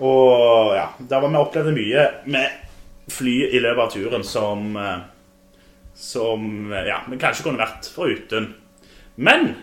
Og 0.00 0.72
ja, 0.78 0.86
der 1.12 1.20
var 1.20 1.34
vi 1.34 1.42
opplevde 1.42 1.76
mye 1.76 2.08
med 2.32 3.12
fly 3.12 3.36
i 3.52 3.60
løpet 3.60 3.84
av 3.84 3.92
turen 3.92 4.24
som 4.26 4.72
eh, 4.80 4.96
Som 5.98 6.70
ja, 6.70 7.00
vi 7.10 7.18
kanskje 7.18 7.48
kunne 7.48 7.62
vært 7.62 7.88
foruten. 7.90 8.52
Men 9.18 9.56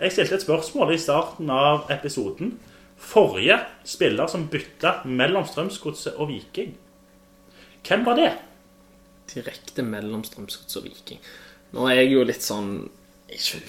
jeg 0.00 0.14
stilte 0.14 0.38
et 0.38 0.44
spørsmål 0.46 0.94
i 0.94 1.00
starten 1.00 1.50
av 1.52 1.90
episoden. 1.92 2.56
Forrige 3.04 3.58
spiller 3.86 4.30
som 4.30 4.48
bytta 4.50 5.02
mellom 5.04 5.44
Strømsgodset 5.46 6.16
og 6.16 6.30
Viking. 6.32 6.72
Hvem 7.84 8.04
var 8.06 8.18
det? 8.18 8.30
Direkte 9.34 9.84
mellom 9.84 10.24
Strømsgodset 10.24 10.80
og 10.80 10.88
Viking. 10.88 11.20
Nå 11.76 11.88
er 11.90 12.00
jeg 12.00 12.14
jo 12.14 12.24
litt 12.26 12.44
sånn 12.44 12.74
ikke, 13.34 13.60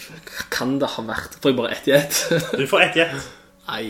Kan 0.54 0.76
det 0.82 0.92
ha 0.94 1.04
vært 1.08 1.38
Får 1.42 1.52
jeg 1.52 1.58
bare 1.58 1.72
ett 1.74 1.88
i 1.90 1.94
ett? 1.96 2.18
Du 2.60 2.66
får 2.70 2.88
ett 2.88 3.00
gjett. 3.00 3.30
Nei. 3.70 3.86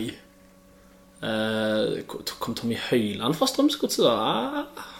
Eh, 1.26 1.96
kom 2.06 2.54
Tommy 2.56 2.78
Høiland 2.88 3.36
fra 3.38 3.48
Strømsgodset, 3.50 4.04
da? 4.06 4.92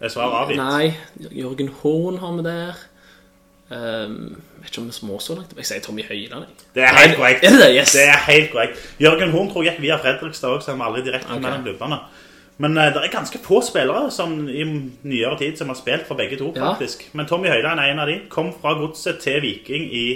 Er 0.00 0.08
svar 0.08 0.32
avgitt. 0.44 0.56
Nei. 0.56 0.94
Jørgen 1.36 1.68
Horn 1.82 2.16
har 2.22 2.32
vi 2.38 2.44
der. 2.46 2.78
Um, 3.70 4.40
vet 4.58 4.70
ikke 4.72 4.80
om 4.80 4.86
vi 4.88 4.94
små 4.96 5.18
så 5.22 5.36
langt. 5.36 5.52
Jeg 5.56 5.68
sier 5.68 5.82
Tommy 5.84 6.02
Høiland. 6.08 6.48
Det 6.74 6.82
er 6.82 6.96
helt 6.96 7.18
korrekt. 7.18 7.44
Er 7.44 7.58
det? 7.60 7.68
Yes. 7.76 7.92
Det 7.92 8.06
er 8.08 8.16
helt 8.26 8.50
korrekt. 8.52 8.80
Jørgen 9.00 9.30
Horn 9.30 9.52
tror 9.52 9.62
jeg 9.62 9.76
gikk 9.76 9.84
via 9.84 10.00
Fredrikstad 10.00 10.56
òg, 10.56 10.64
så 10.64 10.72
han 10.72 10.80
var 10.80 10.90
aldri 10.90 11.04
direkte 11.06 11.28
okay. 11.28 11.44
mellom 11.44 11.68
klubbene. 11.68 12.00
Men 12.60 12.78
uh, 12.78 12.88
det 12.94 13.04
er 13.04 13.12
ganske 13.12 13.38
få 13.44 13.60
spillere 13.64 14.10
som 14.10 14.34
i 14.48 14.64
nyere 14.64 15.36
tid 15.38 15.60
som 15.60 15.70
har 15.70 15.78
spilt 15.78 16.08
for 16.08 16.18
begge 16.18 16.40
to, 16.40 16.50
Ja. 16.56 16.72
faktisk. 16.72 17.06
Men 17.14 17.28
Tommy 17.28 17.52
Høiland 17.52 17.80
er 17.80 17.92
en 17.92 18.02
av 18.02 18.08
de. 18.08 18.18
Kom 18.32 18.50
fra 18.56 18.74
godset 18.80 19.20
til 19.20 19.42
Viking 19.44 19.86
i 19.94 20.06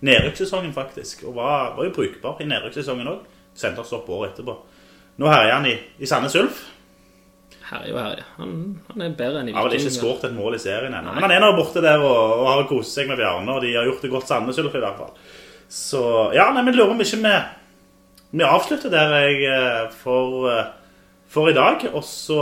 nedrykkssesongen, 0.00 0.72
faktisk. 0.72 1.22
Og 1.28 1.36
var, 1.36 1.76
var 1.76 1.84
jo 1.84 1.94
brukbar 1.94 2.40
i 2.40 2.48
nedrykkssesongen 2.48 3.12
òg. 3.12 3.28
Sendte 3.54 3.84
oss 3.84 3.92
opp 3.92 4.08
året 4.10 4.32
etterpå. 4.32 4.56
Nå 5.22 5.30
herjer 5.30 5.54
han 5.54 5.66
i, 5.70 5.76
i 6.02 6.10
Sandnes 6.10 6.34
Ulf. 6.34 6.64
Herre 7.70 7.92
og 7.94 7.98
herjer. 8.02 8.26
Han, 8.38 8.50
han 8.90 9.02
er 9.06 9.14
bedre 9.16 9.40
enn 9.40 9.48
i 9.48 9.54
Har 9.56 9.64
vel 9.64 9.76
ikke 9.78 9.86
Viking. 9.88 9.96
skåret 10.02 10.24
et 10.28 10.36
mål 10.36 10.56
i 10.58 10.60
serien 10.60 10.92
ennå. 10.94 11.14
Men 11.16 11.24
han 11.24 11.32
er 11.32 11.40
nå 11.40 11.52
borte 11.56 11.80
der 11.84 12.02
og, 12.04 12.34
og 12.42 12.48
har 12.50 12.66
kost 12.68 12.92
seg 12.96 13.08
med 13.08 13.16
Bjarne, 13.20 13.54
og 13.56 13.62
de 13.64 13.72
har 13.76 13.88
gjort 13.88 14.04
det 14.04 14.10
godt 14.12 14.28
Sandnes 14.28 14.60
Ulf 14.60 14.74
i 14.76 14.82
hvert 14.84 14.98
fall. 15.00 15.14
Så 15.72 16.02
ja, 16.36 16.50
nei, 16.52 16.62
men 16.66 16.76
lurer 16.76 16.92
om 16.92 17.00
ikke 17.00 17.22
vi 17.24 17.34
Vi 18.34 18.44
avslutter 18.44 18.90
der 18.92 19.14
jeg 19.22 19.44
eh, 19.48 19.88
for, 20.02 20.48
eh, 20.50 20.66
for 21.30 21.48
i 21.48 21.56
dag, 21.56 21.86
og 21.94 22.04
så 22.04 22.40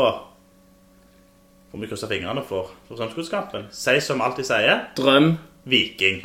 får 1.70 1.80
vi 1.84 1.88
krysse 1.92 2.08
fingrene 2.10 2.42
for, 2.48 2.72
for 2.88 2.96
Strømsgodskampen. 2.98 3.68
Si 3.72 3.98
som 4.04 4.20
alltid 4.24 4.48
sier 4.50 4.86
Drøm. 4.98 5.34
Viking. 5.64 6.18